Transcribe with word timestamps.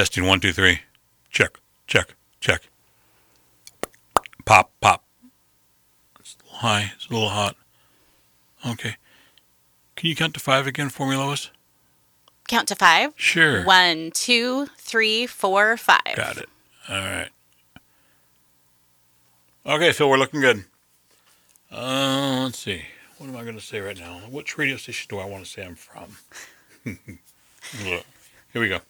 Testing 0.00 0.24
one, 0.24 0.40
two, 0.40 0.54
three. 0.54 0.80
Check, 1.30 1.60
check, 1.86 2.14
check. 2.40 2.62
Pop, 4.46 4.72
pop. 4.80 5.04
It's 6.18 6.38
a 6.40 6.44
little 6.44 6.58
high. 6.60 6.92
It's 6.96 7.06
a 7.08 7.12
little 7.12 7.28
hot. 7.28 7.54
Okay. 8.66 8.96
Can 9.96 10.08
you 10.08 10.16
count 10.16 10.32
to 10.32 10.40
five 10.40 10.66
again 10.66 10.88
for 10.88 11.06
me, 11.06 11.16
Lois? 11.16 11.50
Count 12.48 12.68
to 12.68 12.76
five. 12.76 13.12
Sure. 13.14 13.62
One, 13.64 14.10
two, 14.14 14.68
three, 14.78 15.26
four, 15.26 15.76
five. 15.76 16.16
Got 16.16 16.38
it. 16.38 16.48
All 16.88 16.96
right. 16.96 17.28
Okay, 19.66 19.92
so 19.92 20.08
we're 20.08 20.16
looking 20.16 20.40
good. 20.40 20.64
Uh, 21.70 22.44
let's 22.44 22.58
see. 22.58 22.84
What 23.18 23.28
am 23.28 23.36
I 23.36 23.42
going 23.42 23.58
to 23.58 23.60
say 23.60 23.80
right 23.80 23.98
now? 23.98 24.20
Which 24.30 24.56
radio 24.56 24.78
station 24.78 25.08
do 25.10 25.18
I 25.18 25.26
want 25.26 25.44
to 25.44 25.50
say 25.50 25.62
I'm 25.62 25.74
from? 25.74 26.16
Look, 27.84 28.06
Here 28.54 28.62
we 28.62 28.70
go. 28.70 28.80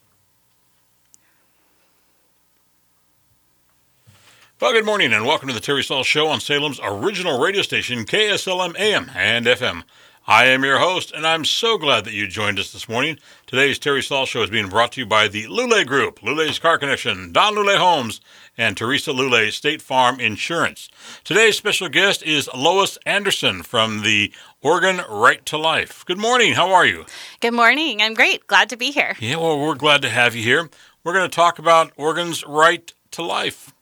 Well, 4.61 4.73
good 4.73 4.85
morning 4.85 5.15
and 5.15 5.25
welcome 5.25 5.49
to 5.49 5.55
the 5.55 5.61
Terry 5.61 5.83
Saul 5.83 6.05
Show 6.05 6.29
on 6.29 6.39
Salem's 6.39 6.79
original 6.85 7.41
radio 7.41 7.63
station, 7.63 8.05
KSLM 8.05 8.79
AM 8.79 9.11
and 9.15 9.47
FM. 9.47 9.85
I 10.27 10.49
am 10.49 10.65
your 10.65 10.79
host, 10.79 11.13
and 11.13 11.27
I'm 11.27 11.47
so 11.47 11.79
glad 11.79 12.05
that 12.05 12.13
you 12.13 12.29
joined 12.29 12.59
us 12.59 12.71
this 12.71 12.87
morning. 12.87 13.17
Today's 13.47 13.79
Terry 13.79 14.03
Saul 14.03 14.27
Show 14.27 14.43
is 14.43 14.51
being 14.51 14.69
brought 14.69 14.93
to 14.93 15.01
you 15.01 15.07
by 15.07 15.29
the 15.29 15.45
Lule 15.45 15.87
Group, 15.87 16.21
Lule's 16.21 16.59
Car 16.59 16.77
Connection, 16.77 17.33
Don 17.33 17.55
Lule 17.55 17.79
Homes, 17.79 18.21
and 18.59 18.77
Teresa 18.77 19.13
Lule 19.13 19.51
State 19.51 19.81
Farm 19.81 20.21
Insurance. 20.21 20.91
Today's 21.25 21.57
special 21.57 21.89
guest 21.89 22.23
is 22.23 22.51
Lois 22.55 22.99
Anderson 23.07 23.63
from 23.63 24.03
the 24.03 24.31
Oregon 24.61 25.01
Right 25.09 25.45
to 25.47 25.57
Life. 25.57 26.05
Good 26.05 26.19
morning. 26.19 26.53
How 26.53 26.71
are 26.71 26.85
you? 26.85 27.07
Good 27.41 27.55
morning. 27.55 28.03
I'm 28.03 28.13
great. 28.13 28.47
Glad 28.47 28.69
to 28.69 28.77
be 28.77 28.91
here. 28.91 29.17
Yeah, 29.21 29.37
well, 29.37 29.59
we're 29.59 29.75
glad 29.75 30.03
to 30.03 30.11
have 30.11 30.37
you 30.37 30.43
here. 30.43 30.69
We're 31.03 31.15
going 31.15 31.31
to 31.31 31.35
talk 31.35 31.59
about 31.59 31.93
Oregon's 31.97 32.45
right 32.47 32.93
to 33.13 33.23
life. 33.23 33.73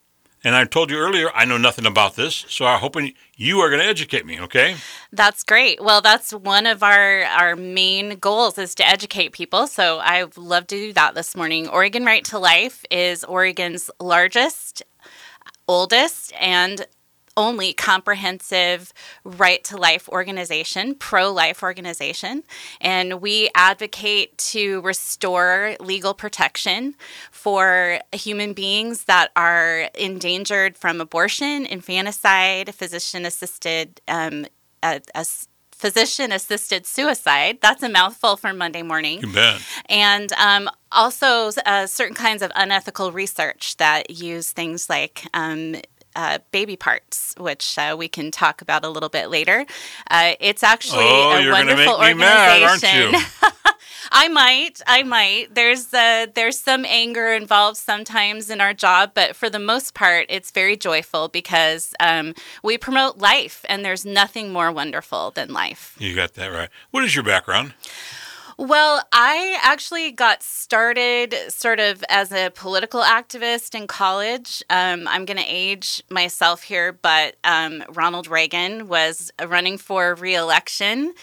And 0.48 0.56
I 0.56 0.64
told 0.64 0.90
you 0.90 0.96
earlier, 0.96 1.30
I 1.34 1.44
know 1.44 1.58
nothing 1.58 1.84
about 1.84 2.16
this, 2.16 2.46
so 2.48 2.64
I'm 2.64 2.80
hoping 2.80 3.12
you 3.36 3.60
are 3.60 3.68
going 3.68 3.82
to 3.82 3.86
educate 3.86 4.24
me, 4.24 4.40
okay? 4.40 4.76
That's 5.12 5.44
great. 5.44 5.78
Well, 5.84 6.00
that's 6.00 6.32
one 6.32 6.64
of 6.64 6.82
our, 6.82 7.24
our 7.24 7.54
main 7.54 8.18
goals 8.18 8.56
is 8.56 8.74
to 8.76 8.88
educate 8.88 9.32
people. 9.32 9.66
So 9.66 9.98
I'd 9.98 10.38
love 10.38 10.66
to 10.68 10.74
do 10.74 10.94
that 10.94 11.14
this 11.14 11.36
morning. 11.36 11.68
Oregon 11.68 12.06
Right 12.06 12.24
to 12.24 12.38
Life 12.38 12.82
is 12.90 13.24
Oregon's 13.24 13.90
largest, 14.00 14.82
oldest, 15.68 16.32
and 16.40 16.86
only 17.38 17.72
comprehensive 17.72 18.92
right 19.24 19.62
to 19.64 19.76
life 19.76 20.08
organization, 20.08 20.96
pro 20.96 21.32
life 21.32 21.62
organization. 21.62 22.42
And 22.80 23.22
we 23.22 23.48
advocate 23.54 24.36
to 24.52 24.80
restore 24.82 25.76
legal 25.78 26.12
protection 26.12 26.96
for 27.30 28.00
human 28.12 28.52
beings 28.52 29.04
that 29.04 29.30
are 29.36 29.88
endangered 29.94 30.76
from 30.76 31.00
abortion, 31.00 31.64
infanticide, 31.64 32.74
physician 32.74 33.24
assisted. 33.24 34.00
Um, 34.08 34.46
a, 34.82 35.00
a 35.14 35.26
physician 35.72 36.32
assisted 36.32 36.86
suicide. 36.86 37.58
That's 37.60 37.82
a 37.82 37.88
mouthful 37.88 38.36
for 38.36 38.52
Monday 38.52 38.82
morning. 38.82 39.20
You 39.20 39.32
bet. 39.32 39.60
And 39.88 40.32
um, 40.32 40.68
also 40.90 41.50
uh, 41.64 41.86
certain 41.86 42.16
kinds 42.16 42.42
of 42.42 42.50
unethical 42.56 43.12
research 43.12 43.76
that 43.76 44.10
use 44.10 44.50
things 44.52 44.88
like 44.88 45.24
um, 45.34 45.76
uh, 46.16 46.38
baby 46.50 46.76
parts, 46.76 47.34
which 47.38 47.78
uh, 47.78 47.94
we 47.98 48.08
can 48.08 48.30
talk 48.30 48.60
about 48.62 48.84
a 48.84 48.88
little 48.88 49.08
bit 49.08 49.28
later. 49.30 49.64
Uh, 50.10 50.32
it's 50.40 50.62
actually 50.62 51.04
Oh, 51.04 51.38
a 51.38 51.50
wonderful 51.52 51.98
make 51.98 52.16
me 52.16 52.22
mad, 52.22 52.62
aren't 52.62 52.82
organization. 52.84 53.12
you? 53.14 53.50
I 54.10 54.28
might, 54.28 54.80
I 54.86 55.02
might. 55.02 55.54
There's 55.54 55.92
uh, 55.92 56.26
there's 56.34 56.58
some 56.58 56.86
anger 56.86 57.34
involved 57.34 57.76
sometimes 57.76 58.48
in 58.48 58.58
our 58.60 58.72
job, 58.72 59.10
but 59.14 59.36
for 59.36 59.50
the 59.50 59.58
most 59.58 59.92
part, 59.92 60.26
it's 60.30 60.50
very 60.50 60.78
joyful 60.78 61.28
because 61.28 61.92
um, 62.00 62.34
we 62.62 62.78
promote 62.78 63.18
life, 63.18 63.66
and 63.68 63.84
there's 63.84 64.06
nothing 64.06 64.50
more 64.50 64.72
wonderful 64.72 65.30
than 65.32 65.52
life. 65.52 65.94
You 65.98 66.14
got 66.14 66.34
that 66.34 66.46
right. 66.46 66.70
What 66.90 67.04
is 67.04 67.14
your 67.14 67.24
background? 67.24 67.74
Well, 68.58 69.00
I 69.12 69.56
actually 69.62 70.10
got 70.10 70.42
started 70.42 71.32
sort 71.48 71.78
of 71.78 72.04
as 72.08 72.32
a 72.32 72.50
political 72.50 73.02
activist 73.02 73.76
in 73.76 73.86
college. 73.86 74.64
Um, 74.68 75.06
I'm 75.06 75.24
going 75.26 75.36
to 75.36 75.46
age 75.46 76.02
myself 76.10 76.64
here, 76.64 76.92
but 76.92 77.36
um, 77.44 77.84
Ronald 77.92 78.26
Reagan 78.26 78.88
was 78.88 79.30
running 79.46 79.78
for 79.78 80.16
reelection, 80.16 81.14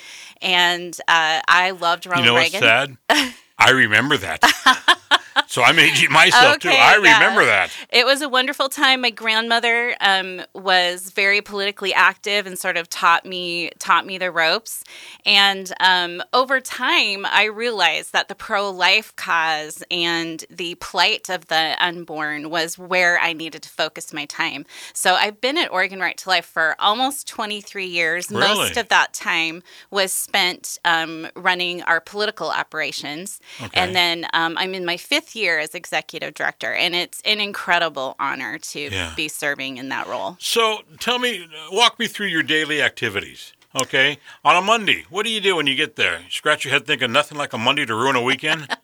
and 0.41 0.97
uh, 1.09 1.41
I 1.45 1.71
loved 1.71 2.05
Ronald 2.05 2.25
you 2.25 2.31
know 2.31 2.35
what's 2.35 2.53
Reagan. 2.53 2.97
sad? 3.09 3.33
I 3.59 3.71
remember 3.71 4.15
that. 4.15 4.41
so 5.47 5.63
I'm 5.63 5.79
aging 5.79 6.11
myself 6.11 6.59
too. 6.59 6.69
Okay, 6.69 6.77
I 6.77 6.97
yeah. 6.97 7.17
remember 7.17 7.45
that. 7.45 7.71
It 7.89 8.05
was 8.05 8.21
a 8.21 8.29
wonderful 8.29 8.69
time. 8.69 9.01
My 9.01 9.09
grandmother 9.09 9.95
um, 9.99 10.41
was 10.53 11.11
very 11.11 11.41
politically 11.41 11.93
active 11.93 12.45
and 12.45 12.57
sort 12.57 12.77
of 12.77 12.89
taught 12.89 13.25
me 13.25 13.71
taught 13.79 14.05
me 14.05 14.17
the 14.17 14.31
ropes. 14.31 14.83
And 15.25 15.73
um, 15.79 16.23
over 16.33 16.61
time, 16.61 17.25
I 17.25 17.45
realized 17.45 18.13
that 18.13 18.29
the 18.29 18.35
pro 18.35 18.69
life 18.69 19.15
cause 19.15 19.83
and 19.91 20.43
the 20.49 20.75
plight 20.75 21.29
of 21.29 21.47
the 21.47 21.75
unborn 21.79 22.49
was 22.49 22.77
where 22.77 23.19
I 23.19 23.33
needed 23.33 23.61
to 23.63 23.69
focus 23.69 24.13
my 24.13 24.25
time. 24.25 24.65
So 24.93 25.15
I've 25.15 25.41
been 25.41 25.57
at 25.57 25.71
Oregon 25.71 25.99
Right 25.99 26.17
to 26.17 26.29
Life 26.29 26.45
for 26.45 26.75
almost 26.79 27.27
23 27.27 27.85
years. 27.85 28.31
Really? 28.31 28.41
Most 28.41 28.77
of 28.77 28.87
that 28.89 29.13
time 29.13 29.63
was 29.91 30.11
spent 30.11 30.77
um, 30.85 31.27
running 31.35 31.81
our 31.83 31.99
political 31.99 32.49
operations. 32.49 33.39
Okay. 33.61 33.69
And 33.73 33.95
then 33.95 34.27
um, 34.33 34.57
I'm 34.57 34.73
in 34.73 34.85
my 34.85 34.97
fifth 34.97 35.24
year 35.33 35.59
as 35.59 35.73
executive 35.73 36.33
director, 36.33 36.73
and 36.73 36.93
it's 36.93 37.21
an 37.23 37.39
incredible 37.39 38.17
honor 38.19 38.57
to 38.59 38.79
Yeah. 38.91 39.13
be 39.15 39.29
serving 39.29 39.77
in 39.77 39.87
that 39.89 40.07
role. 40.07 40.35
So 40.41 40.83
tell 40.99 41.19
me, 41.19 41.47
walk 41.71 41.97
me 41.99 42.07
through 42.07 42.27
your 42.27 42.43
daily 42.43 42.81
activities. 42.81 43.53
Okay, 43.77 44.19
on 44.45 44.55
a 44.55 44.61
Monday, 44.61 45.03
what 45.09 45.25
do 45.25 45.29
you 45.29 45.41
do 45.41 45.57
when 45.57 45.67
you 45.67 45.75
get 45.75 45.97
there? 45.97 46.19
You 46.19 46.29
scratch 46.31 46.63
your 46.63 46.71
head 46.71 46.87
thinking 46.87 47.11
nothing 47.11 47.37
like 47.37 47.51
a 47.51 47.57
Monday 47.57 47.85
to 47.85 47.93
ruin 47.93 48.15
a 48.15 48.21
weekend. 48.21 48.67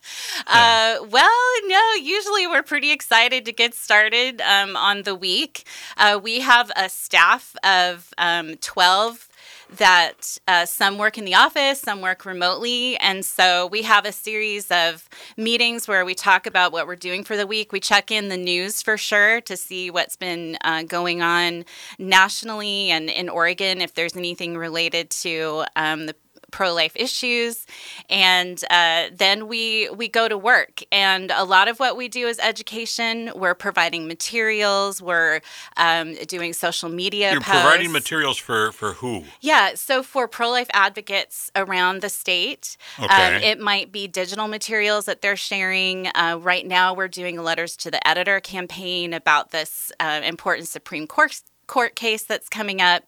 Uh, 0.48 0.98
well, 1.10 1.30
no, 1.68 1.82
usually 2.02 2.48
we're 2.48 2.64
pretty 2.64 2.92
excited 2.92 3.46
to 3.46 3.54
get 3.54 3.74
started 3.76 4.42
um, 4.42 4.76
on 4.76 5.04
the 5.04 5.14
week. 5.14 5.66
Uh, 5.98 6.20
we 6.22 6.40
have 6.42 6.72
a 6.76 6.90
staff 6.90 7.56
of 7.64 8.12
um, 8.18 8.56
12 8.58 9.30
that 9.78 10.38
uh, 10.48 10.66
some 10.66 10.98
work 10.98 11.18
in 11.18 11.26
the 11.26 11.36
office, 11.36 11.80
some 11.80 12.02
work 12.02 12.26
remotely. 12.26 12.98
And 12.98 13.26
so 13.26 13.68
we 13.68 13.84
have 13.84 14.06
a 14.06 14.12
series 14.12 14.70
of 14.70 15.08
meetings 15.38 15.88
where 15.88 16.04
we 16.06 16.14
talk 16.14 16.46
about 16.46 16.72
what 16.72 16.88
we're 16.88 16.96
doing 16.96 17.24
for 17.24 17.38
the 17.38 17.48
week. 17.48 17.72
We 17.72 17.80
check 17.80 18.12
in 18.12 18.30
the 18.30 18.38
news 18.38 18.82
for 18.82 18.98
sure 18.98 19.42
to 19.42 19.56
see 19.56 19.90
what's 19.90 20.16
been 20.16 20.58
uh, 20.64 20.84
going 20.84 21.22
on 21.22 21.66
nationally 21.98 22.92
and 22.92 23.10
in 23.10 23.30
Oregon, 23.30 23.82
if 23.82 23.94
there's 23.94 24.16
anything 24.16 24.58
related 24.58 25.10
to 25.12 25.66
um, 25.76 26.06
the 26.06 26.16
pro-life 26.52 26.94
issues 26.96 27.66
and 28.10 28.64
uh, 28.70 29.06
then 29.16 29.48
we 29.48 29.90
we 29.96 30.08
go 30.08 30.28
to 30.28 30.38
work 30.38 30.82
and 30.92 31.32
a 31.32 31.44
lot 31.44 31.68
of 31.68 31.80
what 31.80 31.96
we 31.98 32.08
do 32.08 32.28
is 32.28 32.38
education 32.40 33.32
we're 33.36 33.56
providing 33.56 34.08
materials 34.08 35.02
we're 35.02 35.42
um, 35.78 36.14
doing 36.28 36.54
social 36.54 36.90
media 36.90 37.32
You're 37.32 37.42
posts. 37.42 37.62
providing 37.62 37.92
materials 37.92 38.38
for 38.38 38.72
for 38.72 38.94
who? 38.94 39.24
Yeah, 39.42 39.76
so 39.76 40.04
for 40.04 40.28
pro 40.28 40.50
life 40.50 40.68
advocates 40.74 41.52
around 41.56 42.02
the 42.02 42.10
state, 42.10 42.78
um, 43.00 43.06
Okay. 43.06 43.50
it 43.52 43.60
might 43.60 43.92
be 43.92 44.08
digital 44.08 44.48
materials 44.48 45.06
that 45.06 45.22
they're 45.22 45.36
sharing. 45.36 46.08
Uh, 46.08 46.38
right 46.42 46.66
now, 46.68 46.94
we're 46.94 47.08
doing 47.08 47.42
letters 47.42 47.76
to 47.78 47.92
the 47.92 48.06
editor 48.08 48.40
campaign 48.40 49.14
about 49.14 49.52
this 49.52 49.92
uh, 50.00 50.22
important 50.24 50.68
Supreme 50.68 51.08
Court. 51.08 51.42
Court 51.72 51.96
case 51.96 52.24
that's 52.24 52.50
coming 52.50 52.82
up. 52.82 53.04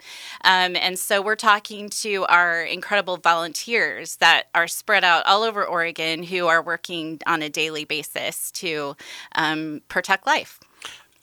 Um, 0.46 0.78
and 0.78 0.98
so 0.98 1.22
we're 1.22 1.36
talking 1.36 1.90
to 1.90 2.26
our 2.30 2.64
incredible 2.64 3.18
volunteers 3.18 4.16
that 4.18 4.44
are 4.56 4.70
spread 4.70 5.04
out 5.04 5.26
all 5.26 5.44
over 5.44 5.66
Oregon 5.66 6.24
who 6.24 6.48
are 6.48 6.62
working 6.62 7.20
on 7.28 7.42
a 7.42 7.50
daily 7.50 7.84
basis 7.84 8.52
to 8.54 8.96
um, 9.36 9.82
protect 9.90 10.26
life. 10.26 10.62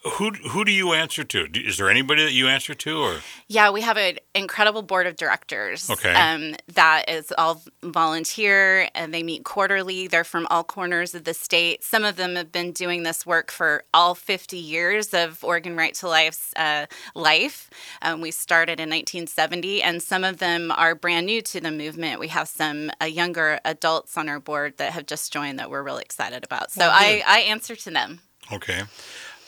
Who 0.03 0.31
who 0.31 0.65
do 0.65 0.73
you 0.73 0.95
answer 0.95 1.25
to? 1.25 1.47
Is 1.53 1.77
there 1.77 1.91
anybody 1.91 2.25
that 2.25 2.33
you 2.33 2.49
answer 2.49 2.73
to, 2.73 2.99
or 2.99 3.17
Yeah, 3.49 3.69
we 3.69 3.83
have 3.83 3.99
an 3.99 4.17
incredible 4.35 4.81
board 4.81 5.07
of 5.07 5.17
directors. 5.17 5.91
Okay. 5.91 6.15
Um, 6.15 6.55
that 6.73 7.05
is 7.11 7.31
all 7.37 7.63
volunteer 7.83 8.89
and 8.95 9.13
they 9.13 9.23
meet 9.23 9.45
quarterly. 9.45 10.07
They're 10.07 10.25
from 10.25 10.47
all 10.51 10.65
corners 10.65 11.15
of 11.15 11.25
the 11.25 11.35
state. 11.35 11.85
Some 11.85 12.03
of 12.05 12.17
them 12.17 12.37
have 12.37 12.51
been 12.51 12.73
doing 12.73 13.03
this 13.03 13.27
work 13.27 13.51
for 13.51 13.85
all 13.93 14.15
50 14.15 14.57
years 14.57 15.13
of 15.13 15.45
Oregon 15.45 15.77
Right 15.77 15.93
to 15.97 16.09
Life's 16.09 16.55
uh, 16.57 16.87
life. 17.15 17.69
Um, 18.01 18.23
we 18.23 18.31
started 18.31 18.81
in 18.81 18.89
1970, 18.89 19.83
and 19.83 20.03
some 20.03 20.25
of 20.25 20.39
them 20.39 20.71
are 20.71 20.95
brand 20.95 21.27
new 21.27 21.43
to 21.43 21.61
the 21.61 21.71
movement. 21.71 22.21
We 22.21 22.29
have 22.29 22.49
some 22.49 22.91
uh, 23.03 23.05
younger 23.05 23.61
adults 23.67 24.17
on 24.17 24.31
our 24.31 24.41
board 24.41 24.79
that 24.79 24.93
have 24.93 25.05
just 25.05 25.31
joined 25.31 25.59
that 25.59 25.69
we're 25.69 25.83
really 25.83 26.05
excited 26.05 26.43
about. 26.43 26.71
So 26.71 26.81
Well, 26.81 26.91
I. 26.91 27.23
I 27.27 27.41
answer 27.41 27.77
to 27.77 27.91
them. 27.91 28.21
okay? 28.51 28.83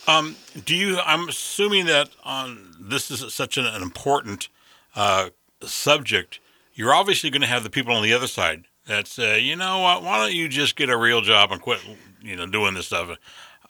Um, 0.06 0.37
do 0.64 0.75
you? 0.75 0.99
I'm 0.99 1.28
assuming 1.28 1.87
that 1.87 2.10
on 2.25 2.75
this 2.81 3.10
is 3.10 3.32
such 3.32 3.56
an, 3.56 3.66
an 3.66 3.82
important 3.82 4.49
uh, 4.96 5.31
subject. 5.62 6.40
You're 6.75 6.94
obviously 6.94 7.31
going 7.31 7.43
to 7.43 7.46
have 7.46 7.62
the 7.62 7.70
people 7.70 7.94
on 7.94 8.02
the 8.02 8.12
other 8.12 8.26
side 8.26 8.64
that 8.87 9.06
say, 9.06 9.38
you 9.40 9.54
know 9.54 9.78
what? 9.81 10.02
Why 10.02 10.19
don't 10.19 10.34
you 10.34 10.49
just 10.49 10.75
get 10.75 10.90
a 10.90 10.96
real 10.96 11.20
job 11.20 11.52
and 11.52 11.60
quit 11.60 11.81
you 12.22 12.37
know 12.37 12.46
doing 12.46 12.75
this 12.75 12.87
stuff. 12.87 13.16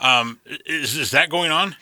Um, 0.00 0.40
is 0.66 0.96
is 0.96 1.10
that 1.10 1.30
going 1.30 1.50
on? 1.50 1.76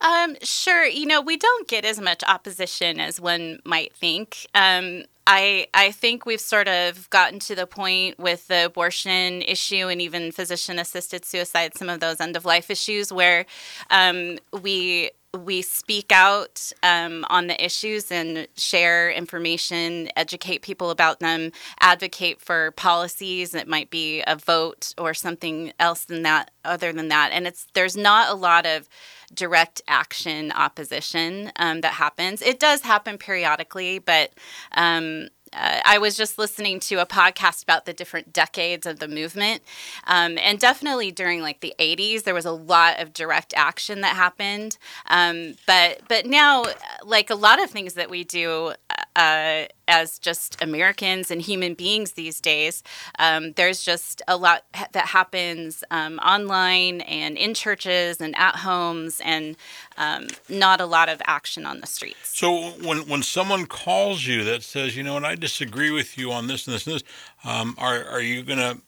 Um, 0.00 0.36
sure. 0.42 0.84
You 0.86 1.06
know, 1.06 1.20
we 1.20 1.36
don't 1.36 1.68
get 1.68 1.84
as 1.84 2.00
much 2.00 2.22
opposition 2.26 2.98
as 3.00 3.20
one 3.20 3.60
might 3.64 3.94
think. 3.94 4.46
Um, 4.54 5.04
I 5.26 5.68
I 5.74 5.90
think 5.92 6.24
we've 6.24 6.40
sort 6.40 6.68
of 6.68 7.08
gotten 7.10 7.38
to 7.40 7.54
the 7.54 7.66
point 7.66 8.18
with 8.18 8.48
the 8.48 8.66
abortion 8.66 9.42
issue 9.42 9.88
and 9.88 10.00
even 10.00 10.32
physician 10.32 10.78
assisted 10.78 11.24
suicide, 11.24 11.76
some 11.76 11.90
of 11.90 12.00
those 12.00 12.20
end 12.20 12.36
of 12.36 12.44
life 12.46 12.70
issues, 12.70 13.12
where 13.12 13.44
um, 13.90 14.38
we 14.62 15.10
we 15.38 15.62
speak 15.62 16.10
out 16.10 16.72
um, 16.82 17.24
on 17.30 17.46
the 17.46 17.64
issues 17.64 18.10
and 18.10 18.48
share 18.56 19.10
information, 19.10 20.08
educate 20.16 20.62
people 20.62 20.90
about 20.90 21.20
them, 21.20 21.52
advocate 21.78 22.40
for 22.40 22.72
policies. 22.72 23.54
It 23.54 23.68
might 23.68 23.90
be 23.90 24.22
a 24.26 24.34
vote 24.34 24.92
or 24.98 25.14
something 25.14 25.72
else 25.78 26.04
than 26.04 26.22
that, 26.22 26.50
other 26.64 26.92
than 26.92 27.08
that. 27.08 27.30
And 27.32 27.46
it's 27.46 27.66
there's 27.74 27.96
not 27.96 28.30
a 28.30 28.34
lot 28.34 28.66
of 28.66 28.88
direct 29.32 29.82
action 29.86 30.52
opposition 30.52 31.52
um, 31.56 31.80
that 31.82 31.94
happens. 31.94 32.42
It 32.42 32.58
does 32.58 32.82
happen 32.82 33.18
periodically, 33.18 33.98
but 33.98 34.32
um, 34.72 35.28
uh, 35.52 35.80
I 35.84 35.98
was 35.98 36.16
just 36.16 36.38
listening 36.38 36.78
to 36.80 36.96
a 36.96 37.06
podcast 37.06 37.62
about 37.62 37.84
the 37.84 37.92
different 37.92 38.32
decades 38.32 38.86
of 38.86 39.00
the 39.00 39.08
movement, 39.08 39.62
um, 40.06 40.38
and 40.38 40.58
definitely 40.58 41.10
during 41.10 41.42
like 41.42 41.60
the 41.60 41.74
'80s, 41.78 42.22
there 42.22 42.34
was 42.34 42.44
a 42.44 42.52
lot 42.52 43.00
of 43.00 43.12
direct 43.12 43.52
action 43.56 44.00
that 44.02 44.14
happened. 44.14 44.78
Um, 45.06 45.54
but 45.66 46.02
but 46.08 46.26
now, 46.26 46.64
like 47.04 47.30
a 47.30 47.34
lot 47.34 47.62
of 47.62 47.70
things 47.70 47.94
that 47.94 48.10
we 48.10 48.22
do 48.22 48.74
uh, 49.16 49.64
as 49.88 50.18
just 50.18 50.60
Americans 50.62 51.30
and 51.30 51.42
human 51.42 51.74
beings 51.74 52.12
these 52.12 52.40
days, 52.40 52.82
um, 53.18 53.52
there's 53.52 53.82
just 53.82 54.22
a 54.28 54.36
lot 54.36 54.64
that 54.92 55.06
happens 55.06 55.82
um, 55.90 56.18
online 56.18 57.00
and 57.02 57.36
in 57.36 57.54
churches 57.54 58.20
and 58.20 58.36
at 58.36 58.56
homes, 58.56 59.20
and 59.24 59.56
um, 59.98 60.28
not 60.48 60.80
a 60.80 60.86
lot 60.86 61.08
of 61.08 61.20
action 61.26 61.66
on 61.66 61.80
the 61.80 61.86
streets. 61.86 62.38
So 62.38 62.70
when 62.82 63.08
when 63.08 63.22
someone 63.22 63.66
calls 63.66 64.26
you 64.26 64.44
that 64.44 64.62
says, 64.62 64.96
you 64.96 65.02
know, 65.02 65.16
and 65.16 65.26
I 65.26 65.34
disagree 65.34 65.90
with 65.90 66.16
you 66.16 66.32
on 66.32 66.46
this 66.46 66.66
and 66.66 66.74
this 66.74 66.86
and 66.86 66.96
this, 66.96 67.02
um, 67.44 67.74
are 67.78 68.04
are 68.04 68.20
you 68.20 68.42
to 68.44 68.78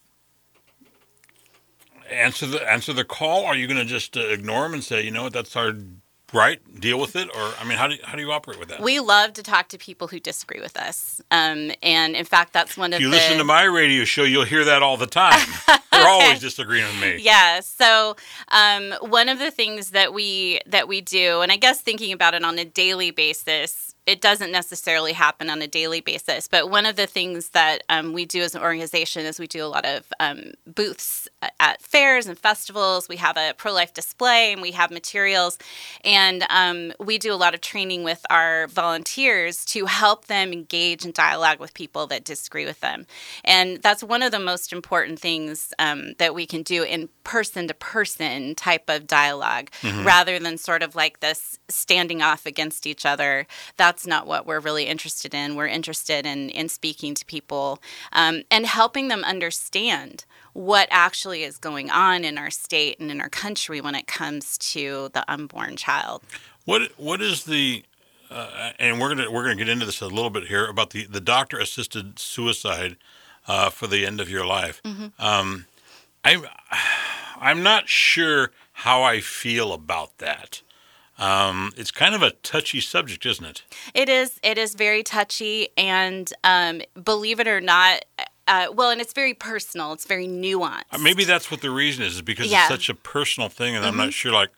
answer 2.13 2.47
the 2.47 2.71
answer 2.71 2.93
the 2.93 3.05
call? 3.05 3.45
Are 3.45 3.57
you 3.57 3.67
going 3.67 3.79
to 3.79 3.85
just 3.85 4.17
uh, 4.17 4.21
ignore 4.21 4.63
them 4.63 4.75
and 4.75 4.85
say, 4.85 5.03
you 5.03 5.11
know 5.11 5.25
what, 5.25 5.33
that's 5.33 5.57
our 5.57 5.75
right? 6.33 6.61
Deal 6.81 6.99
with 6.99 7.17
it? 7.17 7.29
Or 7.29 7.53
i 7.61 7.65
mean 7.65 7.79
how 7.79 7.89
do, 7.89 7.97
how 8.03 8.17
do 8.17 8.23
you 8.23 8.33
operate 8.33 8.59
with 8.59 8.69
that? 8.69 8.81
We 8.81 9.01
love 9.01 9.33
to 9.35 9.43
talk 9.43 9.69
to 9.69 9.79
people 9.79 10.09
who 10.09 10.21
disagree 10.21 10.61
with 10.61 10.77
us. 10.77 11.21
Um, 11.31 11.73
and 11.83 12.15
in 12.17 12.25
fact 12.25 12.53
that's 12.53 12.77
one 12.77 12.93
of 12.93 12.97
if 12.97 13.01
you 13.03 13.11
the... 13.11 13.17
listen 13.17 13.39
to 13.39 13.45
my 13.45 13.65
radio 13.65 14.05
show 14.05 14.25
you'll 14.25 14.45
hear 14.45 14.65
that 14.65 14.83
all 14.83 14.97
the 14.97 15.07
time. 15.07 15.49
They're 15.93 16.09
always 16.09 16.41
disagreeing 16.41 16.87
with 16.87 17.01
me. 17.01 17.19
Yeah. 17.23 17.61
So 17.61 18.17
um, 18.49 18.95
one 19.01 19.29
of 19.29 19.39
the 19.39 19.51
things 19.51 19.91
that 19.91 20.13
we 20.13 20.61
that 20.67 20.89
we 20.89 21.01
do 21.01 21.41
and 21.41 21.53
i 21.53 21.57
guess 21.57 21.81
thinking 21.81 22.13
about 22.13 22.35
it 22.35 22.45
on 22.45 22.59
a 22.59 22.65
daily 22.65 23.11
basis 23.11 23.92
it 24.05 24.21
doesn't 24.21 24.51
necessarily 24.51 25.13
happen 25.13 25.49
on 25.49 25.63
a 25.63 25.69
daily 25.69 26.01
basis, 26.01 26.49
but 26.49 26.69
one 26.69 26.87
of 26.87 26.97
the 26.97 27.07
things 27.07 27.51
that 27.51 27.85
um, 27.89 28.13
we 28.13 28.25
do 28.25 28.41
as 28.43 28.55
an 28.55 28.63
organization 28.63 29.25
is 29.25 29.39
we 29.39 29.47
do 29.47 29.65
a 29.65 29.67
lot 29.67 29.85
of 29.85 30.13
um, 30.19 30.53
booths 30.67 31.29
at 31.61 31.81
fairs 31.81 32.27
and 32.27 32.37
festivals. 32.37 33.09
We 33.09 33.17
have 33.17 33.37
a 33.37 33.55
pro 33.57 33.73
life 33.73 33.95
display 33.95 34.53
and 34.53 34.61
we 34.61 34.73
have 34.73 34.91
materials, 34.91 35.57
and 36.05 36.45
um, 36.51 36.93
we 36.99 37.19
do 37.19 37.33
a 37.33 37.37
lot 37.37 37.55
of 37.55 37.61
training 37.61 38.03
with 38.03 38.27
our 38.29 38.67
volunteers 38.67 39.65
to 39.67 39.87
help 39.87 40.27
them 40.27 40.53
engage 40.53 41.05
in 41.05 41.13
dialogue 41.13 41.61
with 41.61 41.73
people 41.73 42.09
that 42.09 42.25
disagree 42.25 42.65
with 42.65 42.81
them. 42.81 43.07
And 43.45 43.81
that's 43.83 44.03
one 44.03 44.23
of 44.23 44.33
the 44.33 44.41
most 44.41 44.73
important 44.73 45.21
things 45.21 45.73
um, 45.79 46.15
that 46.19 46.35
we 46.35 46.45
can 46.47 46.63
do 46.63 46.83
in 46.83 47.09
person 47.25 47.69
to 47.69 47.75
person 47.75 48.55
type 48.55 48.89
of 48.89 49.07
dialog 49.07 49.67
mm-hmm. 49.83 50.05
rather 50.07 50.39
than 50.39 50.59
sort 50.59 50.83
of 50.83 50.95
like 50.95 51.21
this 51.21 51.59
standing 51.69 52.23
off 52.23 52.47
against 52.47 52.87
each 52.87 53.07
other. 53.07 53.47
That's 53.77 54.07
not 54.07 54.27
what 54.27 54.47
we're 54.47 54.61
really 54.61 54.87
interested 54.87 55.35
in. 55.35 55.57
We're 55.57 55.67
interested 55.67 56.27
in, 56.27 56.51
in 56.51 56.69
speaking 56.69 57.15
to 57.15 57.25
people 57.25 57.81
um, 58.13 58.43
and 58.51 58.67
helping 58.67 59.09
them 59.09 59.25
understand 59.25 60.25
what 60.53 60.89
actually 60.91 61.43
is 61.43 61.57
going 61.57 61.91
on 61.91 62.25
in 62.25 62.37
our 62.37 62.51
state 62.51 62.99
and 63.01 63.11
in 63.11 63.21
our 63.21 63.29
country 63.29 63.81
when 63.81 63.95
it 63.95 64.07
comes 64.07 64.59
to 64.59 65.11
the 65.15 65.25
unborn 65.31 65.77
child. 65.77 66.23
What 66.65 66.93
what 66.97 67.21
is 67.21 67.45
the 67.45 67.85
uh, 68.31 68.73
and 68.79 69.01
we're 69.01 69.09
gonna 69.09 69.31
we're 69.31 69.43
gonna 69.43 69.57
get 69.57 69.69
into 69.69 69.87
this 69.87 70.01
a 70.01 70.07
little 70.07 70.31
bit 70.31 70.47
here 70.47 70.67
about 70.67 70.91
the 70.91 71.05
the 71.07 71.21
doctor 71.21 71.59
assisted 71.59 72.19
suicide 72.19 72.97
uh, 73.47 73.71
for 73.71 73.87
the 73.87 74.07
end 74.07 74.21
of 74.21 74.31
your 74.31 74.47
life. 74.47 74.83
Mm-hmm. 74.85 75.07
Um, 75.19 75.67
I'm 76.25 76.47
I'm 77.41 77.63
not 77.63 77.89
sure 77.89 78.53
how 78.73 79.03
I 79.03 79.21
feel 79.21 79.73
about 79.73 80.19
that. 80.19 80.63
Um, 81.19 81.73
it's 81.77 81.91
kind 81.91 82.15
of 82.15 82.23
a 82.23 82.31
touchy 82.31 82.81
subject, 82.81 83.27
isn't 83.27 83.45
it? 83.45 83.63
It 83.95 84.09
is. 84.09 84.41
It 84.43 84.59
is 84.59 84.75
very 84.75 85.03
touchy, 85.03 85.69
and 85.77 86.33
um, 86.43 86.83
believe 87.03 87.39
it 87.39 87.47
or 87.47 87.61
not, 87.61 88.05
uh, 88.49 88.67
well, 88.73 88.91
and 88.91 89.01
it's 89.01 89.13
very 89.13 89.35
personal. 89.35 89.93
It's 89.93 90.07
very 90.07 90.27
nuanced. 90.27 90.83
Uh, 90.91 90.99
maybe 90.99 91.25
that's 91.25 91.51
what 91.51 91.61
the 91.61 91.71
reason 91.71 92.05
is, 92.05 92.17
is 92.17 92.23
because 92.23 92.51
yeah. 92.51 92.63
it's 92.63 92.69
such 92.69 92.89
a 92.89 92.95
personal 92.95 93.49
thing, 93.49 93.77
and 93.77 93.85
mm-hmm. 93.85 93.93
I'm 93.93 93.97
not 93.97 94.03
mm-hmm. 94.05 94.11
sure. 94.11 94.33
Like, 94.33 94.51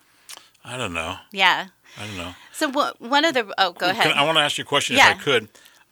I 0.64 0.76
don't 0.76 0.94
know. 0.94 1.16
Yeah. 1.32 1.66
I 1.98 2.06
don't 2.06 2.16
know. 2.16 2.34
So 2.52 2.70
what, 2.70 3.00
one 3.00 3.24
of 3.24 3.34
the 3.34 3.52
oh, 3.58 3.72
go 3.72 3.90
ahead. 3.90 4.12
I 4.12 4.24
want 4.24 4.38
to 4.38 4.42
ask 4.42 4.58
you 4.58 4.62
a 4.62 4.66
question 4.66 4.96
yeah. 4.96 5.12
if 5.12 5.18
I 5.18 5.22
could, 5.22 5.48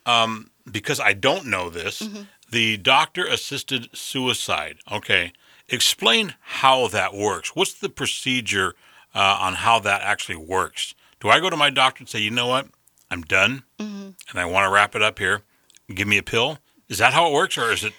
um, 0.07 0.51
because 0.71 1.01
I 1.01 1.13
don't 1.13 1.47
know 1.47 1.71
this. 1.71 2.01
Mm-hmm. 2.01 2.23
The 2.51 2.77
doctor 2.77 3.25
assisted 3.25 3.89
suicide. 3.97 4.79
Okay, 4.91 5.33
explain 5.69 6.35
how 6.41 6.89
that 6.89 7.15
works. 7.15 7.57
What's 7.57 7.75
the 7.75 7.89
procedure? 7.89 8.75
uh, 9.15 9.39
on 9.41 9.55
how 9.55 9.79
that 9.81 10.03
actually 10.03 10.37
works. 10.37 10.95
Do 11.21 11.29
I 11.29 11.41
go 11.41 11.51
to 11.51 11.57
my 11.57 11.71
doctor 11.71 12.03
and 12.03 12.09
say, 12.09 12.21
you 12.21 12.31
know 12.31 12.47
what, 12.47 12.67
I'm 13.11 13.23
done 13.23 13.63
mm-hmm. 13.79 14.11
and 14.31 14.41
I 14.41 14.45
want 14.45 14.67
to 14.67 14.71
wrap 14.71 14.95
it 14.95 15.03
up 15.03 15.19
here? 15.19 15.43
Give 15.93 16.09
me 16.09 16.19
a 16.19 16.23
pill. 16.23 16.59
Is 16.89 16.99
that 16.99 17.13
how 17.13 17.29
it 17.29 17.33
works, 17.33 17.57
or 17.57 17.73
is 17.73 17.85
it? 17.85 17.93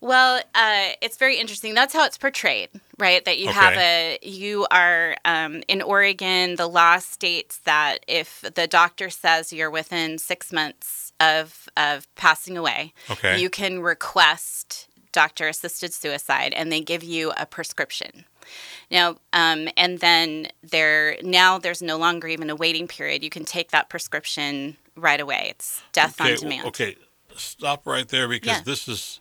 Well, 0.00 0.42
uh, 0.54 0.88
it's 1.00 1.16
very 1.16 1.38
interesting. 1.38 1.74
That's 1.74 1.94
how 1.94 2.04
it's 2.04 2.18
portrayed, 2.18 2.70
right? 2.98 3.24
That 3.24 3.38
you 3.38 3.50
okay. 3.50 3.58
have 3.58 3.76
a, 3.76 4.18
you 4.22 4.66
are 4.70 5.16
um, 5.24 5.62
in 5.68 5.80
Oregon. 5.80 6.56
The 6.56 6.66
law 6.66 6.98
states 6.98 7.58
that 7.58 7.98
if 8.08 8.44
the 8.54 8.66
doctor 8.66 9.10
says 9.10 9.52
you're 9.52 9.70
within 9.70 10.18
six 10.18 10.52
months 10.52 11.12
of 11.20 11.68
of 11.76 12.12
passing 12.16 12.56
away, 12.56 12.94
okay. 13.10 13.40
you 13.40 13.48
can 13.48 13.80
request 13.80 14.88
doctor 15.12 15.48
assisted 15.48 15.92
suicide, 15.92 16.52
and 16.54 16.72
they 16.72 16.80
give 16.80 17.04
you 17.04 17.32
a 17.36 17.46
prescription. 17.46 18.24
Now, 18.90 19.16
um, 19.32 19.68
and 19.76 20.00
then 20.00 20.48
there 20.62 21.16
now 21.22 21.58
there's 21.58 21.82
no 21.82 21.96
longer 21.96 22.28
even 22.28 22.50
a 22.50 22.56
waiting 22.56 22.88
period. 22.88 23.22
You 23.22 23.30
can 23.30 23.44
take 23.44 23.70
that 23.70 23.88
prescription 23.88 24.76
right 24.96 25.20
away. 25.20 25.48
It's 25.50 25.82
death 25.92 26.20
okay, 26.20 26.32
on 26.32 26.38
demand. 26.38 26.66
Okay, 26.68 26.96
stop 27.36 27.86
right 27.86 28.08
there 28.08 28.28
because 28.28 28.58
yeah. 28.58 28.62
this 28.64 28.88
is 28.88 29.20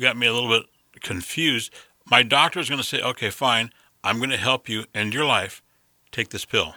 got 0.00 0.16
me 0.16 0.26
a 0.26 0.32
little 0.32 0.50
bit 0.50 0.66
confused. 1.02 1.72
My 2.10 2.22
doctor 2.22 2.60
is 2.60 2.68
going 2.68 2.80
to 2.80 2.86
say, 2.86 3.00
"Okay, 3.00 3.30
fine, 3.30 3.70
I'm 4.02 4.18
going 4.18 4.30
to 4.30 4.36
help 4.36 4.68
you 4.68 4.84
end 4.94 5.14
your 5.14 5.24
life. 5.24 5.62
Take 6.12 6.30
this 6.30 6.44
pill." 6.44 6.74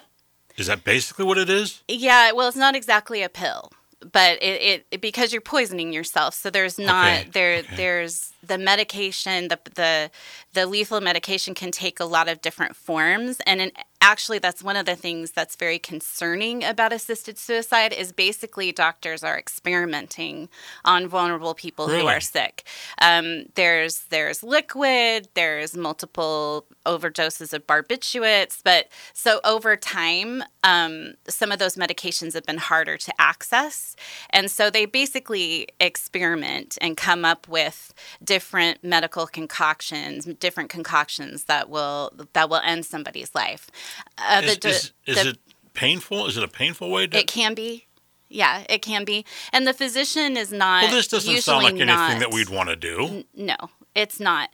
Is 0.56 0.68
that 0.68 0.84
basically 0.84 1.26
what 1.26 1.38
it 1.38 1.50
is? 1.50 1.84
Yeah, 1.88 2.32
well, 2.32 2.48
it's 2.48 2.58
not 2.58 2.76
exactly 2.76 3.22
a 3.22 3.30
pill 3.30 3.72
but 4.00 4.42
it, 4.44 4.86
it, 4.92 5.02
because 5.02 5.32
you're 5.32 5.42
poisoning 5.42 5.92
yourself 5.92 6.34
so 6.34 6.50
there's 6.50 6.78
not 6.78 7.22
okay. 7.22 7.30
there 7.32 7.56
okay. 7.58 7.76
there's 7.76 8.34
the 8.44 8.58
medication 8.58 9.48
the 9.48 9.60
the 9.76 10.12
the 10.54 10.66
lethal 10.66 11.02
medication 11.02 11.54
can 11.54 11.72
take 11.72 12.00
a 12.00 12.06
lot 12.06 12.28
of 12.28 12.42
different 12.42 12.76
forms 12.76 13.40
and 13.46 13.62
in, 13.62 13.72
actually 14.02 14.40
that's 14.40 14.64
one 14.64 14.76
of 14.76 14.86
the 14.86 14.96
things 14.96 15.32
that's 15.32 15.56
very 15.56 15.80
concerning 15.80 16.64
about 16.64 16.94
assisted 16.94 17.38
suicide 17.38 17.92
is 17.92 18.12
basically 18.12 18.72
doctors 18.72 19.24
are 19.24 19.38
experimenting 19.38 20.50
on 20.86 21.08
vulnerable 21.08 21.54
people 21.54 21.88
really? 21.88 22.02
who 22.02 22.08
are 22.08 22.20
sick. 22.20 22.64
Um, 23.02 23.46
there's 23.56 24.06
there's 24.10 24.44
liquid 24.44 25.28
there's 25.34 25.76
multiple 25.76 26.66
overdoses 26.86 27.54
of 27.54 27.66
barbiturates 27.66 28.62
but 28.64 28.88
so 29.14 29.40
over 29.44 29.76
time 29.76 30.44
um, 30.64 31.14
some 31.28 31.52
of 31.52 31.60
those 31.60 31.76
medications 31.76 32.34
have 32.34 32.46
been 32.46 32.58
harder 32.58 32.98
to 32.98 33.14
access. 33.20 33.96
And 34.30 34.52
so 34.52 34.70
they 34.70 34.86
basically 34.86 35.68
experiment 35.80 36.78
and 36.82 36.98
come 36.98 37.24
up 37.26 37.48
with 37.48 37.94
different 38.24 38.84
medical 38.84 39.28
concoctions 39.28 40.26
different 40.40 40.70
concoctions 40.70 41.46
that 41.46 41.70
will 41.70 42.12
that 42.34 42.50
will 42.50 42.62
end 42.64 42.86
somebody's 42.86 43.34
life 43.34 43.70
uh, 44.18 44.42
is, 44.44 44.58
the, 44.60 44.70
is, 44.70 44.94
is 45.06 45.24
the, 45.24 45.30
it 45.30 45.38
painful? 45.74 46.28
Is 46.28 46.38
it 46.38 46.44
a 46.44 46.48
painful 46.48 46.90
way 46.90 47.08
to? 47.08 47.18
It 47.18 47.28
can 47.28 47.54
be. 47.54 47.86
Yeah, 48.30 48.64
it 48.70 48.82
can 48.82 49.06
be. 49.06 49.26
And 49.54 49.66
the 49.66 49.74
physician 49.74 50.36
is 50.36 50.52
not. 50.52 50.84
Well, 50.84 50.92
this 50.92 51.08
doesn't 51.08 51.38
sound 51.38 51.64
like 51.64 51.74
anything 51.74 51.88
not, 51.88 52.20
that 52.20 52.32
we'd 52.32 52.50
want 52.50 52.70
to 52.70 52.76
do. 52.76 53.06
N- 53.06 53.26
no, 53.36 53.56
it's 53.96 54.20
not. 54.20 54.50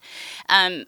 Um, 0.50 0.86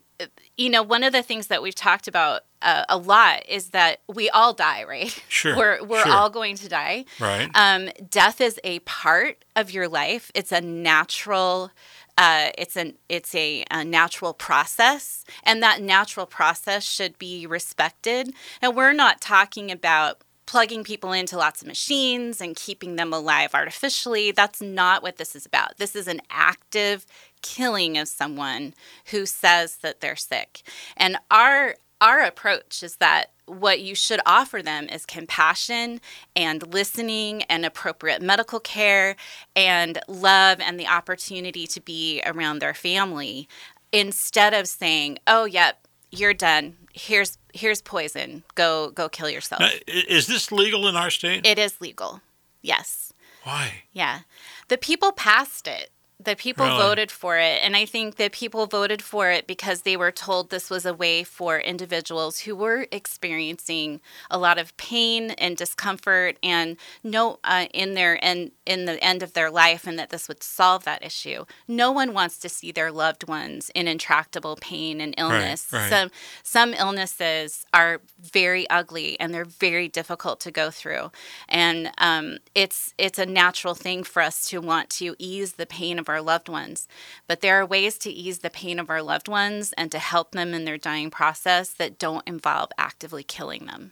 you 0.56 0.70
know, 0.70 0.84
one 0.84 1.04
of 1.04 1.12
the 1.12 1.24
things 1.24 1.48
that 1.48 1.62
we've 1.62 1.76
talked 1.76 2.08
about 2.08 2.44
uh, 2.62 2.86
a 2.88 2.98
lot 2.98 3.48
is 3.50 3.70
that 3.70 4.02
we 4.08 4.30
all 4.30 4.54
die, 4.54 4.84
right? 4.84 5.24
Sure. 5.28 5.56
we're 5.58 5.84
we're 5.84 6.04
sure. 6.04 6.14
all 6.14 6.30
going 6.30 6.56
to 6.58 6.70
die. 6.70 7.06
Right. 7.20 7.50
Um, 7.56 7.90
death 8.10 8.40
is 8.40 8.60
a 8.64 8.80
part 8.80 9.44
of 9.56 9.72
your 9.72 9.88
life. 9.88 10.32
It's 10.36 10.52
a 10.52 10.62
natural 10.62 11.72
uh, 12.18 12.50
it's 12.58 12.78
an 12.78 12.94
it's 13.10 13.36
a, 13.36 13.66
a, 13.70 13.84
natural 13.84 14.34
process, 14.34 15.26
and 15.44 15.62
that 15.62 15.82
natural 15.82 16.26
process 16.26 16.84
should 16.84 17.18
be 17.20 17.46
respected. 17.46 18.34
And 18.62 18.76
we're 18.76 18.94
not 18.94 19.20
talking 19.20 19.70
about 19.70 20.22
plugging 20.46 20.84
people 20.84 21.12
into 21.12 21.38
lots 21.38 21.62
of 21.62 21.68
machines 21.68 22.40
and 22.40 22.56
keeping 22.56 22.96
them 22.96 23.12
alive 23.12 23.52
artificially. 23.54 24.32
That's 24.32 24.62
not 24.62 25.02
what 25.04 25.18
this 25.18 25.36
is 25.36 25.46
about. 25.46 25.78
This 25.78 25.96
is 25.96 26.08
an 26.08 26.22
active 26.30 27.06
killing 27.42 27.98
of 27.98 28.08
someone 28.08 28.74
who 29.08 29.26
says 29.26 29.78
that 29.78 30.02
they're 30.02 30.16
sick. 30.16 30.62
And 30.96 31.18
our 31.30 31.76
our 32.06 32.22
approach 32.22 32.84
is 32.84 32.98
that 32.98 33.32
what 33.48 33.82
you 33.82 33.96
should 33.96 34.20
offer 34.28 34.62
them 34.62 34.88
is 34.90 35.08
compassion 35.08 36.00
and 36.36 36.72
listening 36.72 37.42
and 37.44 37.66
appropriate 37.66 38.22
medical 38.22 38.60
care 38.60 39.16
and 39.56 40.00
love 40.08 40.60
and 40.60 40.80
the 40.80 40.88
opportunity 40.88 41.66
to 41.66 41.82
be 41.82 42.22
around 42.26 42.60
their 42.60 42.76
family 42.76 43.50
instead 43.92 44.54
of 44.54 44.68
saying, 44.68 45.18
"Oh, 45.26 45.46
yep, 45.46 45.88
you're 46.12 46.34
done. 46.34 46.78
Here's 46.94 47.40
here's 47.54 47.82
poison. 47.82 48.44
Go 48.54 48.92
go 48.92 49.10
kill 49.10 49.30
yourself." 49.30 49.62
Now, 49.62 49.72
is 49.88 50.28
this 50.28 50.52
legal 50.52 50.88
in 50.88 50.96
our 50.96 51.10
state? 51.10 51.44
It 51.46 51.58
is 51.58 51.82
legal. 51.82 52.22
Yes. 52.62 53.14
Why? 53.44 53.84
Yeah. 53.92 54.22
The 54.68 54.78
people 54.78 55.12
passed 55.12 55.68
it 55.68 55.90
the 56.24 56.36
people 56.36 56.66
really? 56.66 56.78
voted 56.78 57.12
for 57.12 57.38
it. 57.38 57.60
And 57.62 57.76
I 57.76 57.86
think 57.86 58.16
that 58.16 58.32
people 58.32 58.68
voted 58.68 59.02
for 59.02 59.32
it 59.32 59.48
because 59.48 59.82
they 59.82 59.98
were 59.98 60.12
told 60.12 60.50
this 60.50 60.70
was 60.70 60.86
a 60.86 60.94
way 60.94 61.24
for 61.24 61.60
individuals 61.60 62.40
who 62.40 62.56
were 62.56 62.88
experiencing 62.92 64.00
a 64.32 64.38
lot 64.38 64.58
of 64.58 64.76
pain 64.78 65.32
and 65.32 65.58
discomfort 65.58 66.38
and 66.42 66.78
no 67.04 67.40
uh, 67.44 67.66
in 67.74 67.94
their 67.96 68.24
and 68.24 68.52
in 68.66 68.86
the 68.86 69.04
end 69.04 69.24
of 69.24 69.34
their 69.34 69.52
life 69.52 69.86
and 69.86 70.00
that 70.00 70.10
this 70.10 70.28
would 70.28 70.42
solve 70.42 70.86
that 70.86 71.04
issue. 71.04 71.46
No 71.68 71.92
one 71.92 72.14
wants 72.14 72.38
to 72.40 72.50
see 72.50 72.72
their 72.72 72.92
loved 72.92 73.28
ones 73.28 73.70
in 73.76 73.88
intractable 73.88 74.58
pain 74.62 75.02
and 75.02 75.14
illness. 75.18 75.68
Right, 75.72 75.80
right. 75.80 75.90
Some 75.90 76.12
some 76.44 76.74
illnesses 76.74 77.66
are 77.74 78.02
very 78.20 78.70
ugly 78.70 79.20
and 79.20 79.34
they're 79.34 79.46
very 79.46 79.88
difficult 79.88 80.40
to 80.42 80.52
go 80.52 80.72
through. 80.72 81.12
And 81.50 81.92
um, 81.98 82.38
it's 82.56 82.94
it's 82.98 83.20
a 83.20 83.26
natural 83.26 83.76
thing 83.76 84.04
for 84.04 84.22
us 84.22 84.48
to 84.50 84.60
want 84.62 84.90
to 84.92 85.16
ease 85.20 85.54
the 85.54 85.66
pain 85.66 86.00
of 86.00 86.10
our 86.10 86.15
loved 86.22 86.50
ones. 86.50 86.88
But 87.28 87.42
there 87.42 87.60
are 87.60 87.66
ways 87.66 87.98
to 88.00 88.10
ease 88.10 88.40
the 88.40 88.50
pain 88.50 88.80
of 88.80 88.90
our 88.90 89.02
loved 89.02 89.28
ones 89.28 89.74
and 89.78 89.92
to 89.92 90.00
help 90.00 90.32
them 90.32 90.54
in 90.54 90.66
their 90.66 90.78
dying 90.78 91.10
process 91.10 91.70
that 91.70 92.00
don't 92.00 92.28
involve 92.28 92.70
actively 92.78 93.24
killing 93.24 93.66
them. 93.66 93.92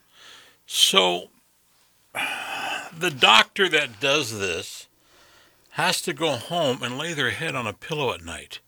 So 0.65 1.30
the 2.98 3.12
doctor 3.12 3.68
that 3.70 4.00
does 4.00 4.39
this 4.39 4.88
has 5.72 6.01
to 6.01 6.13
go 6.13 6.32
home 6.34 6.84
and 6.84 6.98
lay 6.98 7.13
their 7.13 7.32
head 7.32 7.56
on 7.56 7.65
a 7.65 7.74
pillow 7.74 8.13
at 8.13 8.24
night. 8.24 8.60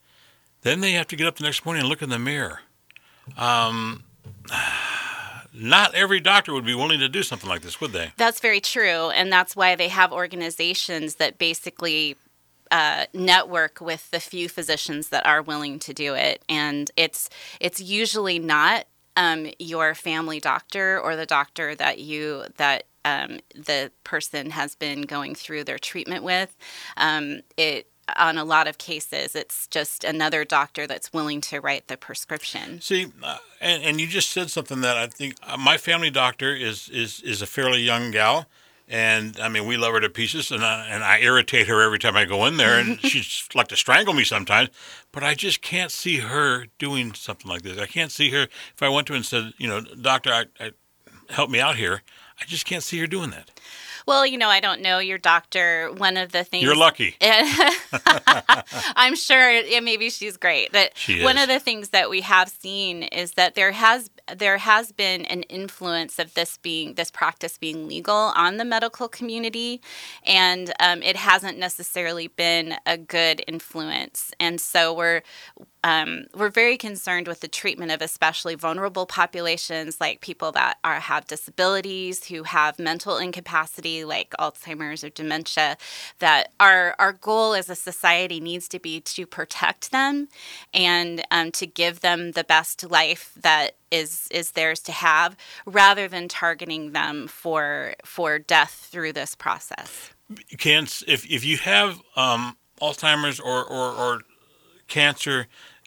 Then 0.62 0.80
they 0.80 0.92
have 0.92 1.06
to 1.08 1.16
get 1.16 1.26
up 1.26 1.36
the 1.36 1.44
next 1.44 1.64
morning 1.64 1.82
and 1.82 1.88
look 1.88 2.02
in 2.02 2.10
the 2.10 2.18
mirror. 2.18 2.60
Um, 3.36 4.02
not 5.54 5.94
every 5.94 6.20
doctor 6.20 6.52
would 6.52 6.66
be 6.66 6.74
willing 6.74 6.98
to 6.98 7.08
do 7.08 7.22
something 7.22 7.48
like 7.48 7.62
this, 7.62 7.80
would 7.80 7.92
they? 7.92 8.12
That's 8.16 8.40
very 8.40 8.60
true. 8.60 9.10
And 9.10 9.32
that's 9.32 9.54
why 9.54 9.76
they 9.76 9.88
have 9.88 10.12
organizations 10.12 11.16
that 11.16 11.38
basically 11.38 12.16
uh, 12.70 13.06
network 13.12 13.80
with 13.80 14.10
the 14.10 14.20
few 14.20 14.48
physicians 14.48 15.08
that 15.08 15.26
are 15.26 15.42
willing 15.42 15.78
to 15.80 15.94
do 15.94 16.14
it. 16.14 16.42
And 16.48 16.90
it's, 16.96 17.28
it's 17.60 17.80
usually 17.80 18.38
not 18.38 18.86
um, 19.16 19.48
your 19.58 19.94
family 19.94 20.40
doctor 20.40 21.00
or 21.00 21.16
the 21.16 21.26
doctor 21.26 21.74
that 21.74 21.98
you 21.98 22.44
that 22.58 22.84
um, 23.04 23.38
the 23.54 23.90
person 24.04 24.50
has 24.50 24.74
been 24.74 25.02
going 25.02 25.34
through 25.34 25.64
their 25.64 25.78
treatment 25.78 26.22
with. 26.22 26.56
Um, 26.96 27.40
it 27.56 27.88
on 28.16 28.38
a 28.38 28.44
lot 28.44 28.68
of 28.68 28.78
cases, 28.78 29.34
it's 29.34 29.66
just 29.66 30.04
another 30.04 30.44
doctor 30.44 30.86
that's 30.86 31.12
willing 31.12 31.40
to 31.40 31.60
write 31.60 31.88
the 31.88 31.96
prescription. 31.96 32.80
See, 32.80 33.06
uh, 33.22 33.38
and, 33.60 33.82
and 33.82 34.00
you 34.00 34.06
just 34.06 34.30
said 34.30 34.48
something 34.48 34.80
that 34.82 34.96
I 34.96 35.08
think 35.08 35.34
uh, 35.42 35.56
my 35.56 35.76
family 35.76 36.10
doctor 36.10 36.54
is 36.54 36.88
is 36.88 37.20
is 37.20 37.42
a 37.42 37.46
fairly 37.46 37.80
young 37.80 38.10
gal, 38.10 38.46
and 38.88 39.38
I 39.40 39.48
mean 39.48 39.66
we 39.66 39.76
love 39.76 39.92
her 39.92 40.00
to 40.00 40.08
pieces, 40.08 40.50
and 40.50 40.64
I, 40.64 40.86
and 40.86 41.02
I 41.02 41.20
irritate 41.20 41.68
her 41.68 41.82
every 41.82 41.98
time 41.98 42.16
I 42.16 42.24
go 42.24 42.46
in 42.46 42.56
there, 42.56 42.78
and 42.78 43.00
she's 43.04 43.48
like 43.54 43.68
to 43.68 43.76
strangle 43.76 44.14
me 44.14 44.24
sometimes. 44.24 44.70
But 45.12 45.24
I 45.24 45.34
just 45.34 45.62
can't 45.62 45.90
see 45.90 46.18
her 46.18 46.66
doing 46.78 47.14
something 47.14 47.50
like 47.50 47.62
this. 47.62 47.78
I 47.78 47.86
can't 47.86 48.12
see 48.12 48.30
her 48.30 48.42
if 48.42 48.82
I 48.82 48.88
went 48.88 49.06
to 49.08 49.14
her 49.14 49.16
and 49.16 49.26
said, 49.26 49.52
you 49.58 49.68
know, 49.68 49.80
doctor, 49.80 50.30
I, 50.32 50.44
I 50.60 50.72
help 51.30 51.50
me 51.50 51.60
out 51.60 51.76
here. 51.76 52.02
I 52.40 52.44
just 52.44 52.66
can't 52.66 52.82
see 52.82 52.98
her 52.98 53.06
doing 53.06 53.30
that. 53.30 53.50
Well, 54.06 54.24
you 54.24 54.38
know, 54.38 54.48
I 54.48 54.60
don't 54.60 54.82
know 54.82 55.00
your 55.00 55.18
doctor. 55.18 55.90
One 55.96 56.16
of 56.16 56.30
the 56.30 56.44
things 56.44 56.62
you're 56.62 56.76
lucky. 56.76 57.16
I'm 57.20 59.16
sure 59.16 59.80
maybe 59.80 60.10
she's 60.10 60.36
great. 60.36 60.70
But 60.70 60.96
she 60.96 61.24
one 61.24 61.38
of 61.38 61.48
the 61.48 61.58
things 61.58 61.88
that 61.88 62.08
we 62.08 62.20
have 62.20 62.48
seen 62.48 63.02
is 63.02 63.32
that 63.32 63.56
there 63.56 63.72
has 63.72 64.08
there 64.34 64.58
has 64.58 64.92
been 64.92 65.24
an 65.26 65.42
influence 65.44 66.18
of 66.18 66.34
this 66.34 66.58
being 66.58 66.94
this 66.94 67.10
practice 67.10 67.58
being 67.58 67.86
legal 67.86 68.32
on 68.36 68.56
the 68.56 68.64
medical 68.64 69.08
community, 69.08 69.80
and 70.24 70.72
um, 70.80 71.02
it 71.02 71.16
hasn't 71.16 71.58
necessarily 71.58 72.28
been 72.28 72.76
a 72.86 72.96
good 72.96 73.42
influence. 73.46 74.32
And 74.40 74.60
so 74.60 74.92
we're 74.92 75.22
um, 75.86 76.26
we're 76.34 76.48
very 76.48 76.76
concerned 76.76 77.28
with 77.28 77.38
the 77.38 77.46
treatment 77.46 77.92
of 77.92 78.02
especially 78.02 78.56
vulnerable 78.56 79.06
populations, 79.06 80.00
like 80.00 80.20
people 80.20 80.50
that 80.50 80.78
are 80.82 80.98
have 80.98 81.28
disabilities, 81.28 82.26
who 82.26 82.42
have 82.42 82.80
mental 82.80 83.18
incapacity, 83.18 84.04
like 84.04 84.34
Alzheimer's 84.40 85.04
or 85.04 85.10
dementia. 85.10 85.76
That 86.18 86.50
our 86.58 86.96
our 86.98 87.12
goal 87.12 87.54
as 87.54 87.70
a 87.70 87.76
society 87.76 88.40
needs 88.40 88.66
to 88.70 88.80
be 88.80 89.00
to 89.00 89.26
protect 89.26 89.92
them 89.92 90.26
and 90.74 91.22
um, 91.30 91.52
to 91.52 91.68
give 91.68 92.00
them 92.00 92.32
the 92.32 92.42
best 92.42 92.90
life 92.90 93.30
that 93.40 93.76
is 93.92 94.26
is 94.32 94.50
theirs 94.52 94.80
to 94.80 94.92
have, 94.92 95.36
rather 95.66 96.08
than 96.08 96.26
targeting 96.26 96.90
them 96.90 97.28
for 97.28 97.94
for 98.04 98.40
death 98.40 98.88
through 98.90 99.12
this 99.12 99.36
process. 99.36 100.10
Can 100.58 100.88
if 101.06 101.30
if 101.30 101.44
you 101.44 101.58
have 101.58 102.00
um, 102.16 102.56
Alzheimer's 102.82 103.38
or, 103.38 103.64
or, 103.64 103.92
or 103.92 104.22
cancer 104.88 105.46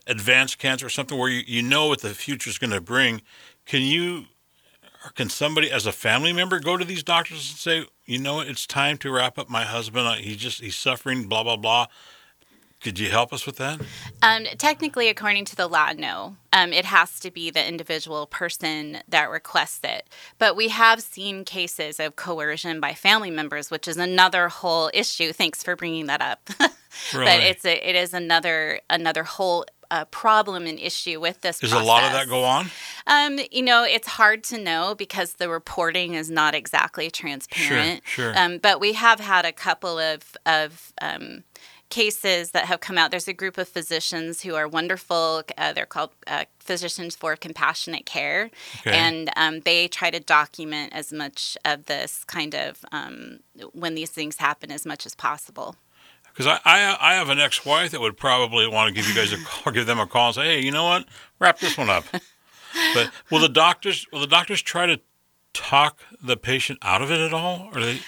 advanced 0.09 0.57
cancer 0.57 0.87
or 0.87 0.89
something 0.89 1.17
where 1.17 1.29
you, 1.29 1.43
you 1.45 1.61
know 1.61 1.87
what 1.87 2.01
the 2.01 2.09
future 2.09 2.49
is 2.49 2.57
going 2.57 2.71
to 2.71 2.81
bring, 2.81 3.21
can 3.65 3.81
you 3.81 4.25
or 5.05 5.11
can 5.11 5.29
somebody 5.29 5.71
as 5.71 5.85
a 5.85 5.91
family 5.91 6.33
member 6.33 6.59
go 6.59 6.75
to 6.75 6.83
these 6.83 7.03
doctors 7.03 7.49
and 7.49 7.57
say, 7.57 7.85
you 8.05 8.19
know, 8.19 8.41
it's 8.41 8.67
time 8.67 8.97
to 8.97 9.11
wrap 9.11 9.37
up 9.37 9.49
my 9.49 9.63
husband. 9.63 10.19
He 10.21 10.35
just 10.35 10.61
he's 10.61 10.75
suffering, 10.75 11.27
blah 11.27 11.43
blah 11.43 11.57
blah. 11.57 11.87
Could 12.81 12.97
you 12.97 13.09
help 13.09 13.33
us 13.33 13.45
with 13.45 13.57
that? 13.57 13.81
Um, 14.23 14.45
technically, 14.57 15.09
according 15.09 15.43
to 15.45 15.55
the 15.55 15.67
law, 15.67 15.91
no. 15.91 16.37
Um, 16.53 16.71
it 16.71 16.85
has 16.85 17.19
to 17.19 17.29
be 17.29 17.51
the 17.51 17.67
individual 17.67 18.25
person 18.25 18.99
that 19.09 19.29
requests 19.29 19.81
it. 19.83 20.07
But 20.37 20.55
we 20.55 20.69
have 20.69 21.01
seen 21.01 21.43
cases 21.43 21.99
of 21.99 22.15
coercion 22.15 22.79
by 22.79 22.93
family 22.93 23.31
members, 23.31 23.69
which 23.69 23.85
is 23.85 23.97
another 23.97 24.47
whole 24.47 24.89
issue. 24.93 25.33
Thanks 25.33 25.61
for 25.61 25.75
bringing 25.75 26.05
that 26.05 26.21
up. 26.21 26.49
really? 27.13 27.25
But 27.25 27.41
it's 27.41 27.65
a, 27.65 27.89
it 27.89 27.95
is 27.97 28.13
another 28.13 28.79
another 28.89 29.23
whole 29.25 29.65
a 29.91 30.05
problem 30.05 30.65
and 30.65 30.79
issue 30.79 31.19
with 31.19 31.41
this. 31.41 31.59
Does 31.59 31.71
process. 31.71 31.85
a 31.85 31.87
lot 31.87 32.03
of 32.03 32.11
that 32.11 32.27
go 32.27 32.43
on? 32.43 32.69
Um, 33.07 33.39
you 33.51 33.61
know, 33.61 33.83
it's 33.83 34.07
hard 34.07 34.43
to 34.45 34.57
know 34.57 34.95
because 34.95 35.33
the 35.33 35.49
reporting 35.49 36.13
is 36.13 36.29
not 36.29 36.53
exactly 36.53 37.09
transparent. 37.09 38.01
Sure, 38.05 38.33
sure. 38.33 38.39
Um, 38.39 38.57
but 38.59 38.79
we 38.79 38.93
have 38.93 39.19
had 39.19 39.45
a 39.45 39.51
couple 39.51 39.97
of 39.97 40.37
of 40.45 40.93
um, 41.01 41.43
cases 41.89 42.51
that 42.51 42.65
have 42.65 42.79
come 42.79 42.97
out. 42.97 43.11
There's 43.11 43.27
a 43.27 43.33
group 43.33 43.57
of 43.57 43.67
physicians 43.67 44.43
who 44.43 44.55
are 44.55 44.67
wonderful. 44.67 45.43
Uh, 45.57 45.73
they're 45.73 45.85
called 45.85 46.11
uh, 46.27 46.45
Physicians 46.59 47.15
for 47.15 47.35
Compassionate 47.35 48.05
Care, 48.05 48.51
okay. 48.81 48.95
and 48.95 49.29
um, 49.35 49.61
they 49.61 49.87
try 49.87 50.11
to 50.11 50.19
document 50.19 50.93
as 50.93 51.11
much 51.11 51.57
of 51.65 51.85
this 51.85 52.23
kind 52.23 52.53
of 52.55 52.85
um, 52.91 53.39
when 53.73 53.95
these 53.95 54.11
things 54.11 54.37
happen 54.37 54.71
as 54.71 54.85
much 54.85 55.05
as 55.05 55.15
possible. 55.15 55.75
Because 56.39 56.57
I, 56.63 56.71
I, 56.71 56.97
I 57.11 57.13
have 57.15 57.27
an 57.27 57.37
ex-wife 57.37 57.91
that 57.91 57.99
would 57.99 58.15
probably 58.15 58.65
want 58.65 58.87
to 58.87 58.93
give 58.93 59.09
you 59.09 59.13
guys 59.13 59.33
a 59.33 59.43
call, 59.43 59.73
give 59.73 59.85
them 59.85 59.99
a 59.99 60.07
call 60.07 60.27
and 60.27 60.35
say, 60.35 60.43
hey, 60.43 60.63
you 60.63 60.71
know 60.71 60.85
what, 60.85 61.05
wrap 61.37 61.59
this 61.59 61.77
one 61.77 61.89
up. 61.89 62.05
but 62.93 63.11
will 63.29 63.41
the 63.41 63.49
doctors 63.49 64.07
will 64.13 64.21
the 64.21 64.27
doctors 64.27 64.61
try 64.61 64.85
to 64.85 65.01
talk 65.51 65.99
the 66.23 66.37
patient 66.37 66.79
out 66.81 67.01
of 67.01 67.11
it 67.11 67.19
at 67.19 67.33
all, 67.33 67.69
or 67.73 67.81
they? 67.81 67.99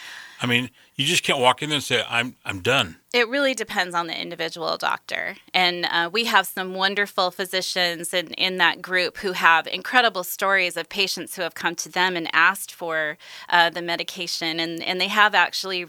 I 0.42 0.48
mean, 0.48 0.72
you 0.96 1.06
just 1.06 1.24
can't 1.24 1.40
walk 1.40 1.62
in 1.62 1.70
there 1.70 1.76
and 1.76 1.84
say, 1.84 2.06
"I'm 2.10 2.38
I'm 2.46 2.62
done." 2.62 2.98
It 3.14 3.28
really 3.28 3.54
depends 3.54 3.94
on 3.94 4.08
the 4.08 4.20
individual 4.20 4.78
doctor, 4.78 5.36
and 5.54 5.86
uh, 5.86 6.10
we 6.12 6.26
have 6.26 6.48
some 6.48 6.74
wonderful 6.74 7.32
physicians 7.32 8.14
in 8.14 8.28
in 8.36 8.58
that 8.58 8.82
group 8.82 9.18
who 9.18 9.34
have 9.34 9.68
incredible 9.68 10.24
stories 10.24 10.78
of 10.78 10.88
patients 10.88 11.36
who 11.36 11.42
have 11.42 11.54
come 11.54 11.76
to 11.76 11.90
them 11.90 12.16
and 12.16 12.30
asked 12.34 12.74
for 12.74 13.18
uh, 13.50 13.70
the 13.70 13.82
medication, 13.82 14.60
and 14.60 14.82
and 14.82 15.02
they 15.02 15.10
have 15.10 15.36
actually 15.36 15.88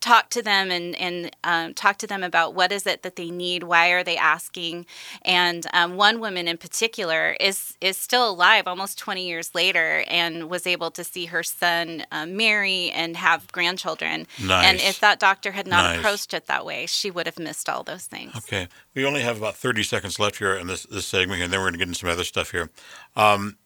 talk 0.00 0.28
to 0.30 0.42
them 0.42 0.70
and, 0.70 0.94
and 0.96 1.30
um, 1.42 1.72
talk 1.74 1.96
to 1.96 2.06
them 2.06 2.22
about 2.22 2.54
what 2.54 2.70
is 2.70 2.86
it 2.86 3.02
that 3.02 3.16
they 3.16 3.30
need 3.30 3.62
why 3.62 3.88
are 3.88 4.04
they 4.04 4.16
asking 4.16 4.84
and 5.22 5.66
um, 5.72 5.96
one 5.96 6.20
woman 6.20 6.46
in 6.46 6.58
particular 6.58 7.34
is 7.40 7.76
is 7.80 7.96
still 7.96 8.28
alive 8.30 8.66
almost 8.66 8.98
20 8.98 9.26
years 9.26 9.54
later 9.54 10.04
and 10.08 10.50
was 10.50 10.66
able 10.66 10.90
to 10.90 11.02
see 11.02 11.26
her 11.26 11.42
son 11.42 12.04
uh, 12.12 12.26
marry 12.26 12.90
and 12.90 13.16
have 13.16 13.50
grandchildren 13.52 14.26
Nice. 14.44 14.66
and 14.66 14.80
if 14.80 15.00
that 15.00 15.18
doctor 15.18 15.52
had 15.52 15.66
not 15.66 15.84
Nice. 15.84 15.98
approached 15.98 16.34
it 16.34 16.46
that 16.46 16.66
way 16.66 16.84
she 16.86 17.10
would 17.10 17.26
have 17.26 17.38
missed 17.38 17.68
all 17.68 17.82
those 17.82 18.04
things 18.04 18.32
Okay. 18.36 18.68
We 18.94 19.04
only 19.06 19.22
have 19.22 19.38
about 19.38 19.56
30 19.56 19.82
seconds 19.82 20.18
left 20.20 20.36
here 20.36 20.54
in 20.54 20.66
this, 20.66 20.84
this 20.84 21.06
segment, 21.06 21.42
and 21.42 21.52
then 21.52 21.58
we're 21.60 21.66
going 21.66 21.72
to 21.74 21.78
get 21.78 21.88
into 21.88 21.98
some 22.00 22.08
other 22.10 22.24
stuff 22.24 22.50
here. 22.50 22.70
Um, 23.14 23.56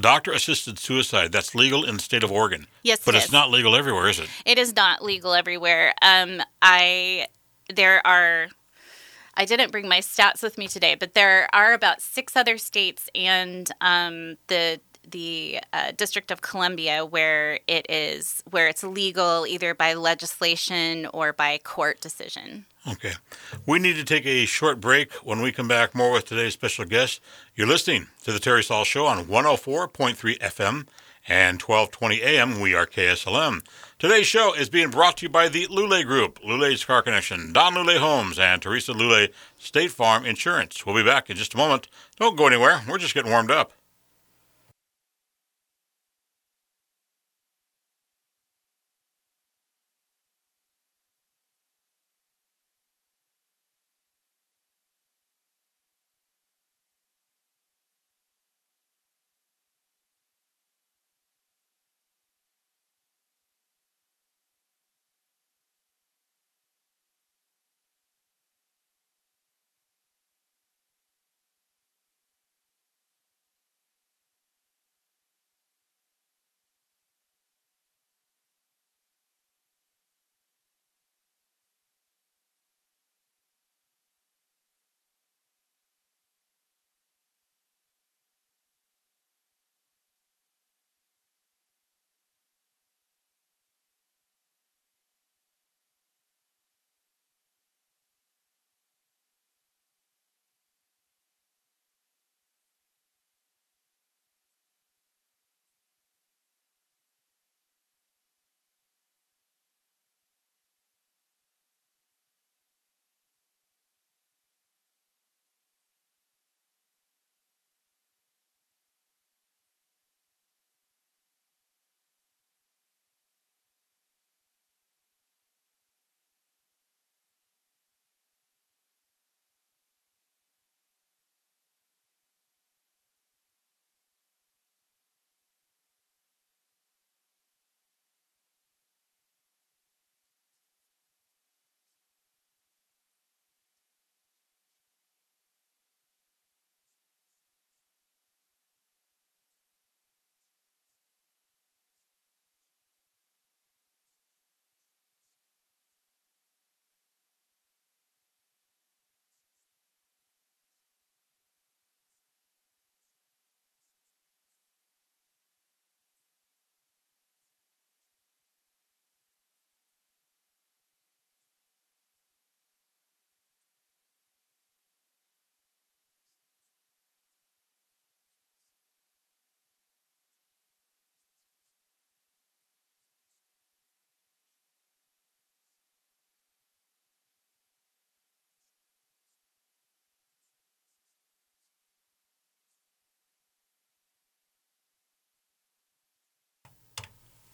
Doctor 0.00 0.32
assisted 0.32 0.78
suicide, 0.78 1.32
that's 1.32 1.54
legal 1.54 1.84
in 1.84 1.96
the 1.96 2.02
state 2.02 2.22
of 2.22 2.30
Oregon. 2.32 2.66
Yes, 2.82 3.00
But 3.04 3.14
it 3.14 3.18
it's 3.18 3.26
is. 3.26 3.32
not 3.32 3.50
legal 3.50 3.74
everywhere, 3.76 4.08
is 4.08 4.18
it? 4.18 4.28
It 4.44 4.58
is 4.58 4.74
not 4.74 5.02
legal 5.04 5.34
everywhere. 5.34 5.94
Um, 6.02 6.40
I 6.62 7.26
there 7.74 8.04
are. 8.06 8.48
I 9.36 9.44
didn't 9.44 9.70
bring 9.72 9.88
my 9.88 10.00
stats 10.00 10.42
with 10.42 10.58
me 10.58 10.66
today, 10.68 10.96
but 10.96 11.14
there 11.14 11.48
are 11.54 11.72
about 11.72 12.02
six 12.02 12.36
other 12.36 12.58
states 12.58 13.08
and 13.14 13.70
um, 13.80 14.36
the 14.48 14.80
the 15.10 15.60
uh, 15.72 15.92
District 15.96 16.30
of 16.30 16.40
Columbia 16.40 17.04
where 17.04 17.60
it 17.66 17.86
is 17.88 18.42
where 18.50 18.68
it's 18.68 18.82
legal 18.82 19.46
either 19.46 19.74
by 19.74 19.94
legislation 19.94 21.06
or 21.12 21.32
by 21.32 21.58
court 21.58 22.00
decision. 22.00 22.66
Okay. 22.88 23.12
We 23.66 23.78
need 23.78 23.96
to 23.96 24.04
take 24.04 24.24
a 24.26 24.46
short 24.46 24.80
break. 24.80 25.12
When 25.14 25.42
we 25.42 25.52
come 25.52 25.68
back, 25.68 25.94
more 25.94 26.10
with 26.12 26.26
today's 26.26 26.54
special 26.54 26.84
guest. 26.84 27.20
You're 27.54 27.66
listening 27.66 28.08
to 28.24 28.32
the 28.32 28.38
Terry 28.38 28.64
Saul 28.64 28.84
Show 28.84 29.06
on 29.06 29.26
104.3 29.26 30.38
FM 30.38 30.86
and 31.28 31.60
1220 31.60 32.22
AM. 32.22 32.60
We 32.60 32.74
are 32.74 32.86
KSLM. 32.86 33.62
Today's 33.98 34.26
show 34.26 34.54
is 34.54 34.70
being 34.70 34.90
brought 34.90 35.18
to 35.18 35.26
you 35.26 35.28
by 35.28 35.48
the 35.48 35.66
Lule 35.66 36.02
Group, 36.04 36.40
Lule's 36.42 36.84
Car 36.84 37.02
Connection, 37.02 37.52
Don 37.52 37.74
Lule 37.74 37.98
Homes, 37.98 38.38
and 38.38 38.62
Teresa 38.62 38.92
Lule 38.92 39.28
State 39.58 39.90
Farm 39.90 40.24
Insurance. 40.24 40.86
We'll 40.86 40.96
be 40.96 41.04
back 41.04 41.28
in 41.28 41.36
just 41.36 41.54
a 41.54 41.58
moment. 41.58 41.88
Don't 42.18 42.36
go 42.36 42.46
anywhere. 42.46 42.80
We're 42.88 42.98
just 42.98 43.12
getting 43.14 43.30
warmed 43.30 43.50
up. 43.50 43.72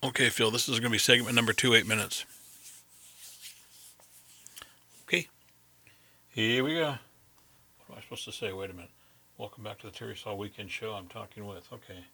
Okay, 0.06 0.28
Phil, 0.28 0.52
this 0.52 0.68
is 0.68 0.78
going 0.78 0.90
to 0.90 0.94
be 0.94 0.98
segment 0.98 1.34
number 1.34 1.52
two, 1.52 1.74
eight 1.74 1.84
minutes. 1.84 2.24
Okay, 5.02 5.26
here 6.28 6.62
we 6.62 6.74
go. 6.74 6.94
What 7.86 7.90
am 7.90 7.98
I 7.98 8.00
supposed 8.02 8.24
to 8.26 8.30
say? 8.32 8.52
Wait 8.52 8.70
a 8.70 8.72
minute. 8.72 8.92
Welcome 9.36 9.64
back 9.64 9.78
to 9.80 9.86
the 9.86 9.92
Terry 9.92 10.16
Saul 10.16 10.38
Weekend 10.38 10.70
Show. 10.70 10.92
I'm 10.92 11.08
talking 11.08 11.44
with, 11.44 11.66
okay. 11.72 12.04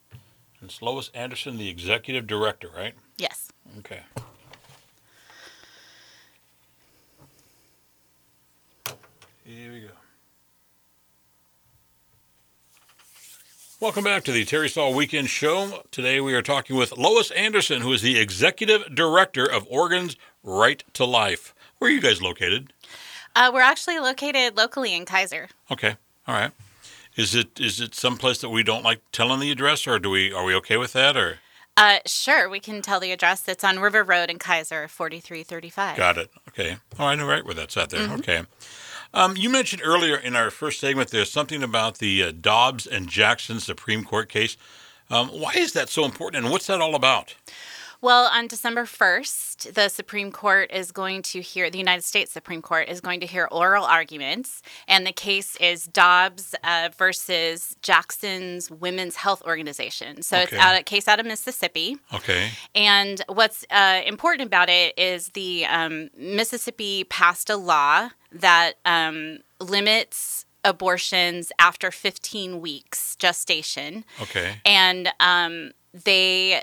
And 0.59 0.71
it's 0.71 0.81
Lois 0.81 1.11
Anderson, 1.13 1.57
the 1.57 1.69
executive 1.69 2.25
director, 2.25 2.69
right? 2.75 2.95
Yes. 3.17 3.51
Okay. 3.77 4.01
Here 9.45 9.71
we 9.71 9.81
go. 9.81 10.02
Welcome 13.83 14.05
back 14.05 14.23
to 14.23 14.31
the 14.31 14.45
Terry 14.45 14.69
Saul 14.69 14.93
Weekend 14.93 15.27
Show. 15.27 15.83
Today 15.91 16.21
we 16.21 16.33
are 16.35 16.41
talking 16.41 16.77
with 16.77 16.97
Lois 16.97 17.31
Anderson, 17.31 17.81
who 17.81 17.91
is 17.91 18.01
the 18.01 18.17
executive 18.17 18.95
director 18.95 19.43
of 19.45 19.67
Oregon's 19.69 20.15
Right 20.41 20.81
to 20.93 21.03
Life. 21.03 21.53
Where 21.79 21.91
are 21.91 21.93
you 21.93 21.99
guys 21.99 22.21
located? 22.21 22.71
Uh, 23.35 23.51
we're 23.53 23.59
actually 23.59 23.99
located 23.99 24.55
locally 24.55 24.95
in 24.95 25.03
Keizer. 25.03 25.49
Okay, 25.69 25.97
all 26.25 26.33
right. 26.33 26.51
Is 27.17 27.35
it 27.35 27.59
is 27.59 27.81
it 27.81 27.93
someplace 27.93 28.39
that 28.39 28.51
we 28.51 28.63
don't 28.63 28.85
like 28.85 29.01
telling 29.11 29.41
the 29.41 29.51
address, 29.51 29.85
or 29.85 29.99
do 29.99 30.09
we 30.09 30.31
are 30.31 30.45
we 30.45 30.55
okay 30.55 30.77
with 30.77 30.93
that? 30.93 31.17
Or 31.17 31.39
Uh, 31.75 31.99
sure, 32.05 32.47
we 32.47 32.61
can 32.61 32.81
tell 32.81 33.01
the 33.01 33.11
address. 33.11 33.45
It's 33.49 33.65
on 33.65 33.79
River 33.79 34.05
Road 34.05 34.29
in 34.29 34.39
Keizer, 34.39 34.89
4335. 34.89 35.97
Got 35.97 36.17
it. 36.17 36.31
Okay. 36.47 36.77
Oh, 36.97 37.07
I 37.07 37.15
know 37.15 37.27
right 37.27 37.43
where 37.43 37.53
that's 37.53 37.75
at 37.75 37.89
there. 37.89 38.09
Okay. 38.13 38.43
Um, 39.15 39.37
you 39.37 39.49
mentioned 39.49 39.83
earlier 39.85 40.15
in 40.17 40.35
our 40.35 40.49
first 40.49 40.79
segment 40.79 41.11
there's 41.11 41.31
something 41.31 41.61
about 41.61 41.99
the 41.99 42.23
uh, 42.23 42.31
Dobbs 42.31 42.87
and 42.87 43.07
Jackson 43.07 43.59
Supreme 43.59 44.03
Court 44.03 44.27
case. 44.27 44.57
Um, 45.11 45.27
why 45.27 45.53
is 45.55 45.73
that 45.73 45.89
so 45.89 46.05
important, 46.05 46.43
and 46.43 46.51
what's 46.51 46.65
that 46.67 46.81
all 46.81 46.95
about? 46.95 47.35
Well, 48.03 48.25
on 48.33 48.47
December 48.47 48.83
1st, 48.83 49.75
the 49.75 49.87
Supreme 49.87 50.29
Court 50.29 50.69
is 50.73 50.91
going 50.91 51.21
to 51.21 51.39
hear, 51.39 51.69
the 51.69 51.77
United 51.77 52.03
States 52.03 52.33
Supreme 52.33 52.61
Court 52.61 52.89
is 52.89 52.99
going 52.99 53.21
to 53.21 53.25
hear 53.25 53.47
oral 53.49 53.85
arguments, 53.85 54.61
and 54.89 55.07
the 55.07 55.13
case 55.13 55.55
is 55.55 55.85
Dobbs 55.85 56.53
uh, 56.65 56.89
versus 56.97 57.77
Jackson's 57.81 58.69
Women's 58.69 59.15
Health 59.15 59.41
Organization. 59.43 60.21
So 60.21 60.35
Okay. 60.35 60.43
it's 60.43 60.53
out, 60.65 60.77
a 60.77 60.83
case 60.83 61.07
out 61.07 61.21
of 61.21 61.25
Mississippi. 61.25 61.95
Okay. 62.13 62.49
And 62.75 63.21
what's 63.29 63.63
uh, 63.71 64.01
important 64.05 64.47
about 64.47 64.67
it 64.67 64.99
is 64.99 65.29
the 65.29 65.65
um, 65.67 66.09
Mississippi 66.17 67.05
passed 67.05 67.49
a 67.49 67.55
law 67.55 68.09
that 68.33 68.73
um, 68.83 69.37
limits 69.61 70.45
abortions 70.65 71.53
after 71.57 71.89
15 71.89 72.59
weeks 72.59 73.15
gestation 73.15 74.03
Okay. 74.21 74.55
and 74.65 75.07
um, 75.21 75.71
they 75.93 76.61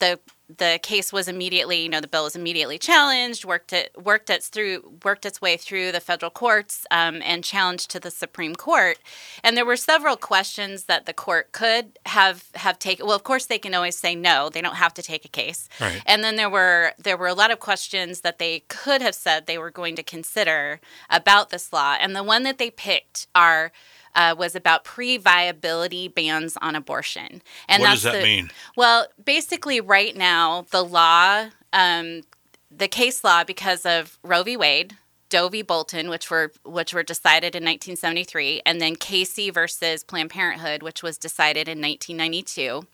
the 0.00 0.18
the 0.58 0.78
case 0.82 1.12
was 1.12 1.28
immediately 1.28 1.82
you 1.82 1.88
know 1.88 2.00
the 2.00 2.08
bill 2.08 2.24
was 2.24 2.36
immediately 2.36 2.78
challenged 2.78 3.44
worked 3.44 3.72
it 3.72 3.90
worked 4.02 4.30
its 4.30 4.48
through 4.48 4.98
worked 5.04 5.24
its 5.24 5.40
way 5.40 5.56
through 5.56 5.92
the 5.92 6.00
federal 6.00 6.30
courts 6.30 6.86
um, 6.90 7.20
and 7.24 7.44
challenged 7.44 7.90
to 7.90 8.00
the 8.00 8.10
supreme 8.10 8.54
court. 8.54 8.98
And 9.42 9.56
there 9.56 9.64
were 9.64 9.76
several 9.76 10.16
questions 10.16 10.84
that 10.84 11.06
the 11.06 11.12
court 11.12 11.52
could 11.52 11.98
have 12.06 12.44
have 12.54 12.78
taken 12.78 13.06
well 13.06 13.16
of 13.16 13.24
course 13.24 13.46
they 13.46 13.58
can 13.58 13.74
always 13.74 13.96
say 13.96 14.14
no 14.14 14.48
they 14.48 14.60
don't 14.60 14.76
have 14.76 14.94
to 14.94 15.02
take 15.02 15.24
a 15.24 15.28
case. 15.28 15.68
Right. 15.80 16.02
and 16.06 16.22
then 16.22 16.36
there 16.36 16.50
were 16.50 16.92
there 16.98 17.16
were 17.16 17.28
a 17.28 17.34
lot 17.34 17.50
of 17.50 17.58
questions 17.60 18.20
that 18.20 18.38
they 18.38 18.60
could 18.68 19.02
have 19.02 19.14
said 19.14 19.46
they 19.46 19.58
were 19.58 19.70
going 19.70 19.96
to 19.96 20.02
consider 20.02 20.80
about 21.10 21.50
this 21.50 21.72
law. 21.72 21.96
And 22.00 22.14
the 22.14 22.22
one 22.22 22.42
that 22.42 22.58
they 22.58 22.70
picked 22.70 23.26
are 23.34 23.72
uh, 24.14 24.34
was 24.38 24.54
about 24.54 24.84
pre-viability 24.84 26.08
bans 26.08 26.56
on 26.60 26.76
abortion 26.76 27.42
and 27.68 27.80
what 27.80 27.88
that's 27.88 28.02
does 28.02 28.12
that 28.12 28.18
the, 28.18 28.24
mean? 28.24 28.50
well, 28.76 29.06
basically, 29.22 29.80
right 29.80 30.16
now, 30.16 30.66
the 30.70 30.82
law, 30.82 31.46
um, 31.72 32.22
the 32.70 32.88
case 32.88 33.24
law, 33.24 33.44
because 33.44 33.84
of 33.86 34.18
Roe 34.22 34.42
v. 34.42 34.56
Wade, 34.56 34.96
Doe 35.28 35.48
v. 35.48 35.62
Bolton, 35.62 36.10
which 36.10 36.30
were 36.30 36.52
which 36.64 36.92
were 36.92 37.02
decided 37.02 37.54
in 37.54 37.64
1973, 37.64 38.62
and 38.66 38.80
then 38.80 38.96
Casey 38.96 39.48
versus 39.48 40.04
Planned 40.04 40.30
Parenthood, 40.30 40.82
which 40.82 41.02
was 41.02 41.16
decided 41.16 41.68
in 41.68 41.80
1992. 41.80 42.86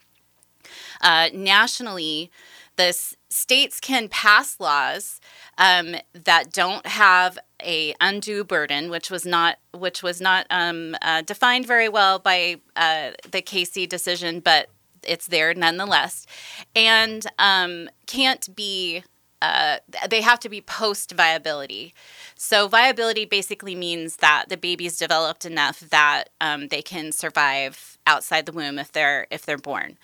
Uh, 1.01 1.31
nationally, 1.35 2.31
the 2.77 2.85
s- 2.85 3.17
states 3.29 3.81
can 3.81 4.09
pass 4.09 4.61
laws 4.61 5.21
um, 5.59 5.97
that 6.13 6.53
don't 6.53 6.87
have 6.87 7.39
a 7.63 7.95
undue 8.01 8.45
burden, 8.45 8.91
which 8.91 9.11
was 9.11 9.25
not 9.25 9.59
which 9.73 10.03
was 10.03 10.21
not 10.21 10.47
um, 10.51 10.97
uh, 11.03 11.23
defined 11.23 11.67
very 11.67 11.89
well 11.89 12.19
by 12.19 12.61
uh, 12.77 13.11
the 13.31 13.43
Casey 13.43 13.87
decision, 13.87 14.41
but 14.41 14.69
it's 15.03 15.27
there 15.27 15.55
nonetheless, 15.55 16.27
and 16.75 17.27
um, 17.39 17.89
can't 18.07 18.55
be. 18.55 19.03
Uh, 19.41 19.77
they 20.11 20.21
have 20.21 20.41
to 20.41 20.49
be 20.49 20.61
post 20.61 21.13
viability. 21.13 21.95
So 22.35 22.67
viability 22.67 23.25
basically 23.25 23.77
means 23.77 24.17
that 24.17 24.47
the 24.49 24.57
baby's 24.57 24.99
developed 24.99 25.45
enough 25.45 25.79
that 25.79 26.25
um, 26.41 26.67
they 26.67 26.83
can 26.83 27.13
survive 27.13 27.99
outside 28.05 28.47
the 28.47 28.53
womb 28.53 28.81
if 28.81 28.91
they're 28.91 29.29
if 29.31 29.47
they're 29.47 29.57
born 29.57 29.97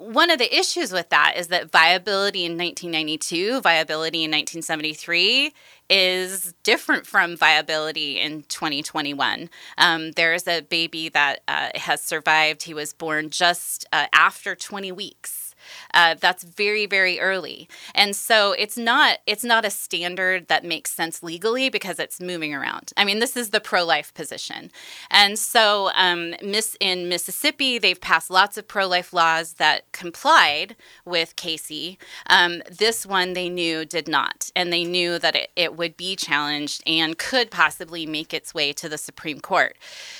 one 0.00 0.30
of 0.30 0.38
the 0.38 0.58
issues 0.58 0.92
with 0.92 1.10
that 1.10 1.34
is 1.36 1.48
that 1.48 1.70
viability 1.70 2.46
in 2.46 2.52
1992, 2.52 3.60
viability 3.60 4.24
in 4.24 4.30
1973 4.30 5.52
is 5.90 6.54
different 6.62 7.06
from 7.06 7.36
viability 7.36 8.18
in 8.18 8.42
2021. 8.44 9.50
Um, 9.76 10.12
there 10.12 10.32
is 10.32 10.48
a 10.48 10.62
baby 10.62 11.10
that 11.10 11.40
uh, 11.46 11.68
has 11.74 12.00
survived. 12.00 12.62
He 12.62 12.72
was 12.72 12.94
born 12.94 13.28
just 13.28 13.86
uh, 13.92 14.06
after 14.14 14.54
20 14.54 14.90
weeks. 14.90 15.54
Uh, 15.94 16.14
that's 16.18 16.44
very 16.44 16.86
very 16.86 17.18
early. 17.20 17.68
And 17.94 18.14
so 18.14 18.52
it's 18.52 18.76
not 18.76 19.18
it's 19.26 19.44
not 19.44 19.64
a 19.64 19.70
standard 19.70 20.48
that 20.48 20.64
makes 20.64 20.92
sense 20.92 21.22
legally 21.22 21.68
because 21.68 21.98
it's 21.98 22.20
moving 22.20 22.54
around. 22.54 22.92
I 22.96 23.04
mean 23.04 23.18
this 23.18 23.36
is 23.36 23.50
the 23.50 23.60
pro-life 23.60 24.12
position. 24.14 24.70
And 25.10 25.38
so 25.38 25.90
um, 25.94 26.34
miss 26.42 26.76
in 26.80 27.08
mississippi 27.08 27.78
they've 27.78 28.00
passed 28.00 28.30
lots 28.30 28.56
of 28.56 28.68
pro-life 28.68 29.12
laws 29.12 29.54
that 29.54 29.90
complied 29.92 30.76
with 31.04 31.36
casey. 31.36 31.98
Um, 32.26 32.62
this 32.70 33.06
one 33.06 33.32
they 33.32 33.48
knew 33.48 33.84
did 33.84 34.08
not. 34.08 34.50
And 34.54 34.72
they 34.72 34.84
knew 34.84 35.18
that 35.18 35.36
it, 35.36 35.50
it 35.56 35.76
would 35.76 35.96
be 35.96 36.16
challenged 36.16 36.82
and 36.86 37.18
could 37.18 37.50
possibly 37.50 38.06
make 38.06 38.32
its 38.32 38.54
way 38.54 38.72
to 38.74 38.88
the 38.88 38.98
supreme 38.98 39.40
court. 39.40 39.76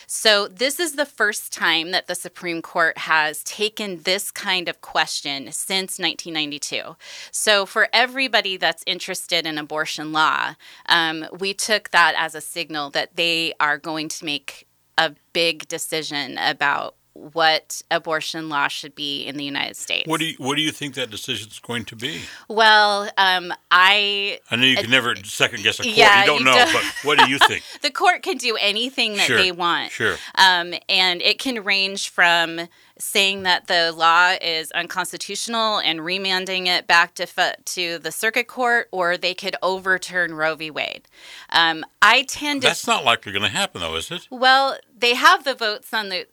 So 0.06 0.48
this 0.48 0.80
is 0.80 0.96
the 0.96 1.06
first 1.06 1.52
time 1.52 1.90
that 1.92 2.06
the 2.06 2.14
supreme 2.14 2.62
court 2.62 2.98
has 2.98 3.42
taken 3.44 4.02
this 4.02 4.30
kind 4.30 4.68
of 4.68 4.80
question 4.80 5.52
since 5.60 5.98
1992. 5.98 6.96
So, 7.30 7.66
for 7.66 7.88
everybody 7.92 8.56
that's 8.56 8.82
interested 8.86 9.46
in 9.46 9.58
abortion 9.58 10.12
law, 10.12 10.54
um, 10.86 11.26
we 11.38 11.54
took 11.54 11.90
that 11.90 12.14
as 12.16 12.34
a 12.34 12.40
signal 12.40 12.90
that 12.90 13.16
they 13.16 13.54
are 13.60 13.78
going 13.78 14.08
to 14.08 14.24
make 14.24 14.66
a 14.98 15.14
big 15.32 15.66
decision 15.68 16.36
about 16.38 16.94
what 17.14 17.82
abortion 17.90 18.48
law 18.48 18.68
should 18.68 18.94
be 18.94 19.24
in 19.24 19.36
the 19.36 19.44
United 19.44 19.76
States. 19.76 20.08
What 20.08 20.20
do 20.20 20.26
you 20.26 20.34
What 20.38 20.56
do 20.56 20.62
you 20.62 20.70
think 20.70 20.94
that 20.94 21.10
decision 21.10 21.48
is 21.48 21.58
going 21.58 21.84
to 21.86 21.96
be? 21.96 22.20
well, 22.48 23.10
um, 23.18 23.52
I 23.70 24.38
I 24.50 24.56
know 24.56 24.64
you 24.64 24.76
can 24.76 24.90
never 24.90 25.14
second 25.24 25.62
guess 25.62 25.80
a 25.80 25.82
court. 25.82 25.94
Yeah, 25.96 26.20
you 26.20 26.26
don't 26.26 26.38
you 26.40 26.44
know, 26.46 26.54
don't- 26.54 26.72
but 26.72 26.84
what 27.02 27.18
do 27.18 27.28
you 27.30 27.38
think? 27.48 27.62
the 27.82 27.90
court 27.90 28.22
can 28.22 28.36
do 28.36 28.56
anything 28.60 29.16
that 29.16 29.26
Sure, 29.26 29.36
they 29.38 29.52
want. 29.52 29.90
sure. 29.92 30.16
Um, 30.36 30.74
and 30.88 31.20
it 31.22 31.38
can 31.38 31.62
range 31.64 32.08
from 32.10 32.68
saying 32.98 33.42
that 33.44 33.66
the 33.66 33.92
law 33.92 34.34
is 34.42 34.70
unconstitutional 34.72 35.78
and 35.78 36.04
remanding 36.04 36.66
it 36.66 36.86
back 36.86 37.14
to 37.14 37.26
to 37.64 37.98
the 37.98 38.12
circuit 38.12 38.46
court, 38.46 38.88
or 38.92 39.16
they 39.16 39.34
could 39.34 39.56
overturn 39.62 40.34
Roe 40.34 40.54
v. 40.54 40.70
Wade. 40.70 41.08
Um, 41.50 41.84
I 42.02 42.22
tend 42.22 42.62
to 42.62 42.68
That's 42.68 42.86
not 42.86 43.04
likely 43.04 43.32
going 43.32 43.42
to 43.42 43.48
happen, 43.48 43.80
though, 43.80 43.96
is 43.96 44.10
it? 44.10 44.28
well, 44.30 44.76
they 44.96 45.14
have 45.14 45.44
the 45.44 45.54
votes 45.54 45.92
on 45.94 46.08
the 46.10 46.26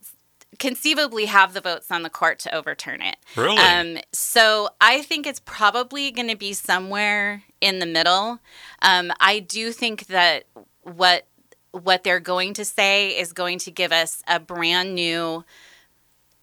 conceivably 0.59 1.25
have 1.25 1.53
the 1.53 1.61
votes 1.61 1.91
on 1.91 2.03
the 2.03 2.09
court 2.09 2.39
to 2.39 2.55
overturn 2.55 3.01
it. 3.01 3.17
Really? 3.35 3.57
Um, 3.57 3.97
so 4.11 4.69
I 4.81 5.01
think 5.01 5.27
it's 5.27 5.39
probably 5.39 6.11
going 6.11 6.29
to 6.29 6.35
be 6.37 6.53
somewhere 6.53 7.43
in 7.61 7.79
the 7.79 7.85
middle. 7.85 8.39
Um, 8.81 9.11
I 9.19 9.39
do 9.39 9.71
think 9.71 10.07
that 10.07 10.45
what 10.83 11.25
what 11.71 12.03
they're 12.03 12.19
going 12.19 12.53
to 12.55 12.65
say 12.65 13.09
is 13.09 13.33
going 13.33 13.59
to 13.59 13.69
give 13.71 13.91
us 13.91 14.23
a 14.27 14.39
brand 14.39 14.95
new 14.95 15.43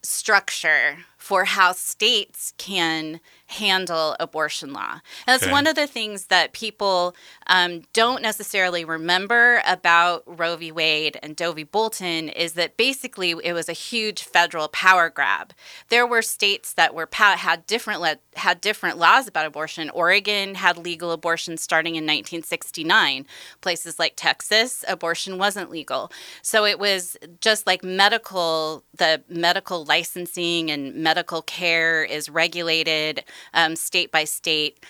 structure 0.03 0.98
for 1.16 1.44
how 1.44 1.72
states 1.72 2.53
can 2.59 3.20
handle 3.46 4.14
abortion 4.20 4.72
law. 4.72 4.92
And 4.92 5.00
that's 5.27 5.44
Okay. 5.44 5.53
one 5.53 5.66
of 5.66 5.74
the 5.74 5.87
things 5.87 6.27
that 6.27 6.53
people 6.53 7.16
um, 7.46 7.83
don't 7.92 8.22
necessarily 8.22 8.85
remember 8.85 9.62
about 9.66 10.22
Roe 10.26 10.57
v. 10.57 10.72
Wade 10.72 11.18
and 11.22 11.37
Doe 11.37 11.52
v. 11.52 11.64
Bolton 11.64 12.28
is 12.28 12.54
that 12.54 12.76
basically 12.76 13.35
it 13.42 13.52
was 13.52 13.68
a 13.68 13.72
huge 13.72 14.22
federal 14.22 14.68
power 14.68 15.11
grab. 15.11 15.52
There 15.88 16.07
were 16.07 16.22
states 16.22 16.72
that 16.74 16.94
were 16.94 17.09
had 17.12 17.66
different 17.66 18.00
le- 18.00 18.18
had 18.37 18.61
different 18.61 18.98
laws 18.98 19.26
about 19.28 19.46
abortion. 19.46 19.90
Oregon 19.90 20.57
had 20.57 20.76
legal 20.76 21.12
abortion 21.12 21.57
starting 21.57 21.94
in 21.94 22.04
1969. 22.04 23.26
Places 23.61 23.98
like 23.98 24.14
Texas, 24.16 24.85
abortion 24.88 25.38
wasn't 25.38 25.70
legal. 25.70 26.11
So 26.42 26.64
it 26.64 26.78
was 26.78 27.16
just 27.40 27.66
like 27.66 27.85
medical 27.85 28.85
the 28.96 29.22
medical 29.28 29.85
licensing 29.85 30.70
and 30.70 30.94
medical 30.94 31.42
care 31.42 32.04
is 32.04 32.28
regulated 32.28 33.24
um, 33.52 33.76
state 33.76 34.11
by 34.11 34.24
state 34.24 34.85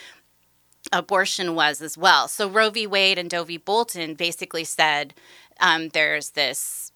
abortion 0.93 1.55
was 1.55 1.81
as 1.81 1.97
well. 1.97 2.29
So 2.29 2.49
Roe 2.49 2.71
v. 2.71 2.87
Wade 2.87 3.19
and 3.19 3.31
Doe 3.31 3.45
v. 3.45 3.57
Bolton 3.57 4.15
basically 4.15 4.65
said 4.65 5.15
um, 5.61 5.89
there's 5.91 6.31
this 6.31 6.93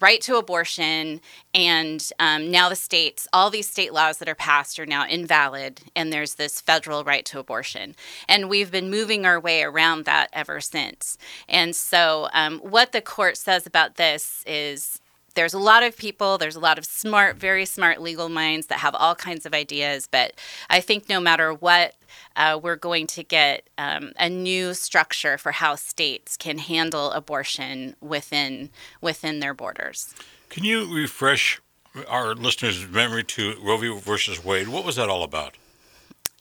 right 0.00 0.20
to 0.20 0.36
abortion, 0.36 1.20
and 1.54 2.10
um, 2.18 2.50
now 2.50 2.68
the 2.68 2.76
states, 2.76 3.26
all 3.32 3.50
these 3.50 3.68
state 3.68 3.92
laws 3.92 4.18
that 4.18 4.28
are 4.28 4.34
passed 4.34 4.78
are 4.78 4.86
now 4.86 5.06
invalid, 5.06 5.80
and 5.94 6.12
there's 6.12 6.34
this 6.34 6.60
federal 6.60 7.04
right 7.04 7.24
to 7.26 7.38
abortion. 7.38 7.94
And 8.28 8.48
we've 8.48 8.70
been 8.70 8.90
moving 8.90 9.24
our 9.24 9.40
way 9.40 9.62
around 9.62 10.04
that 10.04 10.28
ever 10.32 10.60
since. 10.60 11.16
And 11.48 11.74
so, 11.74 12.28
um, 12.32 12.58
what 12.58 12.92
the 12.92 13.00
court 13.00 13.36
says 13.36 13.66
about 13.66 13.96
this 13.96 14.44
is 14.46 15.00
there's 15.36 15.54
a 15.54 15.58
lot 15.58 15.82
of 15.82 15.96
people, 15.96 16.38
there's 16.38 16.56
a 16.56 16.60
lot 16.60 16.78
of 16.78 16.84
smart, 16.84 17.36
very 17.36 17.64
smart 17.64 18.00
legal 18.00 18.28
minds 18.28 18.66
that 18.66 18.80
have 18.80 18.94
all 18.96 19.14
kinds 19.14 19.46
of 19.46 19.54
ideas. 19.54 20.08
But 20.10 20.32
I 20.68 20.80
think 20.80 21.08
no 21.08 21.20
matter 21.20 21.54
what, 21.54 21.94
uh, 22.34 22.58
we're 22.60 22.76
going 22.76 23.06
to 23.08 23.22
get 23.22 23.68
um, 23.78 24.12
a 24.18 24.28
new 24.28 24.74
structure 24.74 25.38
for 25.38 25.52
how 25.52 25.76
states 25.76 26.36
can 26.36 26.58
handle 26.58 27.12
abortion 27.12 27.94
within 28.00 28.70
within 29.00 29.40
their 29.40 29.54
borders. 29.54 30.14
Can 30.48 30.64
you 30.64 30.92
refresh 30.92 31.60
our 32.08 32.34
listeners' 32.34 32.86
memory 32.88 33.24
to 33.24 33.54
Roe 33.62 33.76
v. 33.76 33.98
versus 34.00 34.44
Wade? 34.44 34.68
What 34.68 34.84
was 34.84 34.96
that 34.96 35.08
all 35.08 35.22
about? 35.22 35.56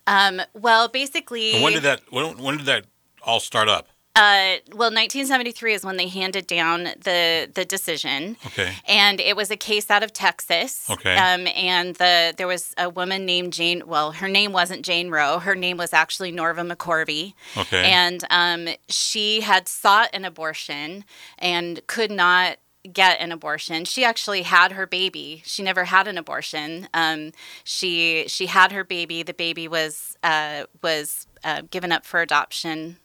Um, 0.08 0.42
well, 0.54 0.88
basically, 0.88 1.54
And 1.54 1.64
when 1.64 1.74
did 1.74 1.84
that 1.84 2.02
when, 2.10 2.38
when 2.38 2.58
did 2.58 2.66
that 2.68 2.86
all 3.24 3.40
start 3.40 3.68
up? 3.70 3.88
Uh, 4.16 4.64
well, 4.72 4.92
1973 4.92 5.74
is 5.74 5.84
when 5.84 5.98
they 5.98 6.08
handed 6.08 6.48
down 6.48 6.84
the 6.84 7.50
the 7.54 7.66
decision. 7.66 8.38
Okay. 8.46 8.74
And 8.88 9.20
it 9.20 9.36
was 9.36 9.52
a 9.52 9.58
case 9.58 9.92
out 9.92 10.04
of 10.04 10.14
Texas. 10.14 10.90
Okay. 10.90 11.16
Um, 11.16 11.48
and 11.56 11.96
the 11.96 12.34
there 12.38 12.48
was 12.48 12.74
a 12.78 12.90
woman 12.90 13.26
named 13.26 13.52
Jane. 13.52 13.84
Well, 13.86 14.14
her 14.14 14.30
name 14.30 14.54
wasn't 14.54 14.86
Jane 14.86 15.10
Roe. 15.10 15.40
Her 15.40 15.56
name 15.56 15.76
was 15.76 15.92
actually 15.92 16.32
Norma 16.32 16.64
McCorvey. 16.64 17.34
Okay. 17.58 17.92
And 17.92 18.24
um, 18.30 18.70
she 18.88 19.42
had 19.42 19.68
sought 19.68 20.10
an 20.14 20.24
abortion 20.24 21.04
and 21.38 21.86
could 21.88 22.12
not 22.12 22.58
get 22.92 23.20
an 23.20 23.32
abortion. 23.32 23.86
She 23.86 24.06
actually 24.06 24.44
had 24.44 24.72
her 24.74 24.86
baby. 24.86 25.42
She 25.46 25.64
never 25.64 25.86
had 25.86 26.08
an 26.08 26.18
abortion. 26.18 26.88
Um, 26.94 27.32
she 27.64 28.26
she 28.28 28.46
had 28.46 28.72
her 28.72 28.84
baby. 28.84 29.24
The 29.24 29.34
baby 29.34 29.68
was 29.68 30.18
uh, 30.24 30.66
was 30.82 31.28
uh, 31.44 31.64
given 31.70 31.92
up 31.92 32.06
for 32.06 32.22
adoption. 32.22 32.98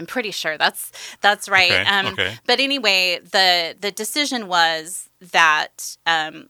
I'm 0.00 0.06
pretty 0.06 0.30
sure 0.30 0.56
that's 0.56 0.90
that's 1.20 1.46
right. 1.46 1.70
Okay, 1.70 1.84
Um, 1.84 2.06
okay. 2.06 2.38
But 2.46 2.58
anyway, 2.58 3.20
the 3.22 3.76
the 3.78 3.90
decision 3.90 4.48
was 4.48 5.10
that, 5.20 5.98
um, 6.06 6.48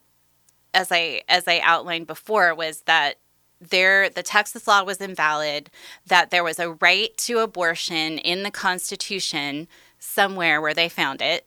as 0.73 0.87
I 0.89 1.23
as 1.27 1.49
I 1.49 1.59
outlined 1.61 2.07
before, 2.07 2.55
was 2.55 2.83
that 2.83 3.15
there 3.59 4.09
the 4.09 4.23
Texas 4.23 4.67
law 4.67 4.83
was 4.85 5.01
invalid. 5.01 5.69
That 6.07 6.31
there 6.31 6.45
was 6.45 6.59
a 6.59 6.71
right 6.75 7.15
to 7.17 7.39
abortion 7.39 8.17
in 8.19 8.43
the 8.43 8.51
Constitution 8.51 9.67
somewhere 9.99 10.61
where 10.61 10.73
they 10.73 10.87
found 10.87 11.21
it, 11.21 11.45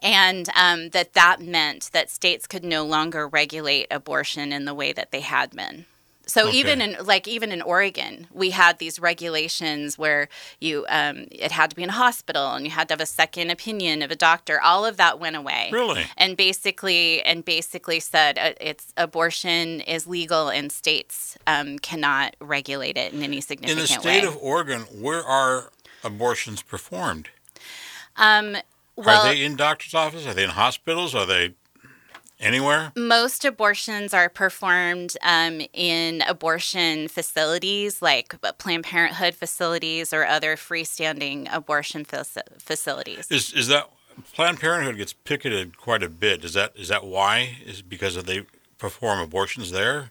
and 0.00 0.50
um, 0.54 0.90
that 0.90 1.14
that 1.14 1.40
meant 1.40 1.88
that 1.94 2.10
states 2.10 2.46
could 2.46 2.64
no 2.64 2.84
longer 2.84 3.26
regulate 3.26 3.86
abortion 3.90 4.52
in 4.52 4.66
the 4.66 4.74
way 4.74 4.92
that 4.92 5.10
they 5.10 5.20
had 5.22 5.52
been. 5.52 5.86
So 6.28 6.48
Okay. 6.48 6.58
even 6.58 6.80
in 6.80 6.96
like 7.04 7.28
even 7.28 7.52
in 7.52 7.62
Oregon, 7.62 8.26
we 8.32 8.50
had 8.50 8.78
these 8.78 8.98
regulations 8.98 9.96
where 9.96 10.28
you 10.60 10.84
um, 10.88 11.26
it 11.30 11.52
had 11.52 11.70
to 11.70 11.76
be 11.76 11.84
in 11.84 11.88
a 11.88 11.92
hospital 11.92 12.52
and 12.54 12.64
you 12.64 12.70
had 12.72 12.88
to 12.88 12.92
have 12.94 13.00
a 13.00 13.06
second 13.06 13.50
opinion 13.50 14.02
of 14.02 14.10
a 14.10 14.16
doctor. 14.16 14.60
All 14.60 14.84
of 14.84 14.96
that 14.96 15.20
went 15.20 15.36
away. 15.36 15.70
Really? 15.72 16.04
And 16.16 16.36
basically 16.36 17.22
and 17.22 17.44
basically 17.44 18.00
said 18.00 18.38
uh, 18.38 18.52
it's 18.60 18.92
abortion 18.96 19.80
is 19.82 20.06
legal 20.08 20.48
and 20.48 20.72
states 20.72 21.38
um, 21.46 21.78
cannot 21.78 22.34
regulate 22.40 22.96
it 22.96 23.12
in 23.12 23.22
any 23.22 23.40
significant 23.40 23.78
way. 23.78 23.82
In 23.82 23.86
the 23.86 23.86
state 23.86 24.22
way. 24.22 24.28
of 24.28 24.36
Oregon, 24.42 24.82
where 24.82 25.22
are 25.24 25.70
abortions 26.02 26.60
performed? 26.62 27.28
um, 28.16 28.56
well, 28.96 29.26
are 29.26 29.34
they 29.34 29.44
in 29.44 29.56
doctor's 29.56 29.94
office? 29.94 30.26
Are 30.26 30.34
they 30.34 30.44
in 30.44 30.50
hospitals? 30.50 31.14
Are 31.14 31.26
they 31.26 31.52
anywhere? 32.40 32.92
most 32.96 33.44
abortions 33.44 34.12
are 34.12 34.28
performed 34.28 35.16
um, 35.22 35.62
in 35.72 36.22
abortion 36.28 37.08
facilities 37.08 38.02
like 38.02 38.34
Planned 38.58 38.84
Parenthood 38.84 39.34
facilities 39.34 40.12
or 40.12 40.26
other 40.26 40.56
freestanding 40.56 41.48
abortion 41.52 42.04
faci- 42.04 42.42
facilities. 42.58 43.30
Is 43.30 43.52
is 43.52 43.68
that 43.68 43.90
Planned 44.34 44.60
Parenthood 44.60 44.96
gets 44.96 45.12
picketed 45.12 45.76
quite 45.76 46.02
a 46.02 46.08
bit? 46.08 46.44
Is 46.44 46.54
that 46.54 46.72
is 46.76 46.88
that 46.88 47.04
why? 47.04 47.56
Is 47.64 47.82
because 47.82 48.16
of 48.16 48.26
they 48.26 48.46
perform 48.78 49.20
abortions 49.20 49.70
there? 49.70 50.10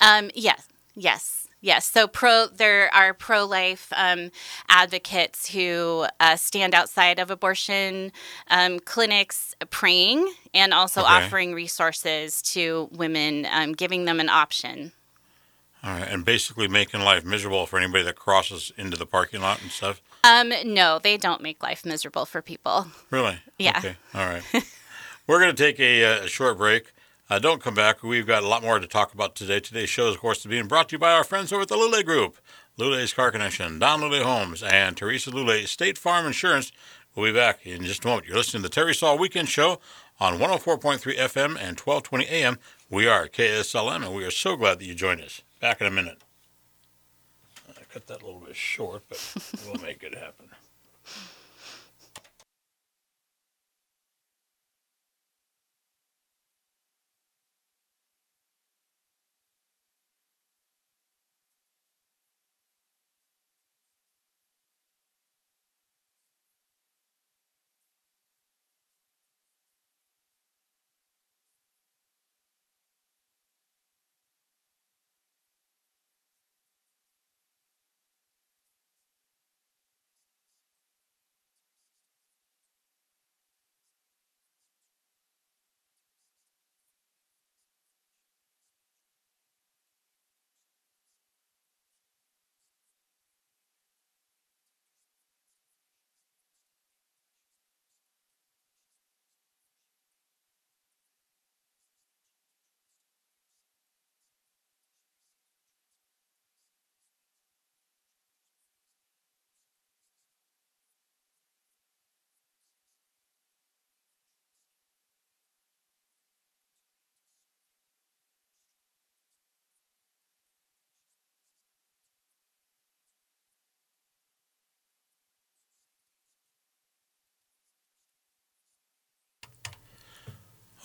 Um, 0.00 0.30
yes, 0.34 0.68
yes, 0.94 1.45
yes. 1.60 1.90
So 1.90 2.06
pro, 2.06 2.46
there 2.46 2.92
are 2.94 3.12
pro-life 3.14 3.92
um, 3.96 4.30
advocates 4.68 5.50
who 5.50 6.06
uh, 6.20 6.36
stand 6.36 6.74
outside 6.74 7.18
of 7.18 7.30
abortion 7.30 8.12
um, 8.48 8.78
clinics, 8.80 9.54
praying 9.70 10.32
and 10.54 10.72
also 10.72 11.00
Okay. 11.02 11.10
offering 11.10 11.54
resources 11.54 12.40
to 12.42 12.88
women, 12.92 13.46
um, 13.50 13.72
giving 13.72 14.04
them 14.04 14.20
an 14.20 14.28
option. 14.28 14.92
All 15.84 15.92
right, 15.92 16.08
and 16.08 16.24
basically 16.24 16.66
making 16.66 17.00
life 17.02 17.24
miserable 17.24 17.66
for 17.66 17.78
anybody 17.78 18.02
that 18.04 18.16
crosses 18.16 18.72
into 18.76 18.96
the 18.96 19.06
parking 19.06 19.40
lot 19.40 19.62
and 19.62 19.70
stuff. 19.70 20.00
Um, 20.24 20.52
no, 20.64 20.98
they 20.98 21.16
don't 21.16 21.40
make 21.40 21.62
life 21.62 21.84
miserable 21.86 22.24
for 22.26 22.42
people. 22.42 22.88
Really? 23.10 23.38
Yeah. 23.58 23.78
Okay. 23.78 23.96
All 24.12 24.26
right. 24.26 24.42
We're 25.28 25.38
going 25.38 25.54
to 25.54 25.62
take 25.62 25.78
a, 25.78 26.04
uh, 26.04 26.26
short 26.26 26.58
break. 26.58 26.92
Uh, 27.28 27.40
don't 27.40 27.60
come 27.60 27.74
back. 27.74 28.04
We've 28.04 28.26
got 28.26 28.44
a 28.44 28.48
lot 28.48 28.62
more 28.62 28.78
to 28.78 28.86
talk 28.86 29.12
about 29.12 29.34
today. 29.34 29.58
Today's 29.58 29.88
show, 29.88 30.08
is, 30.08 30.14
of 30.14 30.20
course, 30.20 30.38
is 30.38 30.46
being 30.46 30.68
brought 30.68 30.90
to 30.90 30.94
you 30.94 30.98
by 31.00 31.12
our 31.12 31.24
friends 31.24 31.52
over 31.52 31.62
at 31.62 31.68
the 31.68 31.74
Lule 31.74 32.04
Group, 32.04 32.36
Lule's 32.78 33.12
Car 33.12 33.32
Connection, 33.32 33.80
Don 33.80 34.00
Lule 34.00 34.22
Homes, 34.22 34.62
and 34.62 34.96
Teresa 34.96 35.32
Lule 35.32 35.66
State 35.66 35.98
Farm 35.98 36.26
Insurance. 36.26 36.70
We'll 37.16 37.32
be 37.32 37.36
back 37.36 37.66
in 37.66 37.82
just 37.82 38.04
a 38.04 38.08
moment. 38.08 38.28
You're 38.28 38.36
listening 38.36 38.62
to 38.62 38.68
the 38.68 38.74
Terry 38.74 38.94
Saul 38.94 39.18
Weekend 39.18 39.48
Show 39.48 39.80
on 40.20 40.38
104.3 40.38 41.00
FM 41.00 41.56
and 41.58 41.80
1220 41.80 42.26
AM. 42.26 42.58
We 42.90 43.08
are 43.08 43.26
KSLM, 43.26 44.06
and 44.06 44.14
we 44.14 44.24
are 44.24 44.30
so 44.30 44.56
glad 44.56 44.78
that 44.78 44.84
you 44.84 44.94
joined 44.94 45.22
us. 45.22 45.42
Back 45.58 45.80
in 45.80 45.88
a 45.88 45.90
minute. 45.90 46.18
I 47.68 47.82
cut 47.92 48.06
that 48.06 48.22
a 48.22 48.24
little 48.24 48.40
bit 48.40 48.54
short, 48.54 49.02
but 49.08 49.34
we'll 49.66 49.82
make 49.82 50.04
it 50.04 50.14
happen. 50.14 50.50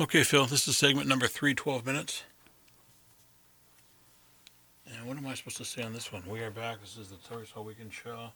Okay, 0.01 0.23
Phil, 0.23 0.47
this 0.47 0.67
is 0.67 0.79
segment 0.79 1.07
number 1.07 1.27
three, 1.27 1.53
12 1.53 1.85
minutes. 1.85 2.23
And 4.87 5.07
what 5.07 5.15
am 5.15 5.27
I 5.27 5.35
supposed 5.35 5.57
to 5.57 5.63
say 5.65 5.83
on 5.83 5.93
this 5.93 6.11
one? 6.11 6.23
We 6.27 6.39
are 6.39 6.49
back. 6.49 6.81
This 6.81 6.97
is 6.97 7.09
the 7.09 7.17
Terry 7.17 7.45
Saul 7.45 7.65
Weekend 7.65 7.93
Show. 7.93 8.31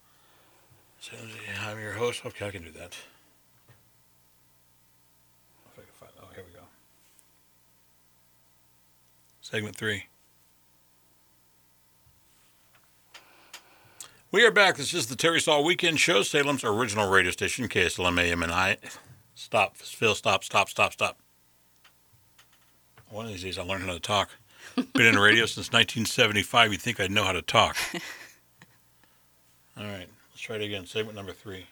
I'm 1.66 1.80
your 1.80 1.94
host. 1.94 2.24
Okay, 2.24 2.46
I 2.46 2.52
can 2.52 2.62
do 2.62 2.70
that. 2.74 2.96
If 5.66 5.80
I 5.80 5.82
can 5.82 5.86
find, 5.92 6.12
oh, 6.22 6.28
here 6.36 6.44
we 6.46 6.54
go. 6.54 6.66
Segment 9.42 9.76
three. 9.76 10.04
We 14.30 14.46
are 14.46 14.52
back. 14.52 14.78
This 14.78 14.94
is 14.94 15.08
the 15.08 15.16
Terry 15.16 15.42
Saul 15.42 15.64
Weekend 15.64 16.00
Show, 16.00 16.22
Salem's 16.22 16.64
original 16.64 17.10
radio 17.10 17.32
station, 17.32 17.68
KSLM 17.68 18.20
AM 18.20 18.44
and 18.44 18.52
I. 18.52 18.78
Stop, 19.34 19.78
Phil, 19.78 20.14
stop, 20.14 20.44
stop, 20.44 20.70
stop, 20.70 20.94
stop. 20.94 21.18
One 23.10 23.26
of 23.26 23.32
these 23.32 23.44
days 23.44 23.58
I'll 23.58 23.66
learn 23.66 23.82
how 23.82 23.94
to 23.94 24.00
talk. 24.00 24.30
Been 24.94 25.06
in 25.06 25.20
radio 25.20 25.46
since 25.46 25.72
1975. 25.72 26.72
You'd 26.72 26.82
think 26.82 27.00
I'd 27.00 27.12
know 27.12 27.24
how 27.24 27.32
to 27.32 27.42
talk. 27.42 27.78
All 29.78 29.84
right, 29.84 30.08
let's 30.32 30.42
try 30.42 30.56
it 30.56 30.62
again. 30.62 30.86
Segment 30.86 31.16
number 31.16 31.34
three. 31.34 31.66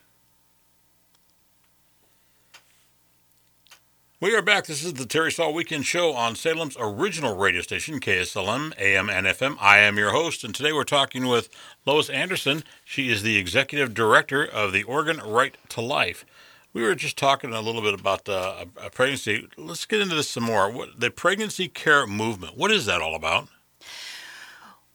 We 4.24 4.34
are 4.36 4.42
back. 4.42 4.68
This 4.68 4.86
is 4.86 4.94
the 4.94 5.06
Terry 5.06 5.34
Saul 5.34 5.54
Weekend 5.54 5.86
Show 5.86 6.14
on 6.14 6.38
Salem's 6.38 6.78
original 6.80 7.36
radio 7.36 7.60
station, 7.60 8.00
KSLM, 8.00 8.72
AM, 8.80 9.10
and 9.10 9.28
FM. 9.28 9.58
I 9.60 9.80
am 9.80 9.98
your 9.98 10.12
host, 10.12 10.46
and 10.46 10.56
today 10.56 10.72
we're 10.72 10.86
talking 10.86 11.28
with 11.28 11.50
Lois 11.86 12.10
Anderson. 12.10 12.64
She 12.86 13.10
is 13.10 13.22
the 13.22 13.36
executive 13.38 13.94
director 13.94 14.46
of 14.46 14.72
the 14.72 14.84
Oregon 14.84 15.18
Right 15.18 15.58
to 15.68 15.82
Life. 15.82 16.24
We 16.74 16.82
were 16.82 16.96
just 16.96 17.18
talking 17.18 17.54
a 17.54 17.62
little 17.62 17.82
bit 17.82 17.94
about 17.94 18.28
uh, 18.28 18.66
a, 18.78 18.90
pregnancy. 18.90 19.48
Let's 19.58 19.86
get 19.86 20.02
into 20.02 20.16
this 20.16 20.30
some 20.30 20.44
more. 20.44 20.72
What, 20.72 21.00
the 21.00 21.12
pregnancy 21.12 21.68
care 21.68 22.08
movement. 22.08 22.58
What 22.58 22.72
is 22.72 22.88
that 22.88 23.02
all 23.02 23.16
about? 23.16 23.48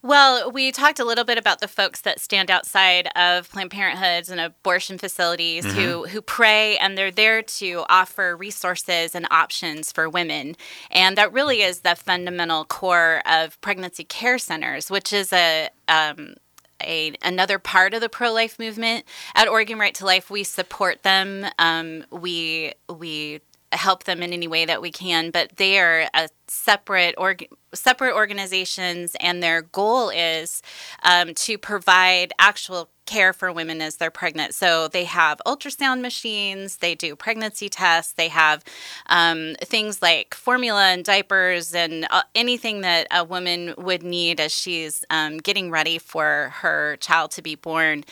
Well, 0.01 0.49
we 0.49 0.71
talked 0.71 0.99
a 0.99 1.03
little 1.03 1.25
bit 1.25 1.37
about 1.37 1.59
the 1.59 1.67
folks 1.67 2.01
that 2.01 2.21
stand 2.21 2.49
outside 2.49 3.09
of 3.17 3.49
Planned 3.51 3.71
Parenthoods 3.71 4.29
and 4.29 4.39
abortion 4.39 4.97
facilities 4.97 5.65
mm-hmm. 5.65 5.77
who 5.77 6.07
who 6.07 6.21
pray 6.21 6.77
and 6.77 6.97
they're 6.97 7.11
there 7.11 7.41
to 7.41 7.83
offer 7.89 8.35
resources 8.35 9.13
and 9.13 9.27
options 9.29 9.91
for 9.91 10.09
women. 10.09 10.55
And 10.89 11.17
that 11.17 11.33
really 11.33 11.63
is 11.63 11.81
the 11.81 11.95
fundamental 11.95 12.63
core 12.63 13.21
of 13.25 13.59
pregnancy 13.59 14.05
care 14.05 14.37
centers, 14.37 14.89
which 14.89 15.11
is 15.11 15.33
a 15.33 15.69
um, 15.89 16.35
a, 16.81 17.13
another 17.21 17.59
part 17.59 17.93
of 17.93 18.01
the 18.01 18.09
pro 18.09 18.31
life 18.31 18.59
movement 18.59 19.05
at 19.35 19.47
Oregon 19.47 19.79
Right 19.79 19.93
to 19.95 20.05
Life. 20.05 20.29
We 20.29 20.43
support 20.43 21.03
them. 21.03 21.45
Um, 21.57 22.05
we 22.11 22.73
we 22.89 23.41
help 23.71 24.05
them 24.05 24.23
in 24.23 24.33
any 24.33 24.47
way 24.47 24.65
that 24.65 24.81
we 24.81 24.91
can, 24.91 25.29
but 25.31 25.57
they 25.57 25.79
are 25.79 26.09
a 26.13 26.29
separate 26.47 27.15
org- 27.17 27.47
separate 27.73 28.15
organizations, 28.15 29.15
and 29.19 29.43
their 29.43 29.61
goal 29.61 30.09
is 30.09 30.61
um, 31.03 31.33
to 31.35 31.57
provide 31.57 32.33
actual 32.39 32.89
care 33.05 33.33
for 33.33 33.51
women 33.51 33.81
as 33.81 33.97
they're 33.97 34.11
pregnant. 34.11 34.53
So 34.53 34.87
they 34.87 35.03
have 35.05 35.41
ultrasound 35.45 36.01
machines, 36.01 36.77
they 36.77 36.95
do 36.95 37.15
pregnancy 37.15 37.69
tests, 37.69 38.13
they 38.13 38.27
have 38.27 38.63
um, 39.07 39.55
things 39.61 40.01
like 40.01 40.35
formula 40.35 40.85
and 40.89 41.03
diapers 41.03 41.73
and 41.73 42.07
uh, 42.11 42.23
anything 42.35 42.81
that 42.81 43.07
a 43.11 43.23
woman 43.23 43.73
would 43.77 44.03
need 44.03 44.39
as 44.39 44.51
she's 44.51 45.03
um, 45.09 45.37
getting 45.37 45.71
ready 45.71 45.97
for 45.97 46.51
her 46.57 46.97
child 46.97 47.31
to 47.31 47.41
be 47.41 47.55
born. 47.55 48.03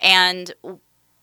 And 0.00 0.52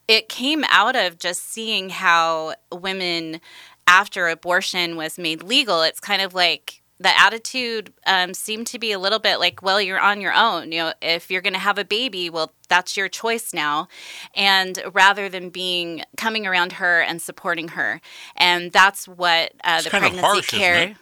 it 0.07 0.29
came 0.29 0.63
out 0.69 0.95
of 0.95 1.17
just 1.17 1.51
seeing 1.51 1.89
how 1.89 2.53
women 2.71 3.41
after 3.87 4.27
abortion 4.27 4.95
was 4.95 5.17
made 5.17 5.43
legal, 5.43 5.81
it's 5.81 5.99
kind 5.99 6.21
of 6.21 6.33
like 6.33 6.81
the 6.99 7.19
attitude 7.19 7.93
um, 8.07 8.33
seemed 8.33 8.67
to 8.67 8.79
be 8.79 8.91
a 8.91 8.99
little 8.99 9.19
bit 9.19 9.39
like, 9.39 9.61
well, 9.61 9.81
you're 9.81 9.99
on 9.99 10.21
your 10.21 10.33
own. 10.33 10.71
You 10.71 10.79
know, 10.79 10.93
if 11.01 11.29
you're 11.29 11.41
going 11.41 11.53
to 11.53 11.59
have 11.59 11.77
a 11.77 11.83
baby, 11.83 12.29
well, 12.29 12.53
that's 12.69 12.95
your 12.95 13.09
choice 13.09 13.53
now. 13.53 13.89
And 14.33 14.81
rather 14.93 15.27
than 15.27 15.49
being 15.49 16.03
coming 16.15 16.47
around 16.47 16.73
her 16.73 17.01
and 17.01 17.21
supporting 17.21 17.69
her, 17.69 17.99
and 18.37 18.71
that's 18.71 19.07
what 19.07 19.53
uh, 19.63 19.81
the 19.81 19.89
pregnancy 19.89 20.21
harsh, 20.21 20.49
care. 20.49 20.95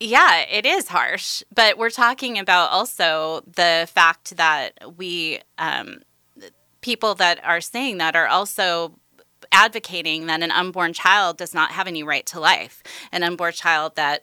Yeah, 0.00 0.40
it 0.40 0.66
is 0.66 0.88
harsh, 0.88 1.42
but 1.54 1.78
we're 1.78 1.90
talking 1.90 2.38
about 2.38 2.70
also 2.70 3.42
the 3.46 3.88
fact 3.90 4.36
that 4.36 4.98
we 4.98 5.40
um, 5.58 6.00
people 6.82 7.14
that 7.14 7.42
are 7.44 7.60
saying 7.60 7.98
that 7.98 8.14
are 8.14 8.26
also 8.26 8.98
advocating 9.52 10.26
that 10.26 10.42
an 10.42 10.50
unborn 10.50 10.92
child 10.92 11.36
does 11.36 11.54
not 11.54 11.72
have 11.72 11.86
any 11.86 12.02
right 12.02 12.26
to 12.26 12.40
life, 12.40 12.82
an 13.12 13.22
unborn 13.22 13.52
child 13.52 13.96
that 13.96 14.22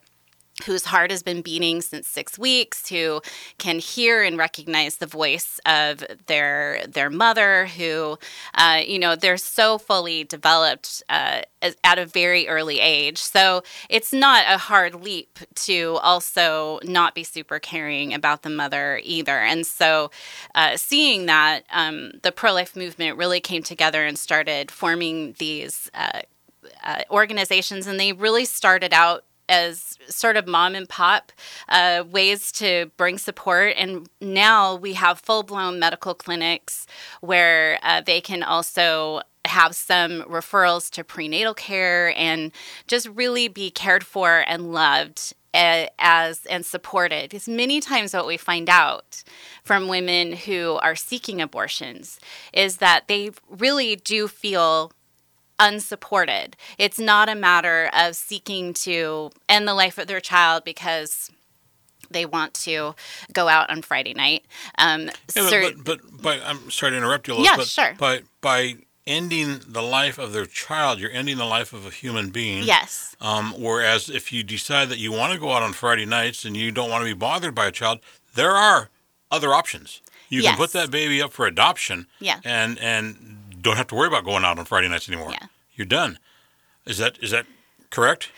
whose 0.65 0.85
heart 0.85 1.09
has 1.09 1.23
been 1.23 1.41
beating 1.41 1.81
since 1.81 2.07
six 2.07 2.37
weeks, 2.37 2.87
who 2.87 3.21
can 3.57 3.79
hear 3.79 4.21
and 4.21 4.37
recognize 4.37 4.97
the 4.97 5.07
voice 5.07 5.59
of 5.65 6.03
their 6.27 6.85
their 6.87 7.09
mother, 7.09 7.65
who, 7.65 8.19
uh, 8.53 8.81
you 8.85 8.99
know, 8.99 9.15
they're 9.15 9.35
so 9.37 9.77
fully 9.79 10.23
developed 10.23 11.01
uh, 11.09 11.41
at 11.83 11.97
a 11.97 12.05
very 12.05 12.47
early 12.47 12.79
age. 12.79 13.17
So 13.17 13.63
it's 13.89 14.13
not 14.13 14.45
a 14.47 14.59
hard 14.59 15.03
leap 15.03 15.39
to 15.55 15.97
also 16.03 16.79
not 16.83 17.15
be 17.15 17.23
super 17.23 17.57
caring 17.57 18.13
about 18.13 18.43
the 18.43 18.49
mother 18.49 19.01
either. 19.03 19.39
And 19.39 19.65
so, 19.65 20.11
uh, 20.53 20.77
seeing 20.77 21.25
that, 21.25 21.63
um, 21.71 22.11
the 22.21 22.31
pro 22.31 22.53
life 22.53 22.75
movement 22.75 23.17
really 23.17 23.39
came 23.39 23.63
together 23.63 24.05
and 24.05 24.17
started 24.17 24.69
forming 24.69 25.35
these. 25.39 25.89
Uh, 25.93 26.21
uh, 26.85 27.01
organizations, 27.11 27.87
and 27.87 27.99
they 27.99 28.13
really 28.13 28.45
started 28.45 28.93
out 28.93 29.25
as 29.53 29.97
sort 30.07 30.35
of 30.35 30.47
mom 30.47 30.73
and 30.73 30.89
pop 30.89 31.31
uh, 31.69 32.03
ways 32.09 32.51
to 32.53 32.91
bring 32.97 33.17
support. 33.17 33.75
And 33.77 34.09
now 34.19 34.75
we 34.75 34.93
have 34.93 35.19
full 35.19 35.43
blown 35.43 35.79
medical 35.79 36.15
clinics 36.15 36.87
where 37.21 37.79
uh, 37.83 38.01
they 38.01 38.19
can 38.19 38.41
also 38.41 39.21
have 39.45 39.75
some 39.75 40.23
referrals 40.23 40.89
to 40.89 41.03
prenatal 41.03 41.53
care 41.53 42.17
and 42.17 42.51
just 42.87 43.07
really 43.09 43.47
be 43.47 43.69
cared 43.69 44.03
for 44.03 44.43
and 44.47 44.71
loved 44.71 45.33
uh, 45.53 45.85
as 45.99 46.45
and 46.47 46.65
supported 46.65 47.29
because 47.29 47.47
many 47.47 47.79
times 47.79 48.13
what 48.13 48.25
we 48.25 48.37
find 48.37 48.69
out 48.69 49.23
from 49.63 49.87
women 49.87 50.33
who 50.33 50.79
are 50.81 50.95
seeking 50.95 51.41
abortions 51.41 52.19
is 52.53 52.77
that 52.77 53.07
they 53.07 53.29
really 53.49 53.95
do 53.95 54.27
feel 54.27 54.91
unsupported. 55.59 56.55
It's 56.77 56.99
not 56.99 57.29
a 57.29 57.35
matter 57.35 57.89
of 57.93 58.15
seeking 58.15 58.73
to 58.75 59.31
end 59.47 59.67
the 59.67 59.73
life 59.73 59.97
of 59.97 60.07
their 60.07 60.21
child 60.21 60.63
because 60.63 61.31
they 62.09 62.25
want 62.25 62.53
to 62.53 62.95
go 63.31 63.47
out 63.47 63.69
on 63.69 63.81
Friday 63.81 64.13
night. 64.13 64.45
Um, 64.77 65.09
yeah, 65.35 65.49
but, 65.49 65.51
but, 65.61 65.83
but, 65.83 66.21
but, 66.21 66.41
I'm 66.45 66.69
sorry 66.71 66.91
to 66.91 66.97
interrupt 66.97 67.27
you, 67.27 67.35
Liz, 67.35 67.45
yeah, 67.45 67.57
but, 67.57 67.67
sure. 67.67 67.95
But 67.97 68.23
by 68.41 68.75
ending 69.05 69.59
the 69.67 69.81
life 69.81 70.17
of 70.17 70.31
their 70.31 70.45
child, 70.45 70.99
you're 70.99 71.11
ending 71.11 71.37
the 71.37 71.45
life 71.45 71.73
of 71.73 71.85
a 71.85 71.89
human 71.89 72.29
being. 72.29 72.63
Yes. 72.63 73.15
Um, 73.19 73.53
whereas 73.57 74.09
if 74.09 74.31
you 74.31 74.43
decide 74.43 74.89
that 74.89 74.99
you 74.99 75.11
want 75.11 75.33
to 75.33 75.39
go 75.39 75.51
out 75.51 75.63
on 75.63 75.73
Friday 75.73 76.05
nights 76.05 76.45
and 76.45 76.55
you 76.55 76.71
don't 76.71 76.89
want 76.89 77.01
to 77.01 77.05
be 77.05 77.17
bothered 77.17 77.55
by 77.55 77.67
a 77.67 77.71
child, 77.71 77.99
there 78.35 78.51
are 78.51 78.89
other 79.31 79.53
options. 79.53 80.01
You 80.29 80.41
yes. 80.41 80.51
can 80.51 80.57
put 80.57 80.71
that 80.73 80.89
baby 80.89 81.21
up 81.21 81.31
for 81.31 81.45
adoption. 81.45 82.07
Yeah. 82.19 82.39
And 82.43 82.79
and 82.79 83.32
don't 83.63 83.77
have 83.77 83.87
to 83.87 83.95
worry 83.95 84.07
about 84.07 84.25
going 84.25 84.43
out 84.45 84.59
on 84.59 84.65
Friday 84.65 84.87
nights 84.87 85.09
anymore. 85.09 85.31
Yeah. 85.31 85.47
You're 85.75 85.87
done. 85.87 86.19
Is 86.85 86.97
that 86.99 87.17
is 87.21 87.31
that 87.31 87.45
correct? 87.89 88.29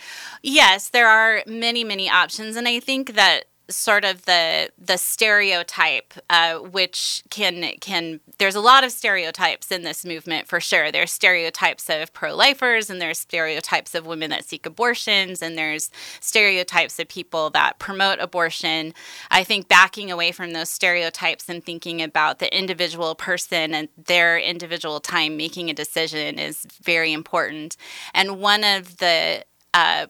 Yes, 0.42 0.90
there 0.90 1.08
are 1.08 1.44
many 1.48 1.84
many 1.84 2.10
options, 2.10 2.56
and 2.56 2.68
I 2.68 2.80
think 2.80 3.16
that 3.16 3.46
sort 3.70 4.06
of 4.06 4.26
the 4.26 4.70
the 4.78 4.98
stereotype 4.98 6.14
uh, 6.30 6.58
which 6.60 7.24
can 7.30 7.64
can 7.80 8.20
there's 8.38 8.56
a 8.56 8.62
lot 8.62 8.84
of 8.84 8.92
stereotypes 8.92 9.72
in 9.72 9.84
this 9.84 10.06
movement 10.06 10.48
for 10.48 10.60
sure. 10.60 10.92
There's 10.92 11.12
stereotypes 11.12 11.90
of 11.90 12.14
pro-lifers 12.14 12.90
and 12.90 13.02
there's 13.02 13.20
stereotypes 13.20 13.96
of 13.96 14.06
women 14.06 14.30
that 14.30 14.46
seek 14.46 14.66
abortions 14.66 15.42
and 15.42 15.58
there's 15.58 15.90
stereotypes 16.20 17.00
of 17.00 17.08
people 17.08 17.50
that 17.52 17.80
promote 17.80 18.20
abortion. 18.20 18.94
I 19.32 19.44
think 19.44 19.68
backing 19.68 20.12
away 20.12 20.32
from 20.32 20.52
those 20.52 20.70
stereotypes 20.70 21.50
and 21.50 21.64
thinking 21.64 22.02
about 22.02 22.40
the 22.40 22.56
individual 22.56 23.16
person 23.16 23.74
and 23.74 23.90
their 23.98 24.38
individual 24.38 25.00
time 25.00 25.38
making 25.38 25.70
a 25.70 25.74
decision 25.74 26.40
is 26.40 26.66
very 26.84 27.14
important. 27.14 27.78
And 28.14 28.40
one 28.40 28.64
of 28.64 28.98
the 28.98 29.46
uh, 29.74 30.08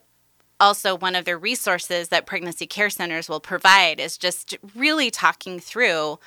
also 0.60 0.96
one 0.96 1.14
of 1.14 1.24
the 1.24 1.36
resources 1.36 2.08
that 2.08 2.26
pregnancy 2.26 2.66
care 2.66 2.90
centers 2.90 3.28
will 3.28 3.40
provide 3.40 4.00
is 4.00 4.16
just 4.16 4.56
really 4.74 5.10
talking 5.10 5.60
through 5.60 6.18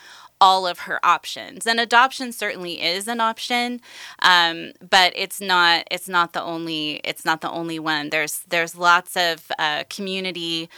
all 0.41 0.65
of 0.65 0.79
her 0.79 1.03
options. 1.05 1.67
And 1.67 1.79
adoption 1.79 2.31
certainly 2.31 2.81
is 2.81 3.07
an 3.07 3.19
option 3.19 3.81
um, 4.21 4.71
but 4.89 5.13
it's 5.15 5.41
not 5.41 5.85
it's 5.91 6.07
not 6.07 6.33
the 6.33 6.41
only 6.41 7.01
it's 7.03 7.25
not 7.25 7.41
the 7.41 7.51
only 7.51 7.79
one. 7.79 8.09
There's 8.09 8.41
there's 8.47 8.75
lots 8.75 9.17
of 9.17 9.51
uh, 9.59 9.83
community 9.89 10.69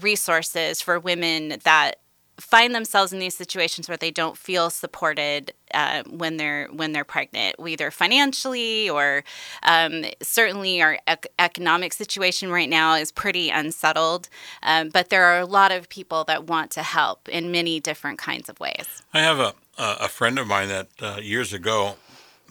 resources 0.00 0.80
for 0.80 0.98
women 1.00 1.56
that 1.64 1.96
find 2.40 2.74
themselves 2.74 3.12
in 3.12 3.18
these 3.18 3.34
situations 3.34 3.88
where 3.88 3.96
they 3.96 4.10
don't 4.10 4.36
feel 4.36 4.70
supported 4.70 5.52
uh, 5.74 6.02
when 6.08 6.36
they're 6.36 6.68
when 6.68 6.92
they're 6.92 7.04
pregnant, 7.04 7.56
either 7.64 7.90
financially 7.90 8.88
or 8.88 9.24
um, 9.62 10.04
certainly 10.22 10.80
our 10.80 10.98
ec- 11.06 11.26
economic 11.38 11.92
situation 11.92 12.50
right 12.50 12.68
now 12.68 12.94
is 12.94 13.12
pretty 13.12 13.50
unsettled. 13.50 14.28
Um, 14.62 14.88
but 14.88 15.10
there 15.10 15.24
are 15.24 15.40
a 15.40 15.46
lot 15.46 15.72
of 15.72 15.88
people 15.88 16.24
that 16.24 16.46
want 16.46 16.70
to 16.72 16.82
help 16.82 17.28
in 17.28 17.50
many 17.50 17.80
different 17.80 18.18
kinds 18.18 18.48
of 18.48 18.58
ways. 18.60 19.02
I 19.12 19.20
have 19.20 19.38
a 19.38 19.54
a 19.78 20.08
friend 20.08 20.38
of 20.38 20.46
mine 20.48 20.68
that 20.68 20.88
uh, 21.00 21.20
years 21.22 21.52
ago 21.52 21.96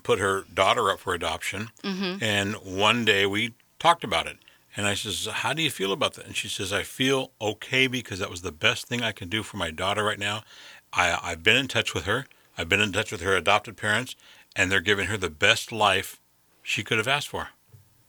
put 0.03 0.19
her 0.19 0.43
daughter 0.53 0.89
up 0.89 0.99
for 0.99 1.13
adoption, 1.13 1.69
mm-hmm. 1.83 2.23
and 2.23 2.55
one 2.55 3.03
day 3.03 3.25
we 3.25 3.53
talked 3.79 4.03
about 4.03 4.27
it. 4.27 4.37
And 4.77 4.85
I 4.85 4.93
says, 4.93 5.25
How 5.25 5.53
do 5.53 5.63
you 5.63 5.71
feel 5.71 5.91
about 5.91 6.13
that? 6.13 6.27
And 6.27 6.35
she 6.35 6.47
says, 6.47 6.71
I 6.71 6.83
feel 6.83 7.31
okay 7.41 7.87
because 7.87 8.19
that 8.19 8.29
was 8.29 8.43
the 8.43 8.51
best 8.51 8.85
thing 8.87 9.01
I 9.01 9.11
can 9.11 9.27
do 9.27 9.41
for 9.41 9.57
my 9.57 9.71
daughter 9.71 10.03
right 10.03 10.19
now. 10.19 10.43
I, 10.93 11.19
I've 11.21 11.43
been 11.43 11.57
in 11.57 11.67
touch 11.67 11.95
with 11.95 12.05
her. 12.05 12.27
I've 12.57 12.69
been 12.69 12.79
in 12.79 12.91
touch 12.91 13.11
with 13.11 13.21
her 13.21 13.35
adopted 13.35 13.75
parents, 13.75 14.15
and 14.55 14.71
they're 14.71 14.79
giving 14.79 15.07
her 15.07 15.17
the 15.17 15.29
best 15.29 15.71
life 15.71 16.21
she 16.61 16.83
could 16.83 16.99
have 16.99 17.07
asked 17.07 17.27
for. 17.27 17.49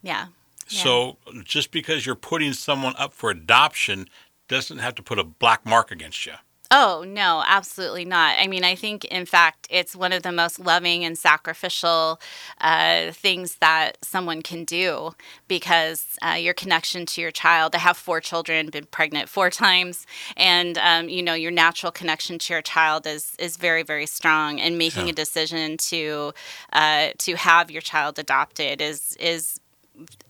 Yeah. 0.02 0.26
yeah. 0.68 0.82
So 0.82 1.16
just 1.42 1.70
because 1.70 2.04
you're 2.04 2.14
putting 2.14 2.52
someone 2.52 2.94
up 2.98 3.12
for 3.12 3.30
adoption 3.30 4.08
doesn't 4.46 4.78
have 4.78 4.94
to 4.96 5.02
put 5.02 5.18
a 5.18 5.24
black 5.24 5.64
mark 5.66 5.90
against 5.90 6.26
you. 6.26 6.34
Oh, 6.70 7.02
no, 7.06 7.42
absolutely 7.46 8.04
not. 8.04 8.36
I 8.38 8.46
mean, 8.46 8.62
I 8.62 8.74
think, 8.74 9.06
in 9.06 9.24
fact, 9.24 9.66
it's 9.70 9.96
one 9.96 10.12
of 10.12 10.22
the 10.22 10.32
most 10.32 10.60
loving 10.60 11.02
and 11.02 11.16
sacrificial 11.16 12.20
uh, 12.60 13.10
things 13.12 13.56
that 13.56 13.96
someone 14.02 14.42
can 14.42 14.64
do 14.64 15.14
because 15.46 16.18
uh, 16.20 16.34
your 16.34 16.52
connection 16.52 17.06
to 17.06 17.22
your 17.22 17.30
child. 17.30 17.74
I 17.74 17.78
have 17.78 17.96
four 17.96 18.20
children, 18.20 18.68
been 18.68 18.84
pregnant 18.84 19.30
four 19.30 19.48
times, 19.48 20.06
and, 20.36 20.76
um, 20.76 21.08
you 21.08 21.22
know, 21.22 21.32
your 21.32 21.50
natural 21.50 21.90
connection 21.90 22.38
to 22.38 22.52
your 22.52 22.62
child 22.62 23.06
is, 23.06 23.34
is 23.38 23.56
very, 23.56 23.82
very 23.82 24.06
strong. 24.06 24.60
And 24.60 24.76
making 24.76 25.06
yeah. 25.06 25.12
a 25.12 25.14
decision 25.14 25.78
to, 25.78 26.34
uh, 26.74 27.08
to 27.16 27.36
have 27.36 27.70
your 27.70 27.82
child 27.82 28.18
adopted 28.18 28.82
is, 28.82 29.16
is 29.18 29.58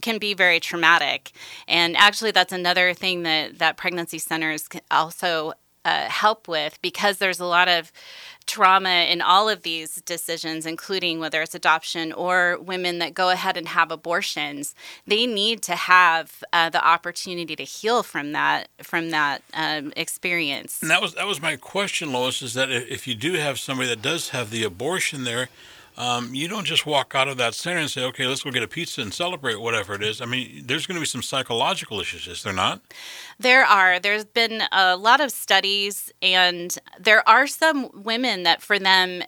can 0.02 0.18
be 0.18 0.34
very 0.34 0.60
traumatic. 0.60 1.32
And 1.66 1.96
actually, 1.96 2.30
that's 2.30 2.52
another 2.52 2.94
thing 2.94 3.24
that, 3.24 3.58
that 3.58 3.76
pregnancy 3.76 4.18
centers 4.18 4.68
also 4.90 5.52
uh, 5.88 6.08
help 6.08 6.48
with 6.48 6.78
because 6.82 7.18
there's 7.18 7.40
a 7.40 7.46
lot 7.46 7.68
of 7.68 7.92
trauma 8.46 9.06
in 9.12 9.20
all 9.20 9.48
of 9.48 9.62
these 9.62 9.96
decisions, 10.02 10.66
including 10.66 11.20
whether 11.20 11.42
it's 11.42 11.54
adoption 11.54 12.12
or 12.12 12.58
women 12.58 12.98
that 12.98 13.14
go 13.14 13.30
ahead 13.30 13.56
and 13.56 13.68
have 13.68 13.90
abortions. 13.92 14.74
They 15.06 15.26
need 15.26 15.62
to 15.62 15.76
have 15.76 16.42
uh, 16.52 16.70
the 16.70 16.84
opportunity 16.84 17.54
to 17.56 17.64
heal 17.64 18.02
from 18.02 18.32
that 18.32 18.68
from 18.82 19.10
that 19.10 19.42
um, 19.52 19.92
experience. 19.96 20.80
And 20.82 20.90
that 20.90 21.02
was 21.02 21.14
that 21.14 21.26
was 21.26 21.40
my 21.40 21.56
question, 21.56 22.12
Lois. 22.12 22.42
Is 22.42 22.54
that 22.54 22.70
if 22.70 23.06
you 23.06 23.14
do 23.14 23.34
have 23.34 23.58
somebody 23.58 23.88
that 23.90 24.02
does 24.02 24.30
have 24.30 24.50
the 24.50 24.64
abortion 24.64 25.24
there, 25.24 25.48
um, 25.98 26.32
you 26.32 26.46
don't 26.46 26.64
just 26.64 26.86
walk 26.86 27.14
out 27.16 27.26
of 27.26 27.38
that 27.38 27.54
center 27.54 27.80
and 27.80 27.90
say, 27.90 28.04
okay, 28.04 28.24
let's 28.24 28.44
go 28.44 28.52
get 28.52 28.62
a 28.62 28.68
pizza 28.68 29.02
and 29.02 29.12
celebrate 29.12 29.60
whatever 29.60 29.94
it 29.94 30.02
is. 30.02 30.20
I 30.20 30.26
mean, 30.26 30.62
there's 30.64 30.86
going 30.86 30.94
to 30.94 31.00
be 31.00 31.06
some 31.06 31.22
psychological 31.22 32.00
issues, 32.00 32.28
is 32.28 32.44
there 32.44 32.52
not? 32.52 32.80
There 33.40 33.64
are. 33.64 33.98
There's 33.98 34.24
been 34.24 34.62
a 34.70 34.96
lot 34.96 35.20
of 35.20 35.32
studies, 35.32 36.12
and 36.22 36.78
there 37.00 37.28
are 37.28 37.48
some 37.48 37.90
women 37.92 38.44
that 38.44 38.62
for 38.62 38.78
them, 38.78 39.24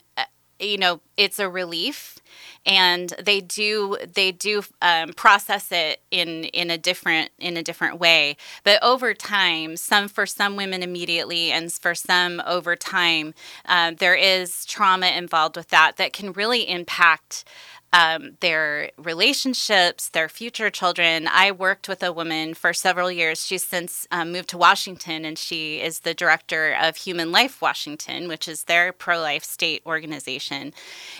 you 0.60 0.78
know, 0.78 1.00
it's 1.16 1.38
a 1.38 1.48
relief. 1.48 2.18
And 2.66 3.08
they 3.18 3.40
do 3.40 3.96
they 4.14 4.32
do 4.32 4.62
um, 4.82 5.14
process 5.14 5.72
it 5.72 6.02
in 6.10 6.44
in 6.44 6.70
a 6.70 6.76
different 6.76 7.30
in 7.38 7.56
a 7.56 7.62
different 7.62 7.98
way. 7.98 8.36
But 8.64 8.82
over 8.82 9.14
time 9.14 9.78
some 9.78 10.08
for 10.08 10.26
some 10.26 10.56
women 10.56 10.82
immediately 10.82 11.50
and 11.52 11.72
for 11.72 11.94
some 11.94 12.42
over 12.46 12.76
time 12.76 13.32
uh, 13.64 13.92
there 13.98 14.14
is 14.14 14.66
trauma 14.66 15.06
involved 15.06 15.56
with 15.56 15.68
that 15.68 15.96
that 15.96 16.12
can 16.12 16.32
really 16.34 16.68
impact 16.68 17.44
um, 17.92 18.36
their 18.40 18.90
relationships, 18.96 20.08
their 20.08 20.28
future 20.28 20.70
children. 20.70 21.28
I 21.30 21.50
worked 21.50 21.88
with 21.88 22.02
a 22.02 22.12
woman 22.12 22.54
for 22.54 22.72
several 22.72 23.10
years. 23.10 23.44
She's 23.44 23.66
since 23.66 24.06
um, 24.12 24.32
moved 24.32 24.48
to 24.50 24.58
Washington, 24.58 25.24
and 25.24 25.36
she 25.36 25.80
is 25.80 26.00
the 26.00 26.14
director 26.14 26.76
of 26.80 26.96
Human 26.96 27.32
Life 27.32 27.60
Washington, 27.60 28.28
which 28.28 28.46
is 28.46 28.64
their 28.64 28.92
pro 28.92 29.20
life 29.20 29.44
state 29.44 29.82
organization. 29.86 30.72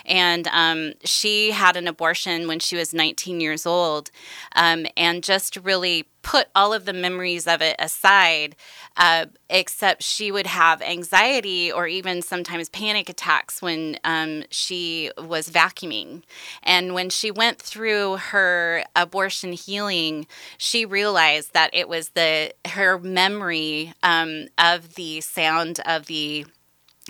And 0.05 0.47
um, 0.47 0.93
she 1.03 1.51
had 1.51 1.75
an 1.75 1.87
abortion 1.87 2.47
when 2.47 2.59
she 2.59 2.77
was 2.77 2.93
19 2.93 3.41
years 3.41 3.65
old, 3.65 4.11
um, 4.55 4.85
and 4.95 5.23
just 5.23 5.57
really 5.57 6.07
put 6.21 6.47
all 6.55 6.73
of 6.73 6.85
the 6.85 6.93
memories 6.93 7.47
of 7.47 7.61
it 7.61 7.75
aside, 7.79 8.55
uh, 8.97 9.25
except 9.49 10.03
she 10.03 10.31
would 10.31 10.47
have 10.47 10.81
anxiety 10.81 11.71
or 11.71 11.87
even 11.87 12.21
sometimes 12.21 12.69
panic 12.69 13.09
attacks 13.09 13.61
when 13.61 13.97
um, 14.03 14.43
she 14.49 15.11
was 15.17 15.49
vacuuming. 15.49 16.23
And 16.63 16.93
when 16.93 17.09
she 17.09 17.31
went 17.31 17.59
through 17.59 18.17
her 18.17 18.83
abortion 18.95 19.53
healing, 19.53 20.27
she 20.57 20.85
realized 20.85 21.53
that 21.53 21.71
it 21.73 21.89
was 21.89 22.09
the 22.09 22.53
her 22.69 22.99
memory 22.99 23.93
um, 24.03 24.47
of 24.57 24.95
the 24.95 25.21
sound 25.21 25.79
of 25.85 26.05
the 26.05 26.45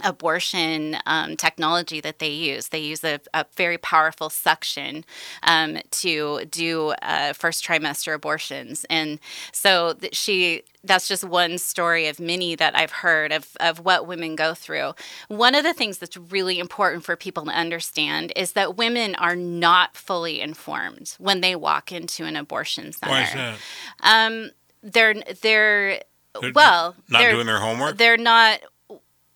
abortion 0.03 0.97
um, 1.05 1.35
technology 1.35 1.99
that 1.99 2.19
they 2.19 2.29
use. 2.29 2.69
They 2.69 2.79
use 2.79 3.03
a, 3.03 3.19
a 3.33 3.45
very 3.55 3.77
powerful 3.77 4.29
suction 4.29 5.03
um, 5.43 5.79
to 5.91 6.45
do 6.45 6.93
uh, 7.01 7.33
first 7.33 7.65
trimester 7.65 8.13
abortions, 8.15 8.85
and 8.89 9.19
so 9.51 9.93
th- 9.93 10.15
she. 10.15 10.63
That's 10.83 11.07
just 11.07 11.23
one 11.23 11.59
story 11.59 12.07
of 12.07 12.19
many 12.19 12.55
that 12.55 12.75
I've 12.75 12.89
heard 12.91 13.31
of, 13.31 13.49
of 13.59 13.81
what 13.85 14.07
women 14.07 14.35
go 14.35 14.55
through. 14.55 14.93
One 15.27 15.53
of 15.53 15.63
the 15.63 15.75
things 15.75 15.99
that's 15.99 16.17
really 16.17 16.57
important 16.57 17.03
for 17.05 17.15
people 17.15 17.45
to 17.45 17.51
understand 17.51 18.33
is 18.35 18.53
that 18.53 18.77
women 18.77 19.13
are 19.15 19.35
not 19.35 19.95
fully 19.95 20.41
informed 20.41 21.15
when 21.19 21.41
they 21.41 21.55
walk 21.55 21.91
into 21.91 22.25
an 22.25 22.35
abortion 22.35 22.93
center. 22.93 23.11
Why 23.11 23.21
is 23.21 23.33
that? 23.33 23.57
Um, 23.99 24.49
they're 24.81 25.13
they're, 25.43 26.01
They're 26.41 26.51
well 26.51 26.95
Not 27.09 27.19
they're, 27.19 27.31
doing 27.33 27.45
their 27.45 27.59
homework? 27.59 27.97
they're 27.97 28.17
not 28.17 28.61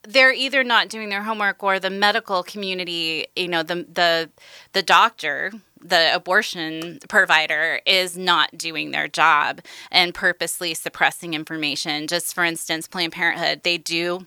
they're 0.08 0.34
either 0.34 0.64
not 0.64 0.90
doing 0.90 1.10
their 1.10 1.24
homework 1.24 1.64
or 1.64 1.80
the 1.80 1.90
medical 1.90 2.44
community 2.44 3.28
you 3.36 3.48
know 3.48 3.64
the 3.64 3.76
the 3.92 4.30
the 4.74 4.82
doctor 4.82 5.52
the 5.82 6.14
abortion 6.16 7.00
provider 7.08 7.80
is 7.86 8.18
not 8.18 8.58
doing 8.58 8.92
their 8.92 9.08
job 9.08 9.62
and 9.92 10.16
purposely 10.16 10.74
suppressing 10.74 11.36
information. 11.36 12.08
Just 12.08 12.34
for 12.34 12.44
instance 12.44 12.88
planned 12.88 13.14
parenthood 13.14 13.62
they 13.64 13.78
do 13.78 14.26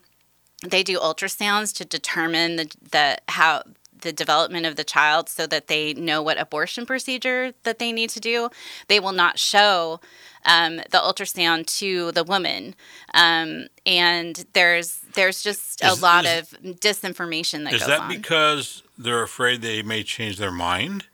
they 0.67 0.83
do 0.83 0.99
ultrasounds 0.99 1.75
to 1.77 1.85
determine 1.85 2.57
the, 2.57 2.71
the 2.91 3.19
how 3.29 3.63
the 4.01 4.13
development 4.13 4.67
of 4.67 4.77
the 4.77 4.85
child 4.85 5.29
so 5.29 5.47
that 5.47 5.67
they 5.67 5.93
know 5.95 6.23
what 6.23 6.41
abortion 6.41 6.87
procedure 6.87 7.53
that 7.65 7.79
they 7.79 7.93
need 7.93 8.11
to 8.11 8.21
do. 8.21 8.49
They 8.87 9.01
will 9.01 9.13
not 9.13 9.39
show 9.39 10.01
um, 10.45 10.77
the 10.77 10.99
ultrasound 10.99 11.67
to 11.79 12.13
the 12.13 12.23
woman. 12.23 12.75
Um, 13.13 13.67
and 13.85 14.45
there's 14.53 14.98
there's 15.15 15.43
just 15.43 15.83
a 15.83 15.89
Is- 15.89 16.03
lot 16.03 16.25
is- 16.25 16.53
of 16.53 16.61
disinformation 16.81 17.65
that 17.65 17.73
Is 17.75 17.81
goes 17.81 17.83
Is 17.83 17.87
that 17.89 18.01
on 18.01 18.09
because 18.09 18.83
they're 18.97 19.23
afraid 19.23 19.63
they 19.63 19.83
may 19.83 20.03
change 20.03 20.39
their 20.39 20.53
mind? 20.53 21.07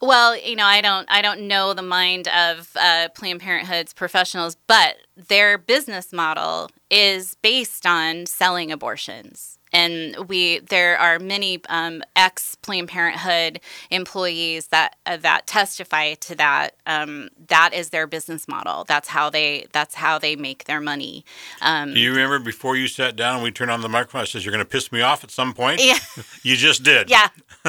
Well, 0.00 0.36
you 0.36 0.54
know, 0.54 0.64
I 0.64 0.80
don't, 0.80 1.10
I 1.10 1.22
don't 1.22 1.48
know 1.48 1.74
the 1.74 1.82
mind 1.82 2.28
of 2.28 2.70
uh, 2.76 3.08
Planned 3.16 3.40
Parenthood's 3.40 3.92
professionals, 3.92 4.56
but 4.68 4.96
their 5.16 5.58
business 5.58 6.12
model 6.12 6.70
is 6.88 7.34
based 7.42 7.84
on 7.84 8.26
selling 8.26 8.70
abortions. 8.70 9.57
And 9.72 10.28
we, 10.28 10.60
there 10.60 10.98
are 10.98 11.18
many 11.18 11.60
um, 11.68 12.02
ex 12.16 12.54
Planned 12.56 12.88
Parenthood 12.88 13.60
employees 13.90 14.68
that 14.68 14.96
uh, 15.06 15.16
that 15.18 15.46
testify 15.46 16.14
to 16.14 16.34
that. 16.36 16.74
Um, 16.86 17.28
that 17.48 17.72
is 17.74 17.90
their 17.90 18.06
business 18.06 18.48
model. 18.48 18.84
That's 18.84 19.08
how 19.08 19.30
they, 19.30 19.66
that's 19.72 19.94
how 19.94 20.18
they 20.18 20.36
make 20.36 20.64
their 20.64 20.80
money. 20.80 21.24
Um, 21.60 21.94
Do 21.94 22.00
you 22.00 22.10
remember 22.10 22.38
before 22.38 22.76
you 22.76 22.88
sat 22.88 23.16
down 23.16 23.36
and 23.36 23.42
we 23.44 23.50
turned 23.50 23.70
on 23.70 23.80
the 23.80 23.88
microphone, 23.88 24.22
I 24.22 24.24
said, 24.24 24.44
You're 24.44 24.52
going 24.52 24.64
to 24.64 24.70
piss 24.70 24.90
me 24.92 25.00
off 25.00 25.24
at 25.24 25.30
some 25.30 25.52
point? 25.54 25.82
yeah. 25.84 25.98
You 26.42 26.56
just 26.56 26.82
did. 26.82 27.10
Yeah. 27.10 27.28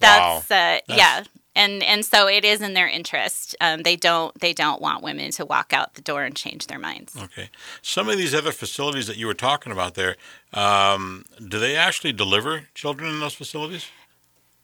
That's, 0.00 0.50
uh, 0.50 0.78
yeah. 0.88 1.24
And 1.66 1.82
and 1.82 2.04
so 2.04 2.28
it 2.28 2.44
is 2.44 2.62
in 2.62 2.74
their 2.74 2.86
interest. 2.86 3.56
Um, 3.60 3.82
they 3.82 3.96
don't 3.96 4.38
they 4.40 4.52
don't 4.52 4.80
want 4.80 5.02
women 5.02 5.32
to 5.32 5.44
walk 5.44 5.72
out 5.72 5.94
the 5.94 6.02
door 6.02 6.22
and 6.22 6.34
change 6.36 6.68
their 6.68 6.78
minds. 6.78 7.16
Okay. 7.20 7.50
Some 7.82 8.08
of 8.08 8.16
these 8.16 8.34
other 8.34 8.52
facilities 8.52 9.08
that 9.08 9.16
you 9.16 9.26
were 9.26 9.34
talking 9.34 9.72
about 9.72 9.94
there, 9.94 10.16
um, 10.54 11.24
do 11.48 11.58
they 11.58 11.74
actually 11.74 12.12
deliver 12.12 12.68
children 12.74 13.10
in 13.12 13.18
those 13.20 13.34
facilities? 13.34 13.86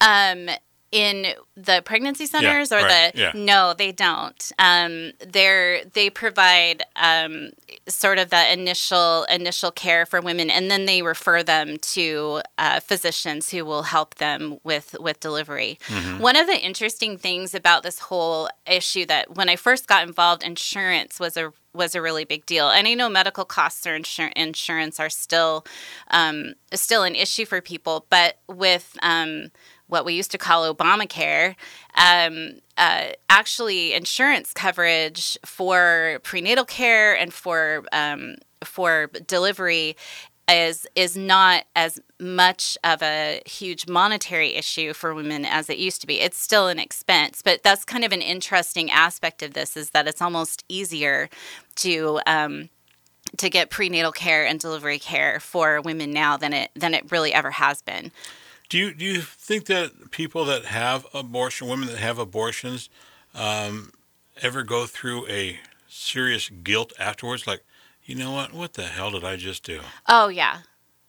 Um, 0.00 0.48
in 0.92 1.28
the 1.56 1.82
pregnancy 1.84 2.26
centers 2.26 2.70
or 2.70 2.76
right, 2.76 3.12
the 3.14 3.18
yeah. 3.18 3.32
no, 3.34 3.74
they 3.76 3.92
don't. 3.92 4.52
Um, 4.58 5.12
they're 5.26 5.84
they 5.84 6.10
provide 6.10 6.82
um, 6.96 7.50
sort 7.88 8.18
of 8.18 8.28
the 8.28 8.52
initial 8.52 9.24
initial 9.24 9.70
care 9.70 10.04
for 10.04 10.20
women, 10.20 10.50
and 10.50 10.70
then 10.70 10.84
they 10.84 11.00
refer 11.00 11.42
them 11.42 11.78
to 11.78 12.42
uh, 12.58 12.80
physicians 12.80 13.50
who 13.50 13.64
will 13.64 13.84
help 13.84 14.16
them 14.16 14.58
with 14.62 14.94
with 15.00 15.18
delivery. 15.18 15.78
One 16.18 16.36
of 16.36 16.46
the 16.46 16.58
interesting 16.58 17.16
things 17.16 17.54
about 17.54 17.82
this 17.82 17.98
whole 17.98 18.48
issue 18.66 19.06
that 19.06 19.34
when 19.34 19.48
I 19.48 19.56
first 19.56 19.86
got 19.86 20.06
involved, 20.06 20.42
insurance 20.42 21.18
was 21.18 21.36
a 21.38 21.52
was 21.74 21.94
a 21.94 22.02
really 22.02 22.24
big 22.24 22.44
deal, 22.44 22.68
and 22.68 22.86
I 22.86 22.92
know 22.92 23.08
medical 23.08 23.46
costs 23.46 23.86
or 23.86 23.98
insur- 23.98 24.32
insurance 24.34 25.00
are 25.00 25.08
still 25.08 25.64
um, 26.10 26.52
still 26.74 27.02
an 27.02 27.14
issue 27.14 27.46
for 27.46 27.62
people, 27.62 28.04
but 28.10 28.36
with 28.46 28.96
um, 29.02 29.50
what 29.92 30.06
we 30.06 30.14
used 30.14 30.30
to 30.30 30.38
call 30.38 30.74
Obamacare, 30.74 31.54
um, 31.96 32.54
uh, 32.78 33.08
actually 33.28 33.92
insurance 33.92 34.52
coverage 34.54 35.38
for 35.44 36.18
prenatal 36.22 36.64
care 36.64 37.14
and 37.14 37.32
for 37.32 37.84
um, 37.92 38.36
for 38.64 39.08
delivery 39.26 39.94
is 40.48 40.86
is 40.96 41.16
not 41.16 41.64
as 41.76 42.00
much 42.18 42.76
of 42.82 43.02
a 43.02 43.42
huge 43.46 43.86
monetary 43.86 44.54
issue 44.54 44.92
for 44.94 45.14
women 45.14 45.44
as 45.44 45.68
it 45.68 45.78
used 45.78 46.00
to 46.00 46.06
be. 46.06 46.20
It's 46.20 46.38
still 46.38 46.68
an 46.68 46.78
expense, 46.78 47.42
but 47.42 47.62
that's 47.62 47.84
kind 47.84 48.04
of 48.04 48.12
an 48.12 48.22
interesting 48.22 48.90
aspect 48.90 49.42
of 49.42 49.52
this 49.52 49.76
is 49.76 49.90
that 49.90 50.08
it's 50.08 50.22
almost 50.22 50.64
easier 50.68 51.28
to 51.76 52.20
um, 52.26 52.70
to 53.36 53.50
get 53.50 53.70
prenatal 53.70 54.12
care 54.12 54.44
and 54.46 54.58
delivery 54.58 54.98
care 54.98 55.38
for 55.38 55.80
women 55.82 56.12
now 56.12 56.38
than 56.38 56.52
it 56.52 56.70
than 56.74 56.94
it 56.94 57.12
really 57.12 57.32
ever 57.34 57.50
has 57.50 57.82
been. 57.82 58.10
Do 58.72 58.78
you 58.78 58.94
do 58.94 59.04
you 59.04 59.20
think 59.20 59.66
that 59.66 60.10
people 60.12 60.46
that 60.46 60.64
have 60.64 61.06
abortion, 61.12 61.68
women 61.68 61.88
that 61.88 61.98
have 61.98 62.18
abortions, 62.18 62.88
um, 63.34 63.92
ever 64.40 64.62
go 64.62 64.86
through 64.86 65.28
a 65.28 65.58
serious 65.90 66.48
guilt 66.48 66.94
afterwards? 66.98 67.46
Like, 67.46 67.64
you 68.02 68.14
know 68.14 68.32
what? 68.32 68.54
What 68.54 68.72
the 68.72 68.84
hell 68.84 69.10
did 69.10 69.24
I 69.24 69.36
just 69.36 69.62
do? 69.62 69.80
Oh 70.08 70.28
yeah. 70.28 70.60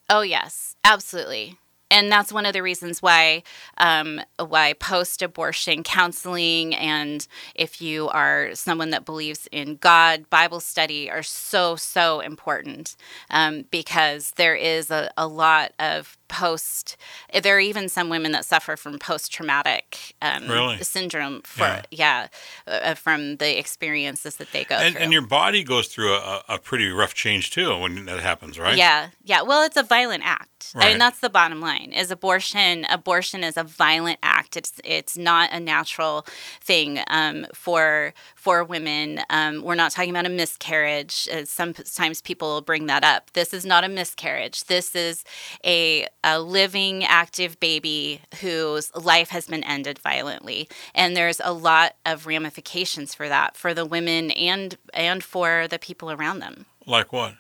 Oh 0.09 0.23
yes, 0.23 0.75
absolutely. 0.83 1.57
And 1.93 2.11
that's 2.11 2.33
one 2.33 2.45
of 2.45 2.53
the 2.53 2.63
reasons 2.63 3.01
why 3.01 3.43
um, 3.77 4.19
why 4.39 4.73
post-abortion 4.73 5.83
counseling 5.83 6.75
and 6.75 7.27
if 7.55 7.81
you 7.81 8.09
are 8.09 8.49
someone 8.55 8.89
that 8.89 9.05
believes 9.05 9.47
in 9.51 9.77
God, 9.77 10.29
Bible 10.29 10.59
study 10.59 11.09
are 11.09 11.23
so 11.23 11.75
so 11.75 12.19
important 12.19 12.95
um, 13.29 13.65
because 13.69 14.31
there 14.31 14.55
is 14.55 14.89
a, 14.89 15.11
a 15.15 15.27
lot 15.27 15.71
of 15.79 16.17
post 16.27 16.97
there 17.43 17.55
are 17.55 17.59
even 17.59 17.87
some 17.87 18.09
women 18.09 18.31
that 18.31 18.43
suffer 18.43 18.75
from 18.75 18.97
post-traumatic 18.97 20.15
um, 20.21 20.47
Really? 20.47 20.77
syndrome 20.83 21.41
for 21.43 21.83
yeah, 21.91 22.27
uh, 22.65 22.95
from 22.95 23.37
the 23.37 23.57
experiences 23.57 24.37
that 24.37 24.51
they 24.51 24.63
go 24.63 24.75
And, 24.75 24.95
through 24.95 25.03
and 25.03 25.13
your 25.13 25.21
body 25.21 25.63
goes 25.63 25.87
through 25.87 26.13
a, 26.13 26.43
a 26.49 26.57
pretty 26.57 26.89
rough 26.89 27.13
change 27.13 27.51
too 27.51 27.77
when 27.77 28.05
that 28.05 28.19
happens, 28.19 28.57
right? 28.57 28.75
Yeah, 28.75 29.09
yeah. 29.23 29.43
Well, 29.43 29.63
it's 29.63 29.77
a 29.77 29.83
violent 29.83 30.23
act. 30.25 30.52
I 30.75 30.79
Right. 30.79 30.89
mean, 30.89 30.97
that's 30.99 31.19
the 31.19 31.29
bottom 31.29 31.59
line. 31.61 31.91
Is 31.93 32.11
abortion? 32.11 32.85
Abortion 32.89 33.43
is 33.43 33.57
a 33.57 33.63
violent 33.63 34.19
act. 34.23 34.55
It's 34.57 34.73
it's 34.83 35.17
not 35.17 35.49
a 35.51 35.59
natural 35.59 36.25
thing 36.61 36.99
um, 37.07 37.45
for 37.53 38.13
for 38.35 38.63
women. 38.63 39.21
Um, 39.29 39.61
we're 39.63 39.75
not 39.75 39.91
talking 39.91 40.09
about 40.09 40.25
a 40.25 40.29
miscarriage. 40.29 41.27
Uh, 41.31 41.45
sometimes 41.45 42.21
people 42.21 42.61
bring 42.61 42.85
that 42.87 43.03
up. 43.03 43.31
This 43.33 43.53
is 43.53 43.65
not 43.65 43.83
a 43.83 43.89
miscarriage. 43.89 44.65
This 44.65 44.95
is 44.95 45.23
a 45.65 46.07
a 46.23 46.39
living, 46.39 47.03
active 47.03 47.59
baby 47.59 48.21
whose 48.41 48.93
life 48.95 49.29
has 49.29 49.47
been 49.47 49.63
ended 49.63 49.99
violently, 49.99 50.67
and 50.95 51.15
there's 51.15 51.41
a 51.43 51.53
lot 51.53 51.95
of 52.05 52.25
ramifications 52.27 53.13
for 53.13 53.27
that 53.29 53.55
for 53.57 53.73
the 53.73 53.85
women 53.85 54.31
and 54.31 54.77
and 54.93 55.23
for 55.23 55.67
the 55.67 55.79
people 55.79 56.11
around 56.11 56.39
them. 56.39 56.65
Like 56.85 57.11
what? 57.13 57.35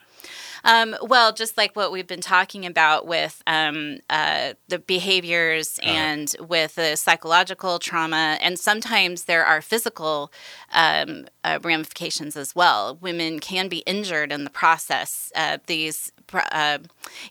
Um, 0.63 0.95
well, 1.01 1.33
just 1.33 1.57
like 1.57 1.75
what 1.75 1.91
we've 1.91 2.07
been 2.07 2.21
talking 2.21 2.65
about 2.65 3.05
with 3.05 3.43
um, 3.47 3.99
uh, 4.09 4.53
the 4.69 4.79
behaviors 4.79 5.79
and 5.83 6.33
with 6.39 6.75
the 6.75 6.95
psychological 6.95 7.79
trauma, 7.79 8.37
and 8.41 8.57
sometimes 8.57 9.25
there 9.25 9.45
are 9.45 9.61
physical 9.61 10.31
um, 10.71 11.25
uh, 11.43 11.59
ramifications 11.61 12.37
as 12.37 12.55
well. 12.55 12.97
Women 13.01 13.39
can 13.39 13.67
be 13.67 13.79
injured 13.79 14.31
in 14.31 14.45
the 14.45 14.49
process. 14.49 15.31
Uh, 15.35 15.57
these, 15.67 16.11
uh, 16.33 16.79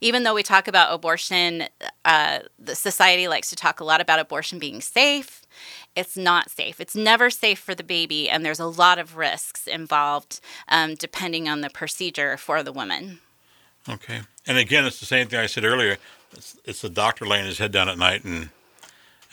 even 0.01 0.24
though 0.24 0.35
we 0.35 0.43
talk 0.43 0.68
about 0.68 0.93
abortion, 0.93 1.64
uh, 2.05 2.41
the 2.59 2.74
society 2.74 3.28
likes 3.28 3.49
to 3.51 3.57
talk 3.57 3.80
a 3.80 3.85
lot 3.85 4.01
about 4.01 4.18
abortion 4.18 4.59
being 4.59 4.80
safe. 4.80 5.41
It's 5.95 6.16
not 6.16 6.51
safe. 6.51 6.80
It's 6.80 6.97
never 6.97 7.28
safe 7.28 7.59
for 7.59 7.74
the 7.74 7.84
baby, 7.84 8.30
and 8.30 8.45
there's 8.45 8.61
a 8.61 8.66
lot 8.66 8.99
of 8.99 9.16
risks 9.16 9.66
involved 9.66 10.40
um, 10.68 10.95
depending 10.95 11.49
on 11.49 11.61
the 11.61 11.70
procedure 11.70 12.36
for 12.36 12.62
the 12.62 12.72
woman. 12.72 13.20
Okay. 13.88 14.20
And 14.47 14.59
again, 14.59 14.84
it's 14.84 15.01
the 15.01 15.07
same 15.07 15.28
thing 15.28 15.40
I 15.40 15.47
said 15.47 15.64
earlier. 15.64 15.99
It's, 16.32 16.57
it's 16.64 16.80
the 16.80 16.88
doctor 16.88 17.26
laying 17.26 17.47
his 17.47 17.59
head 17.59 17.72
down 17.72 17.88
at 17.88 17.99
night 17.99 18.24
and 18.24 18.49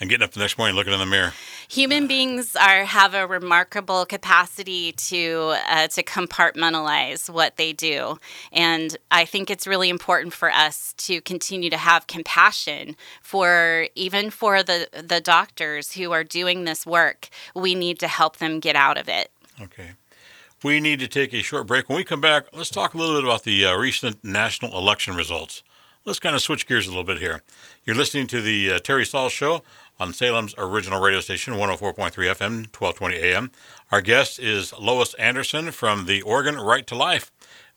and 0.00 0.08
getting 0.08 0.24
up 0.24 0.32
the 0.32 0.40
next 0.40 0.56
morning 0.58 0.74
looking 0.74 0.92
in 0.92 0.98
the 0.98 1.06
mirror. 1.06 1.32
Human 1.68 2.06
beings 2.06 2.56
are 2.56 2.84
have 2.84 3.14
a 3.14 3.26
remarkable 3.26 4.06
capacity 4.06 4.92
to 4.92 5.54
uh, 5.68 5.88
to 5.88 6.02
compartmentalize 6.02 7.28
what 7.30 7.56
they 7.56 7.72
do, 7.72 8.18
and 8.50 8.96
I 9.10 9.24
think 9.24 9.50
it's 9.50 9.66
really 9.66 9.90
important 9.90 10.32
for 10.32 10.50
us 10.50 10.94
to 10.98 11.20
continue 11.20 11.70
to 11.70 11.76
have 11.76 12.06
compassion 12.06 12.96
for 13.22 13.86
even 13.94 14.30
for 14.30 14.62
the 14.62 14.88
the 14.92 15.20
doctors 15.20 15.92
who 15.92 16.10
are 16.12 16.24
doing 16.24 16.64
this 16.64 16.86
work. 16.86 17.28
We 17.54 17.74
need 17.74 17.98
to 18.00 18.08
help 18.08 18.38
them 18.38 18.58
get 18.58 18.74
out 18.74 18.98
of 18.98 19.08
it. 19.08 19.30
Okay. 19.60 19.92
We 20.62 20.78
need 20.78 21.00
to 21.00 21.08
take 21.08 21.32
a 21.32 21.40
short 21.40 21.66
break. 21.66 21.88
When 21.88 21.96
we 21.96 22.04
come 22.04 22.20
back, 22.20 22.46
let's 22.52 22.68
talk 22.68 22.92
a 22.92 22.98
little 22.98 23.14
bit 23.14 23.24
about 23.24 23.44
the 23.44 23.64
uh, 23.64 23.76
recent 23.76 24.22
national 24.22 24.76
election 24.76 25.14
results. 25.14 25.62
Let's 26.04 26.18
kind 26.18 26.34
of 26.34 26.42
switch 26.42 26.66
gears 26.66 26.86
a 26.86 26.90
little 26.90 27.04
bit 27.04 27.18
here. 27.18 27.42
You're 27.84 27.96
listening 27.96 28.26
to 28.28 28.40
the 28.40 28.72
uh, 28.72 28.78
Terry 28.78 29.06
Saul 29.06 29.28
Show 29.28 29.62
on 30.00 30.14
Salem's 30.14 30.54
original 30.56 31.00
radio 31.00 31.20
station, 31.20 31.54
104.3 31.54 31.94
FM, 32.10 32.66
1220 32.74 33.16
AM. 33.16 33.50
Our 33.92 34.00
guest 34.00 34.38
is 34.38 34.72
Lois 34.78 35.12
Anderson 35.14 35.70
from 35.70 36.06
the 36.06 36.22
Oregon 36.22 36.56
Right 36.56 36.86
to 36.86 36.94
Life. 36.94 37.30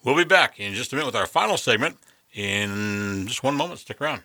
We'll 0.04 0.16
be 0.16 0.24
back 0.24 0.60
in 0.60 0.74
just 0.74 0.94
a 0.94 0.96
minute 0.96 1.08
with 1.08 1.16
our 1.16 1.28
final 1.28 1.58
segment 1.58 1.98
in 2.34 3.26
just 3.28 3.44
one 3.44 3.56
moment. 3.56 3.82
Stick 3.82 4.02
around. 4.02 4.24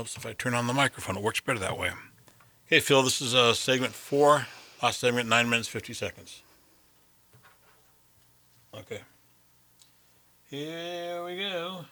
Helps 0.00 0.16
if 0.16 0.24
I 0.24 0.32
turn 0.32 0.54
on 0.54 0.66
the 0.66 0.72
microphone. 0.72 1.18
It 1.18 1.22
works 1.22 1.40
better 1.40 1.58
that 1.58 1.76
way. 1.76 1.90
Okay, 2.66 2.80
Phil, 2.80 3.02
this 3.02 3.20
is 3.20 3.34
uh, 3.34 3.52
segment 3.52 3.92
four. 3.92 4.46
Last 4.82 4.98
segment, 4.98 5.28
nine 5.28 5.50
minutes, 5.50 5.68
50 5.68 5.92
seconds. 5.92 6.40
Okay. 8.74 9.00
Here 10.48 11.22
we 11.22 11.36
go. 11.36 11.84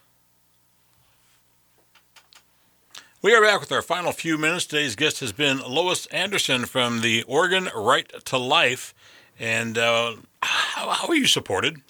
We 3.21 3.35
are 3.35 3.43
back 3.43 3.61
with 3.61 3.71
our 3.73 3.83
final 3.83 4.13
few 4.13 4.39
minutes. 4.39 4.65
Today's 4.65 4.97
guest 4.97 5.21
has 5.21 5.33
been 5.33 5.59
Lois 5.59 6.07
Anderson 6.07 6.65
from 6.65 7.03
the 7.03 7.25
Oregon 7.25 7.69
Right 7.77 8.11
to 8.25 8.39
Life. 8.39 8.95
And 9.39 9.77
uh, 9.77 10.17
how, 10.43 10.89
how 10.89 11.09
are 11.09 11.15
you 11.15 11.27
supported? 11.27 11.83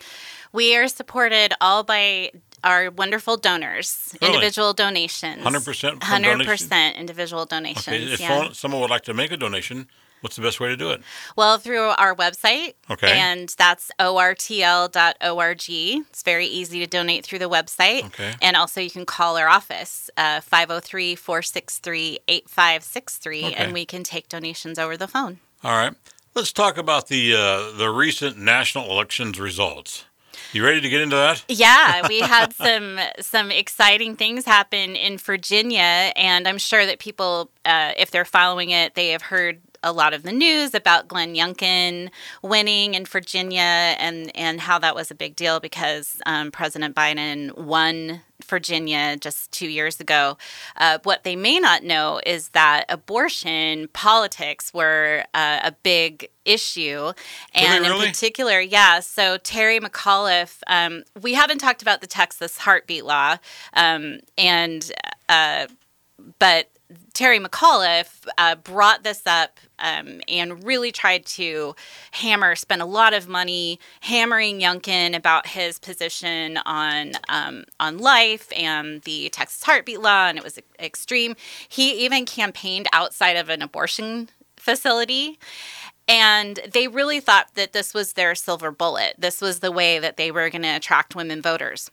We 0.52 0.76
are 0.76 0.88
supported 0.88 1.52
all 1.60 1.84
by 1.84 2.32
our 2.64 2.90
wonderful 2.90 3.36
donors, 3.36 4.14
Really? 4.20 4.34
individual 4.34 4.72
donations. 4.72 5.42
100% 5.42 5.90
from 5.90 6.00
Hundred 6.02 6.32
donation? 6.32 6.50
percent 6.50 6.96
individual 6.96 7.44
donations. 7.46 7.88
Okay, 7.88 8.12
if 8.12 8.20
yeah. 8.20 8.50
someone 8.52 8.80
would 8.80 8.90
like 8.90 9.02
to 9.04 9.14
make 9.14 9.30
a 9.32 9.36
donation, 9.36 9.88
what's 10.20 10.36
the 10.36 10.42
best 10.42 10.58
way 10.60 10.68
to 10.68 10.76
do 10.76 10.90
it? 10.90 11.00
Well, 11.36 11.58
through 11.58 11.90
our 11.96 12.14
website. 12.14 12.74
Okay. 12.90 13.12
And 13.18 13.48
that's 13.56 13.90
ortl.org. 14.00 15.64
It's 15.68 16.22
very 16.22 16.46
easy 16.46 16.80
to 16.80 16.86
donate 16.86 17.24
through 17.24 17.38
the 17.38 17.48
website. 17.48 18.04
Okay. 18.06 18.34
And 18.42 18.56
also, 18.56 18.80
you 18.80 18.90
can 18.90 19.06
call 19.06 19.36
our 19.36 19.48
office, 19.48 20.10
uh, 20.16 20.40
503 20.40 21.14
463 21.14 22.20
8563, 22.28 23.54
and 23.54 23.72
we 23.72 23.84
can 23.84 24.02
take 24.02 24.28
donations 24.28 24.78
over 24.78 24.96
the 24.96 25.08
phone. 25.08 25.38
All 25.62 25.72
right. 25.72 25.94
Let's 26.34 26.52
talk 26.52 26.78
about 26.78 27.08
the 27.08 27.34
uh, 27.34 27.76
the 27.76 27.88
recent 27.90 28.38
national 28.38 28.90
elections 28.90 29.40
results. 29.40 30.04
You 30.52 30.64
ready 30.64 30.80
to 30.80 30.88
get 30.88 31.00
into 31.00 31.16
that? 31.16 31.44
Yeah, 31.48 32.06
we 32.08 32.20
had 32.20 32.52
some 32.54 32.98
some 33.20 33.50
exciting 33.50 34.16
things 34.16 34.44
happen 34.44 34.96
in 34.96 35.18
Virginia, 35.18 36.12
and 36.16 36.48
I'm 36.48 36.58
sure 36.58 36.86
that 36.86 36.98
people, 36.98 37.50
uh, 37.64 37.92
if 37.96 38.10
they're 38.10 38.24
following 38.24 38.70
it, 38.70 38.94
they 38.94 39.10
have 39.10 39.22
heard 39.22 39.60
a 39.82 39.92
lot 39.92 40.14
of 40.14 40.22
the 40.22 40.32
news 40.32 40.74
about 40.74 41.08
Glenn 41.08 41.34
Youngkin 41.34 42.10
winning 42.42 42.94
in 42.94 43.04
Virginia, 43.04 43.60
and 43.60 44.34
and 44.36 44.60
how 44.60 44.78
that 44.78 44.94
was 44.94 45.10
a 45.10 45.14
big 45.14 45.36
deal 45.36 45.60
because 45.60 46.20
um, 46.26 46.50
President 46.50 46.94
Biden 46.94 47.56
won 47.56 48.22
Virginia 48.46 49.16
just 49.16 49.50
two 49.52 49.68
years 49.68 50.00
ago. 50.00 50.38
Uh, 50.76 50.98
what 51.02 51.24
they 51.24 51.36
may 51.36 51.58
not 51.58 51.82
know 51.82 52.20
is 52.24 52.50
that 52.50 52.84
abortion 52.88 53.88
politics 53.92 54.72
were 54.72 55.24
uh, 55.34 55.60
a 55.64 55.72
big 55.82 56.28
issue, 56.44 57.12
and 57.54 57.84
really? 57.84 58.06
in 58.06 58.12
particular, 58.12 58.60
yeah. 58.60 59.00
So 59.00 59.38
Terry 59.38 59.80
McAuliffe, 59.80 60.60
um, 60.66 61.04
we 61.20 61.34
haven't 61.34 61.58
talked 61.58 61.82
about 61.82 62.00
the 62.00 62.06
Texas 62.06 62.58
heartbeat 62.58 63.04
law, 63.04 63.36
um, 63.74 64.20
and 64.36 64.90
uh, 65.28 65.66
but 66.38 66.70
Terry 67.12 67.38
McAuliffe 67.38 68.26
uh, 68.38 68.54
brought 68.54 69.02
this 69.02 69.22
up 69.26 69.60
um, 69.78 70.20
and 70.26 70.64
really 70.64 70.90
tried 70.90 71.26
to 71.26 71.74
hammer, 72.12 72.54
spend 72.56 72.80
a 72.80 72.86
lot 72.86 73.12
of 73.12 73.28
money 73.28 73.78
hammering 74.00 74.60
Youngkin 74.60 75.14
about 75.14 75.48
his 75.48 75.78
position 75.78 76.58
on 76.64 77.12
um, 77.28 77.64
on 77.78 77.98
life 77.98 78.50
and 78.56 79.02
the 79.02 79.28
Texas 79.30 79.62
heartbeat 79.62 80.00
law, 80.00 80.28
and 80.28 80.38
it 80.38 80.44
was 80.44 80.58
extreme. 80.78 81.36
He 81.68 82.04
even 82.04 82.24
campaigned 82.24 82.88
outside 82.92 83.36
of 83.36 83.48
an 83.48 83.62
abortion 83.62 84.30
facility. 84.56 85.38
And 86.10 86.58
they 86.72 86.88
really 86.88 87.20
thought 87.20 87.54
that 87.54 87.74
this 87.74 87.92
was 87.92 88.14
their 88.14 88.34
silver 88.34 88.70
bullet. 88.70 89.16
This 89.18 89.42
was 89.42 89.60
the 89.60 89.70
way 89.70 89.98
that 89.98 90.16
they 90.16 90.30
were 90.30 90.48
going 90.48 90.62
to 90.62 90.68
attract 90.68 91.14
women 91.14 91.42
voters 91.42 91.90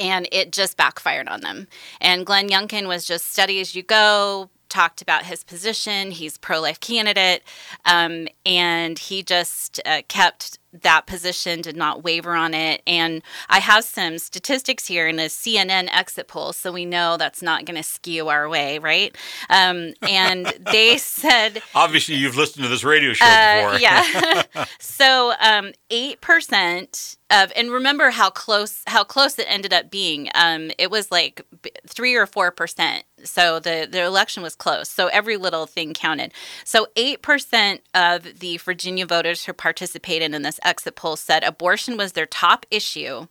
and 0.00 0.26
it 0.32 0.50
just 0.50 0.76
backfired 0.76 1.28
on 1.28 1.42
them. 1.42 1.68
And 2.00 2.26
Glenn 2.26 2.48
Youngkin 2.48 2.88
was 2.88 3.04
just 3.04 3.30
steady 3.30 3.60
as 3.60 3.76
you 3.76 3.82
go, 3.82 4.48
talked 4.70 5.02
about 5.02 5.26
his 5.26 5.44
position. 5.44 6.12
He's 6.12 6.38
pro-life 6.38 6.80
candidate, 6.80 7.42
um, 7.84 8.28
and 8.46 8.98
he 8.98 9.22
just 9.22 9.80
uh, 9.84 10.02
kept 10.08 10.58
that 10.72 11.06
position, 11.06 11.60
did 11.60 11.76
not 11.76 12.02
waver 12.04 12.34
on 12.34 12.54
it. 12.54 12.82
And 12.86 13.22
I 13.48 13.58
have 13.58 13.84
some 13.84 14.18
statistics 14.18 14.86
here 14.86 15.08
in 15.08 15.18
a 15.18 15.26
CNN 15.26 15.88
exit 15.92 16.28
poll, 16.28 16.52
so 16.52 16.72
we 16.72 16.84
know 16.84 17.16
that's 17.16 17.42
not 17.42 17.64
going 17.64 17.76
to 17.76 17.82
skew 17.82 18.28
our 18.28 18.48
way, 18.48 18.78
right? 18.78 19.16
Um, 19.48 19.94
and 20.02 20.46
they 20.70 20.96
said, 20.98 21.62
obviously, 21.74 22.14
you've 22.16 22.36
listened 22.36 22.62
to 22.64 22.68
this 22.68 22.84
radio 22.84 23.12
show 23.12 23.24
uh, 23.24 23.72
before. 23.72 23.80
yeah. 23.80 24.44
so 24.78 25.32
um, 25.40 25.72
eight 25.90 26.20
percent 26.20 27.16
of, 27.30 27.52
and 27.56 27.70
remember 27.70 28.10
how 28.10 28.30
close 28.30 28.82
how 28.86 29.04
close 29.04 29.38
it 29.38 29.46
ended 29.48 29.72
up 29.72 29.90
being. 29.90 30.28
Um, 30.34 30.70
it 30.78 30.90
was 30.90 31.10
like 31.10 31.44
three 31.86 32.14
or 32.14 32.26
four 32.26 32.50
percent. 32.50 33.04
So 33.24 33.60
the 33.60 33.88
the 33.90 34.02
election 34.02 34.42
was 34.42 34.54
close. 34.54 34.88
So 34.88 35.08
every 35.08 35.36
little 35.36 35.66
thing 35.66 35.94
counted. 35.94 36.32
So 36.64 36.88
eight 36.96 37.22
percent 37.22 37.82
of 37.94 38.40
the 38.40 38.56
Virginia 38.58 39.06
voters 39.06 39.44
who 39.44 39.52
participated 39.52 40.34
in 40.34 40.42
this 40.42 40.59
exit 40.62 40.96
poll 40.96 41.16
said 41.16 41.42
abortion 41.42 41.96
was 41.96 42.12
their 42.12 42.26
top 42.26 42.66
issue. 42.70 43.26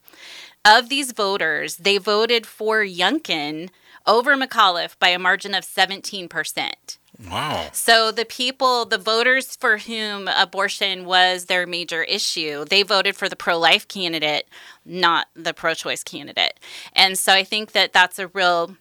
Of 0.65 0.89
these 0.89 1.13
voters, 1.13 1.77
they 1.77 1.97
voted 1.97 2.45
for 2.45 2.83
Youngkin 2.83 3.69
over 4.05 4.35
McAuliffe 4.35 4.97
by 4.99 5.09
a 5.09 5.19
margin 5.19 5.53
of 5.53 5.63
17%. 5.63 6.97
Wow. 7.29 7.69
So 7.73 8.11
the 8.11 8.25
people, 8.25 8.85
the 8.85 8.97
voters 8.97 9.55
for 9.55 9.77
whom 9.77 10.29
abortion 10.29 11.05
was 11.05 11.45
their 11.45 11.67
major 11.67 12.03
issue, 12.03 12.65
they 12.65 12.83
voted 12.83 13.15
for 13.15 13.27
the 13.27 13.35
pro 13.35 13.57
life 13.57 13.87
candidate, 13.87 14.47
not 14.85 15.27
the 15.35 15.53
pro 15.53 15.73
choice 15.73 16.03
candidate. 16.03 16.59
And 16.93 17.17
so 17.17 17.33
I 17.33 17.43
think 17.43 17.73
that 17.73 17.91
that's 17.91 18.19
a 18.19 18.27
real 18.27 18.77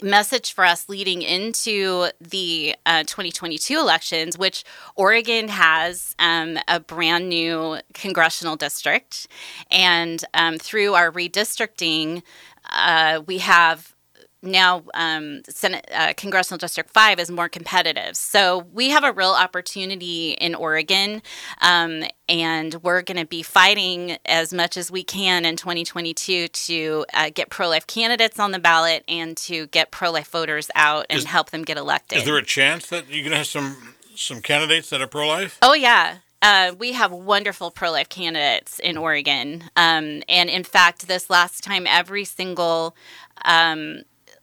message 0.00 0.52
for 0.52 0.64
us 0.64 0.88
leading 0.88 1.22
into 1.22 2.08
the 2.20 2.74
uh, 2.86 3.02
2022 3.02 3.78
elections, 3.78 4.38
which 4.38 4.64
Oregon 4.96 5.48
has 5.48 6.14
um, 6.18 6.58
a 6.68 6.80
brand 6.80 7.28
new 7.28 7.78
congressional 7.92 8.56
district. 8.56 9.26
And 9.70 10.24
um, 10.34 10.58
through 10.58 10.94
our 10.94 11.10
redistricting, 11.10 12.22
uh, 12.70 13.22
we 13.26 13.38
have 13.38 13.94
now 14.42 14.82
um, 14.94 15.42
Senate 15.48 15.88
uh, 15.92 16.12
Congressional 16.16 16.58
District 16.58 16.90
Five 16.90 17.18
is 17.18 17.30
more 17.30 17.48
competitive. 17.48 18.16
So 18.16 18.66
we 18.72 18.90
have 18.90 19.04
a 19.04 19.12
real 19.12 19.30
opportunity 19.30 20.32
in 20.32 20.54
Oregon, 20.54 21.22
um, 21.60 22.04
and 22.28 22.74
we're 22.82 23.02
going 23.02 23.18
to 23.18 23.26
be 23.26 23.42
fighting 23.42 24.16
as 24.26 24.52
much 24.52 24.76
as 24.76 24.90
we 24.90 25.04
can 25.04 25.44
in 25.44 25.56
2022 25.56 26.48
to 26.48 27.06
uh, 27.14 27.30
get 27.32 27.50
pro-life 27.50 27.86
candidates 27.86 28.38
on 28.38 28.50
the 28.50 28.58
ballot 28.58 29.04
and 29.08 29.36
to 29.38 29.66
get 29.68 29.90
pro-life 29.90 30.28
voters 30.28 30.70
out 30.74 31.06
and 31.08 31.20
is, 31.20 31.24
help 31.24 31.50
them 31.50 31.62
get 31.62 31.76
elected. 31.76 32.18
Is 32.18 32.24
there 32.24 32.36
a 32.36 32.44
chance 32.44 32.88
that 32.88 33.08
you're 33.08 33.22
going 33.22 33.32
to 33.32 33.38
have 33.38 33.46
some 33.46 33.94
some 34.14 34.42
candidates 34.42 34.90
that 34.90 35.00
are 35.00 35.06
pro-life? 35.06 35.58
Oh 35.62 35.74
yeah. 35.74 36.18
Uh, 36.42 36.74
we 36.76 36.92
have 36.92 37.12
wonderful 37.12 37.70
pro 37.70 37.92
life 37.92 38.08
candidates 38.08 38.80
in 38.80 38.96
Oregon. 38.96 39.62
Um, 39.76 40.24
and 40.28 40.50
in 40.50 40.64
fact, 40.64 41.06
this 41.06 41.30
last 41.30 41.62
time, 41.62 41.86
every 41.86 42.24
single 42.24 42.96
um, 43.44 44.02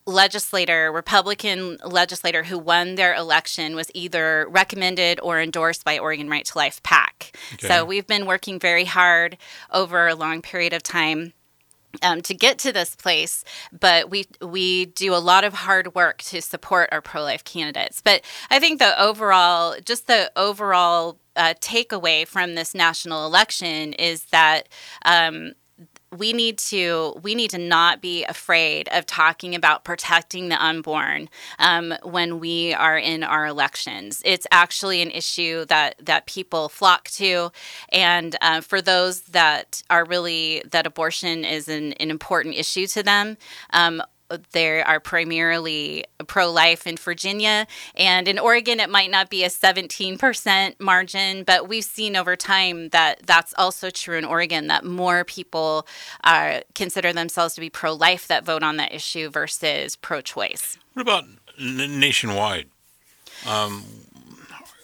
legislator, 0.09 0.91
Republican 0.91 1.77
legislator 1.85 2.43
who 2.43 2.57
won 2.57 2.95
their 2.95 3.13
election 3.13 3.75
was 3.75 3.89
either 3.93 4.47
recommended 4.49 5.19
or 5.21 5.39
endorsed 5.39 5.85
by 5.85 5.99
Oregon 5.99 6.29
Right 6.29 6.45
to 6.45 6.57
Life 6.57 6.81
PAC. 6.83 7.31
Okay. 7.53 7.67
So 7.67 7.85
we've 7.85 8.07
been 8.07 8.25
working 8.25 8.59
very 8.59 8.85
hard 8.85 9.37
over 9.71 10.07
a 10.07 10.15
long 10.15 10.41
period 10.41 10.73
of 10.73 10.83
time. 10.83 11.33
Um, 12.03 12.21
to 12.21 12.35
get 12.35 12.59
to 12.59 12.71
this 12.71 12.95
place, 12.95 13.43
but 13.71 14.11
we 14.11 14.27
we 14.43 14.85
do 14.85 15.15
a 15.15 15.17
lot 15.17 15.43
of 15.43 15.55
hard 15.55 15.95
work 15.95 16.19
to 16.19 16.39
support 16.39 16.87
our 16.91 17.01
pro 17.01 17.23
life 17.23 17.43
candidates. 17.43 17.99
But 17.99 18.21
I 18.51 18.59
think 18.59 18.77
the 18.77 19.01
overall, 19.01 19.75
just 19.83 20.05
the 20.05 20.31
overall 20.35 21.17
uh, 21.35 21.55
takeaway 21.59 22.27
from 22.27 22.53
this 22.53 22.75
national 22.75 23.25
election 23.25 23.93
is 23.93 24.25
that 24.25 24.69
um, 25.03 25.53
we 26.15 26.33
need 26.33 26.57
to 26.57 27.19
we 27.21 27.35
need 27.35 27.51
to 27.51 27.57
not 27.57 28.01
be 28.01 28.23
afraid 28.25 28.89
of 28.91 29.05
talking 29.05 29.53
about 29.53 29.83
protecting 29.83 30.49
the 30.49 30.63
unborn 30.63 31.29
um, 31.59 31.93
when 32.03 32.39
we 32.39 32.73
are 32.73 32.97
in 32.97 33.23
our 33.23 33.45
elections. 33.45 34.21
It's 34.25 34.47
actually 34.51 35.01
an 35.01 35.11
issue 35.11 35.65
that 35.65 35.95
that 36.03 36.25
people 36.25 36.69
flock 36.69 37.09
to, 37.11 37.51
and 37.89 38.35
uh, 38.41 38.61
for 38.61 38.81
those 38.81 39.21
that 39.21 39.83
are 39.89 40.05
really 40.05 40.63
that 40.71 40.87
abortion 40.87 41.45
is 41.45 41.67
an, 41.67 41.93
an 41.93 42.09
important 42.09 42.55
issue 42.55 42.87
to 42.87 43.03
them. 43.03 43.37
Um, 43.71 44.01
they 44.51 44.81
are 44.81 44.99
primarily 44.99 46.05
pro 46.27 46.51
life 46.51 46.85
in 46.85 46.97
Virginia. 46.97 47.67
And 47.95 48.27
in 48.27 48.39
Oregon, 48.39 48.79
it 48.79 48.89
might 48.89 49.11
not 49.11 49.29
be 49.29 49.43
a 49.43 49.49
17% 49.49 50.79
margin, 50.79 51.43
but 51.43 51.67
we've 51.67 51.83
seen 51.83 52.15
over 52.15 52.35
time 52.35 52.89
that 52.89 53.25
that's 53.25 53.53
also 53.57 53.89
true 53.89 54.17
in 54.17 54.25
Oregon, 54.25 54.67
that 54.67 54.85
more 54.85 55.23
people 55.23 55.87
uh, 56.23 56.61
consider 56.75 57.13
themselves 57.13 57.55
to 57.55 57.61
be 57.61 57.69
pro 57.69 57.93
life 57.93 58.27
that 58.27 58.45
vote 58.45 58.63
on 58.63 58.77
that 58.77 58.93
issue 58.93 59.29
versus 59.29 59.95
pro 59.95 60.21
choice. 60.21 60.77
What 60.93 61.01
about 61.01 61.23
n- 61.59 61.99
nationwide? 61.99 62.67
Um, 63.47 63.83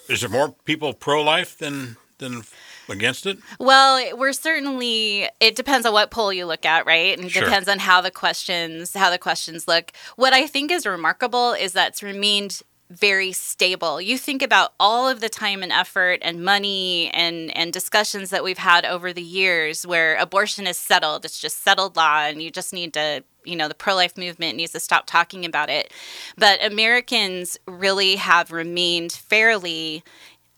is 0.08 0.22
there 0.22 0.30
more 0.30 0.56
people 0.66 0.94
pro 0.94 1.22
life 1.24 1.58
than, 1.58 1.98
than 2.20 2.44
against 2.90 3.26
it? 3.26 3.38
Well, 3.60 4.18
we're 4.18 4.34
certainly. 4.34 5.30
It 5.40 5.56
depends 5.56 5.86
on 5.86 5.94
what 5.94 6.12
poll 6.12 6.32
you 6.32 6.46
look 6.46 6.66
at, 6.66 6.86
right? 6.86 7.18
And 7.18 7.28
it 7.28 7.32
sure. 7.32 7.44
depends 7.44 7.68
on 7.68 7.80
how 7.80 8.02
the 8.02 8.12
questions 8.12 8.94
how 8.94 9.10
the 9.10 9.18
questions 9.18 9.68
look. 9.68 9.92
What 10.16 10.34
I 10.34 10.48
think 10.48 10.72
is 10.72 10.86
remarkable 10.86 11.54
is 11.54 11.74
that 11.74 11.90
it's 11.90 12.04
remained 12.04 12.62
very 12.90 13.32
stable. 13.32 14.00
You 14.00 14.18
think 14.18 14.44
about 14.44 14.74
all 14.80 15.10
of 15.10 15.20
the 15.20 15.30
time 15.30 15.64
and 15.64 15.72
effort 15.72 16.20
and 16.22 16.44
money 16.44 17.10
and 17.14 17.56
and 17.58 17.74
discussions 17.74 18.30
that 18.30 18.44
we've 18.44 18.58
had 18.58 18.86
over 18.86 19.12
the 19.12 19.24
years 19.24 19.88
where 19.88 20.16
abortion 20.18 20.68
is 20.68 20.78
settled. 20.78 21.26
It's 21.26 21.40
just 21.40 21.64
settled 21.64 21.96
law 21.96 22.22
and 22.22 22.42
you 22.42 22.52
just 22.52 22.74
need 22.74 22.94
to 22.94 23.24
you 23.44 23.56
know 23.56 23.68
the 23.68 23.76
pro-life 23.76 24.18
movement 24.18 24.58
needs 24.58 24.72
to 24.72 24.80
stop 24.80 25.06
talking 25.06 25.46
about 25.46 25.70
it 25.70 25.94
but 26.36 26.64
americans 26.66 27.60
really 27.68 28.16
have 28.16 28.52
remained 28.52 29.12
fairly 29.12 30.04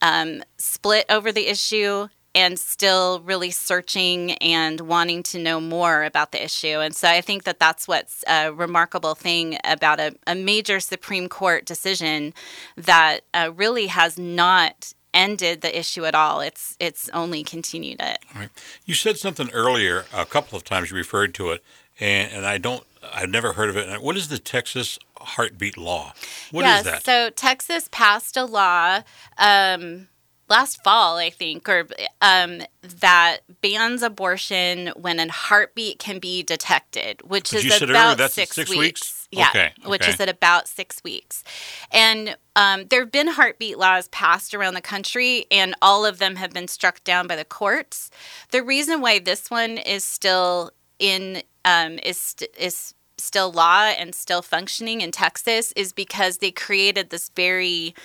um, 0.01 0.43
split 0.57 1.05
over 1.09 1.31
the 1.31 1.47
issue 1.47 2.07
and 2.37 2.59
still 2.59 3.19
really 3.21 3.49
searching 3.49 4.33
and 4.33 4.81
wanting 4.81 5.23
to 5.23 5.39
know 5.39 5.59
more 5.59 6.03
about 6.03 6.31
the 6.31 6.43
issue. 6.43 6.79
And 6.79 6.95
so 6.95 7.07
I 7.07 7.19
think 7.19 7.45
that 7.45 7.59
that's 7.59 7.87
what's 7.87 8.23
a 8.27 8.53
remarkable 8.53 9.15
thing 9.15 9.57
about 9.63 9.99
a, 9.99 10.15
a 10.27 10.35
major 10.35 10.79
Supreme 10.79 11.29
Court 11.29 11.65
decision 11.65 12.35
that 12.75 13.21
uh, 13.33 13.51
really 13.55 13.87
has 13.87 14.19
not 14.19 14.93
ended 15.15 15.61
the 15.61 15.77
issue 15.79 16.05
at 16.05 16.13
all. 16.13 16.39
It's 16.41 16.77
it's 16.79 17.09
only 17.09 17.43
continued 17.43 17.99
it. 18.01 18.19
Right. 18.35 18.49
You 18.85 18.93
said 18.93 19.17
something 19.17 19.49
earlier, 19.49 20.05
a 20.13 20.25
couple 20.27 20.55
of 20.55 20.63
times 20.63 20.91
you 20.91 20.95
referred 20.95 21.33
to 21.35 21.49
it, 21.49 21.63
and, 21.99 22.31
and 22.31 22.45
I 22.45 22.59
don't 22.59 22.83
I've 23.11 23.31
never 23.31 23.53
heard 23.53 23.69
of 23.69 23.77
it. 23.77 23.99
What 23.99 24.15
is 24.15 24.27
the 24.27 24.37
Texas 24.37 24.99
heartbeat 25.17 25.75
law? 25.75 26.13
What 26.51 26.65
yes, 26.65 26.85
is 26.85 26.91
that? 26.91 27.03
So 27.03 27.31
Texas 27.31 27.89
passed 27.91 28.37
a 28.37 28.45
law 28.45 29.01
um, 29.39 30.07
last 30.49 30.83
fall, 30.83 31.17
I 31.17 31.29
think, 31.29 31.67
or 31.67 31.87
um, 32.21 32.61
that 32.81 33.39
bans 33.61 34.01
abortion 34.01 34.91
when 34.95 35.19
a 35.19 35.31
heartbeat 35.31 35.99
can 35.99 36.19
be 36.19 36.43
detected, 36.43 37.21
which 37.23 37.53
is 37.53 37.65
about 37.65 37.89
earlier 37.89 38.15
that's 38.15 38.33
six, 38.33 38.55
six 38.55 38.69
weeks. 38.69 38.79
weeks? 38.79 39.27
Yeah, 39.29 39.49
Okay, 39.49 39.73
which 39.85 40.07
is 40.07 40.19
at 40.21 40.29
about 40.29 40.69
six 40.69 41.03
weeks. 41.03 41.43
And 41.91 42.37
um, 42.55 42.85
there 42.89 43.01
have 43.01 43.11
been 43.11 43.27
heartbeat 43.27 43.77
laws 43.77 44.07
passed 44.07 44.53
around 44.53 44.73
the 44.73 44.81
country, 44.81 45.45
and 45.51 45.75
all 45.81 46.05
of 46.05 46.19
them 46.19 46.37
have 46.37 46.51
been 46.51 46.69
struck 46.69 47.03
down 47.03 47.27
by 47.27 47.35
the 47.35 47.43
courts. 47.45 48.09
The 48.51 48.63
reason 48.63 49.01
why 49.01 49.19
this 49.19 49.51
one 49.51 49.77
is 49.77 50.05
still 50.05 50.71
in 50.97 51.43
um, 51.65 51.99
is 52.03 52.17
st- 52.17 52.51
is 52.57 52.93
still 53.17 53.51
law 53.51 53.83
and 53.83 54.13
still 54.15 54.41
functioning 54.41 55.01
in 55.01 55.11
Texas 55.11 55.73
is 55.75 55.91
because 55.91 56.37
they 56.37 56.51
created 56.51 57.09
this 57.09 57.29
very 57.35 57.95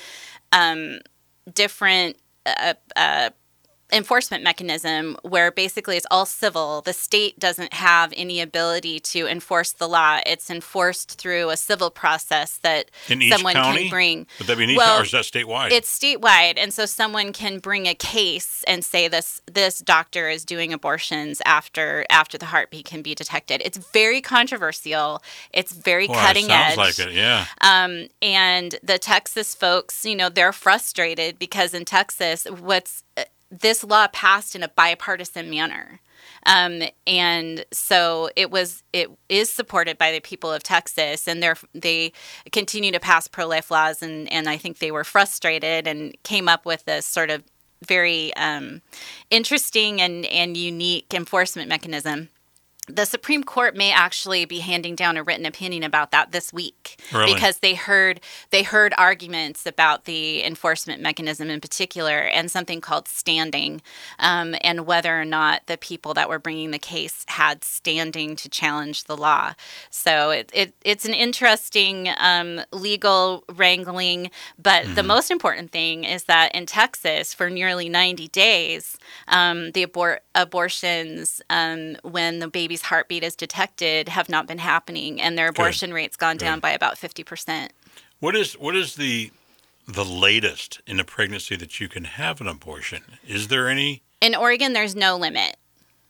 um, 0.52 0.98
different 1.52 2.16
uh, 2.46 2.74
uh, 2.96 3.30
enforcement 3.92 4.42
mechanism 4.42 5.16
where 5.22 5.50
basically 5.50 5.96
it's 5.96 6.06
all 6.10 6.26
civil. 6.26 6.80
The 6.80 6.92
state 6.92 7.38
doesn't 7.38 7.74
have 7.74 8.12
any 8.16 8.40
ability 8.40 9.00
to 9.00 9.26
enforce 9.26 9.72
the 9.72 9.88
law. 9.88 10.20
It's 10.26 10.50
enforced 10.50 11.18
through 11.18 11.50
a 11.50 11.56
civil 11.56 11.90
process 11.90 12.58
that 12.62 12.90
someone 13.06 13.54
county? 13.54 13.82
can 13.82 13.90
bring. 13.90 14.26
Would 14.38 14.48
that 14.48 14.58
be 14.58 14.64
in 14.64 14.76
Well, 14.76 15.00
or 15.00 15.04
is 15.04 15.12
that 15.12 15.24
statewide? 15.24 15.70
It's 15.70 15.96
statewide, 15.96 16.54
and 16.56 16.72
so 16.72 16.86
someone 16.86 17.32
can 17.32 17.58
bring 17.58 17.86
a 17.86 17.94
case 17.94 18.64
and 18.66 18.84
say 18.84 19.08
this 19.08 19.40
this 19.50 19.80
doctor 19.80 20.28
is 20.28 20.44
doing 20.44 20.72
abortions 20.72 21.42
after 21.44 22.06
after 22.10 22.38
the 22.38 22.46
heartbeat 22.46 22.86
can 22.86 23.02
be 23.02 23.14
detected. 23.14 23.62
It's 23.64 23.78
very 23.78 24.20
controversial. 24.20 25.22
It's 25.52 25.72
very 25.72 26.06
Boy, 26.06 26.14
cutting 26.14 26.44
it 26.46 26.48
sounds 26.48 26.72
edge. 26.72 26.78
like 26.78 26.98
it. 26.98 27.12
Yeah. 27.12 27.46
Um, 27.60 28.08
and 28.22 28.76
the 28.82 28.98
Texas 28.98 29.54
folks, 29.54 30.04
you 30.04 30.16
know, 30.16 30.28
they're 30.28 30.52
frustrated 30.52 31.38
because 31.38 31.74
in 31.74 31.84
Texas, 31.84 32.46
what's 32.46 33.02
this 33.52 33.84
law 33.84 34.08
passed 34.08 34.56
in 34.56 34.62
a 34.62 34.68
bipartisan 34.68 35.50
manner. 35.50 36.00
Um, 36.46 36.82
and 37.06 37.64
so 37.72 38.30
it 38.34 38.50
was 38.50 38.82
it 38.92 39.10
is 39.28 39.50
supported 39.50 39.98
by 39.98 40.12
the 40.12 40.20
people 40.20 40.52
of 40.52 40.62
Texas 40.62 41.28
and 41.28 41.42
they're 41.42 41.56
they 41.74 42.12
continue 42.50 42.90
to 42.90 42.98
pass 42.98 43.28
pro 43.28 43.46
life 43.46 43.70
laws 43.70 44.02
and, 44.02 44.30
and 44.32 44.48
I 44.48 44.56
think 44.56 44.78
they 44.78 44.90
were 44.90 45.04
frustrated 45.04 45.86
and 45.86 46.16
came 46.24 46.48
up 46.48 46.64
with 46.64 46.84
this 46.84 47.06
sort 47.06 47.30
of 47.30 47.44
very 47.86 48.34
um, 48.34 48.82
interesting 49.30 50.00
and, 50.00 50.24
and 50.26 50.56
unique 50.56 51.12
enforcement 51.14 51.68
mechanism. 51.68 52.28
The 52.88 53.04
Supreme 53.04 53.44
Court 53.44 53.76
may 53.76 53.92
actually 53.92 54.44
be 54.44 54.58
handing 54.58 54.96
down 54.96 55.16
a 55.16 55.22
written 55.22 55.46
opinion 55.46 55.84
about 55.84 56.10
that 56.10 56.32
this 56.32 56.52
week 56.52 57.00
Really? 57.12 57.32
because 57.32 57.58
they 57.58 57.74
heard 57.74 58.20
they 58.50 58.64
heard 58.64 58.92
arguments 58.98 59.66
about 59.66 60.04
the 60.04 60.42
enforcement 60.42 61.00
mechanism 61.00 61.48
in 61.48 61.60
particular 61.60 62.18
and 62.18 62.50
something 62.50 62.80
called 62.80 63.06
standing 63.06 63.82
um, 64.18 64.56
and 64.62 64.84
whether 64.84 65.20
or 65.20 65.24
not 65.24 65.64
the 65.66 65.78
people 65.78 66.12
that 66.14 66.28
were 66.28 66.40
bringing 66.40 66.72
the 66.72 66.78
case 66.78 67.24
had 67.28 67.62
standing 67.62 68.34
to 68.34 68.48
challenge 68.48 69.04
the 69.04 69.16
law. 69.16 69.54
So 69.90 70.30
it, 70.30 70.50
it 70.52 70.74
it's 70.84 71.04
an 71.04 71.14
interesting 71.14 72.08
um, 72.18 72.62
legal 72.72 73.44
wrangling, 73.48 74.32
but 74.60 74.92
the 74.96 75.04
most 75.04 75.30
important 75.30 75.70
thing 75.70 76.02
is 76.02 76.24
that 76.24 76.52
in 76.52 76.66
Texas 76.66 77.32
for 77.32 77.48
nearly 77.48 77.88
90 77.88 78.26
days, 78.28 78.98
um, 79.28 79.70
the 79.70 79.84
abort 79.84 80.24
abortions 80.34 81.40
um, 81.48 81.96
when 82.02 82.40
the 82.40 82.48
baby's 82.72 82.82
heartbeat 82.82 83.22
is 83.22 83.36
detected 83.36 84.08
have 84.08 84.28
not 84.30 84.46
been 84.46 84.58
happening, 84.58 85.20
and 85.20 85.36
their 85.36 85.48
abortion 85.48 85.92
rate's 85.92 86.16
gone 86.16 86.38
down 86.38 86.58
by 86.58 86.70
about 86.70 86.96
50 86.96 87.22
percent. 87.22 87.72
What 88.18 88.34
is 88.34 88.54
what 88.54 88.74
is 88.74 88.96
the 88.96 89.30
the 89.86 90.04
latest 90.04 90.80
in 90.86 90.98
a 90.98 91.04
pregnancy 91.04 91.54
that 91.56 91.80
you 91.80 91.88
can 91.88 92.04
have 92.04 92.40
an 92.40 92.48
abortion? 92.48 93.02
Is 93.26 93.48
there 93.48 93.68
any? 93.68 94.02
In 94.22 94.34
Oregon, 94.34 94.72
there's 94.72 94.96
no 94.96 95.16
limit. 95.18 95.56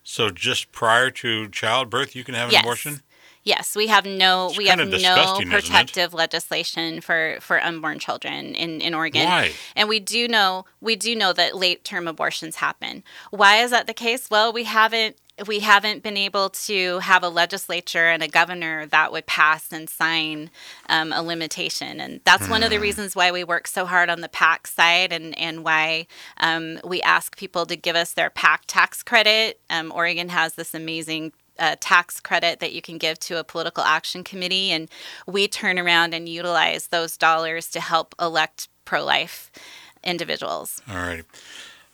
So 0.04 0.30
just 0.30 0.70
prior 0.72 1.10
to 1.10 1.48
childbirth, 1.48 2.14
you 2.14 2.22
can 2.24 2.34
have 2.34 2.48
an 2.48 2.52
Yes. 2.52 2.62
abortion. 2.62 3.02
Yes, 3.44 3.74
we 3.74 3.88
have 3.88 4.06
no 4.06 4.48
It's 4.50 4.58
we 4.58 4.66
have 4.68 4.78
no 4.78 4.84
disgusting, 4.84 5.48
isn't 5.48 5.58
it? 5.58 5.62
protective 5.62 6.14
legislation 6.14 7.00
for 7.00 7.38
for 7.40 7.60
unborn 7.60 7.98
children 7.98 8.54
in 8.54 8.80
in 8.80 8.94
Oregon. 8.94 9.24
Why? 9.26 9.52
And 9.74 9.88
we 9.88 9.98
do 9.98 10.28
know 10.28 10.64
we 10.80 10.94
do 10.94 11.16
know 11.16 11.32
that 11.32 11.56
late 11.56 11.82
term 11.82 12.06
abortions 12.06 12.56
happen. 12.56 13.02
Why 13.30 13.56
is 13.64 13.72
that 13.72 13.88
the 13.88 13.94
case? 13.94 14.30
Well, 14.30 14.52
we 14.52 14.62
haven't 14.64 15.16
we 15.46 15.60
haven't 15.60 16.02
been 16.02 16.16
able 16.16 16.50
to 16.50 16.98
have 17.00 17.22
a 17.22 17.28
legislature 17.28 18.08
and 18.08 18.22
a 18.22 18.28
governor 18.28 18.86
that 18.86 19.12
would 19.12 19.26
pass 19.26 19.72
and 19.72 19.88
sign 19.88 20.50
um, 20.88 21.12
a 21.12 21.22
limitation, 21.22 22.00
and 22.00 22.20
that's 22.24 22.48
one 22.48 22.62
of 22.62 22.68
Hmm. 22.68 22.74
the 22.74 22.80
reasons 22.80 23.16
why 23.16 23.30
we 23.32 23.44
work 23.44 23.66
so 23.66 23.86
hard 23.86 24.10
on 24.10 24.20
the 24.20 24.28
PAC 24.28 24.66
side, 24.66 25.12
and 25.12 25.36
and 25.38 25.64
why 25.64 26.06
um, 26.38 26.78
we 26.84 27.00
ask 27.02 27.36
people 27.36 27.66
to 27.66 27.76
give 27.76 27.96
us 27.96 28.12
their 28.12 28.30
PAC 28.30 28.62
tax 28.66 29.02
credit. 29.02 29.60
Um, 29.70 29.92
Oregon 29.94 30.28
has 30.30 30.54
this 30.54 30.74
amazing 30.74 31.32
uh, 31.58 31.76
tax 31.80 32.18
credit 32.20 32.60
that 32.60 32.72
you 32.72 32.80
can 32.82 32.98
give 32.98 33.18
to 33.20 33.38
a 33.38 33.44
political 33.44 33.84
action 33.84 34.24
committee, 34.24 34.70
and 34.70 34.88
we 35.26 35.46
turn 35.48 35.78
around 35.78 36.14
and 36.14 36.28
utilize 36.28 36.88
those 36.88 37.16
dollars 37.16 37.68
to 37.70 37.80
help 37.80 38.14
elect 38.20 38.68
pro-life 38.84 39.50
individuals. 40.02 40.80
All 40.88 40.96
right. 40.96 41.24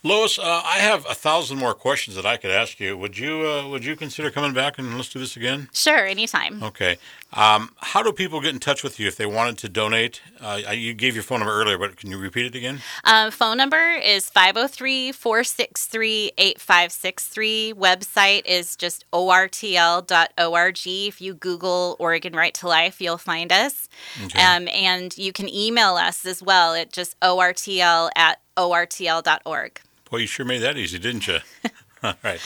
Lois, 0.04 0.38
uh, 0.38 0.62
I 0.64 0.78
have 0.78 1.04
a 1.06 1.14
thousand 1.14 1.58
more 1.58 1.74
questions 1.74 2.14
that 2.16 2.24
I 2.24 2.36
could 2.36 2.52
ask 2.52 2.78
you. 2.78 2.96
Would 2.96 3.18
you 3.18 3.44
uh, 3.46 3.68
would 3.68 3.84
you 3.84 3.96
consider 3.96 4.30
coming 4.30 4.52
back 4.52 4.78
and 4.78 4.96
let's 4.96 5.08
do 5.08 5.18
this 5.18 5.36
again? 5.36 5.68
Sure, 5.72 6.06
anytime. 6.06 6.62
Okay. 6.62 6.98
Um, 7.32 7.74
how 7.78 8.02
do 8.02 8.12
people 8.12 8.40
get 8.40 8.54
in 8.54 8.60
touch 8.60 8.82
with 8.84 8.98
you 9.00 9.06
if 9.08 9.16
they 9.16 9.26
wanted 9.26 9.58
to 9.58 9.68
donate? 9.68 10.22
Uh, 10.40 10.62
I- 10.68 10.72
you 10.72 10.94
gave 10.94 11.14
your 11.14 11.24
phone 11.24 11.40
number 11.40 11.52
earlier, 11.52 11.76
but 11.76 11.96
can 11.96 12.10
you 12.10 12.18
repeat 12.18 12.46
it 12.46 12.54
again? 12.54 12.80
Um, 13.04 13.32
phone 13.32 13.56
number 13.56 13.76
is 13.94 14.30
503 14.30 15.10
463 15.12 16.32
8563. 16.38 17.74
Website 17.74 18.46
is 18.46 18.76
just 18.76 19.04
ortl.org. 19.12 20.78
If 20.86 21.20
you 21.20 21.34
Google 21.34 21.96
Oregon 21.98 22.34
Right 22.34 22.54
to 22.54 22.68
Life, 22.68 23.00
you'll 23.00 23.18
find 23.18 23.52
us. 23.52 23.88
Okay. 24.24 24.40
Um, 24.42 24.68
and 24.68 25.16
you 25.18 25.32
can 25.32 25.48
email 25.48 25.96
us 25.96 26.24
as 26.24 26.42
well 26.42 26.74
at 26.74 26.92
just 26.92 27.18
ortl 27.20 28.10
at 28.16 28.38
ortl.org. 28.58 29.80
Boy, 30.10 30.16
you 30.18 30.26
sure 30.26 30.46
made 30.46 30.62
that 30.62 30.76
easy, 30.76 30.98
didn't 30.98 31.26
you? 31.26 31.38
All 32.02 32.14
right. 32.22 32.40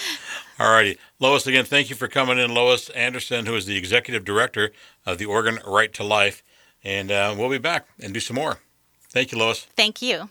All 0.58 0.70
righty. 0.72 0.98
Lois, 1.18 1.46
again, 1.46 1.64
thank 1.64 1.90
you 1.90 1.96
for 1.96 2.08
coming 2.08 2.38
in. 2.38 2.54
Lois 2.54 2.88
Anderson, 2.90 3.46
who 3.46 3.54
is 3.54 3.66
the 3.66 3.76
executive 3.76 4.24
director 4.24 4.72
of 5.04 5.18
the 5.18 5.26
Oregon 5.26 5.58
Right 5.66 5.92
to 5.94 6.04
Life. 6.04 6.42
And 6.84 7.10
uh, 7.10 7.34
we'll 7.36 7.50
be 7.50 7.58
back 7.58 7.86
and 8.00 8.12
do 8.12 8.20
some 8.20 8.36
more. 8.36 8.58
Thank 9.10 9.32
you, 9.32 9.38
Lois. 9.38 9.66
Thank 9.76 10.02
you. 10.02 10.30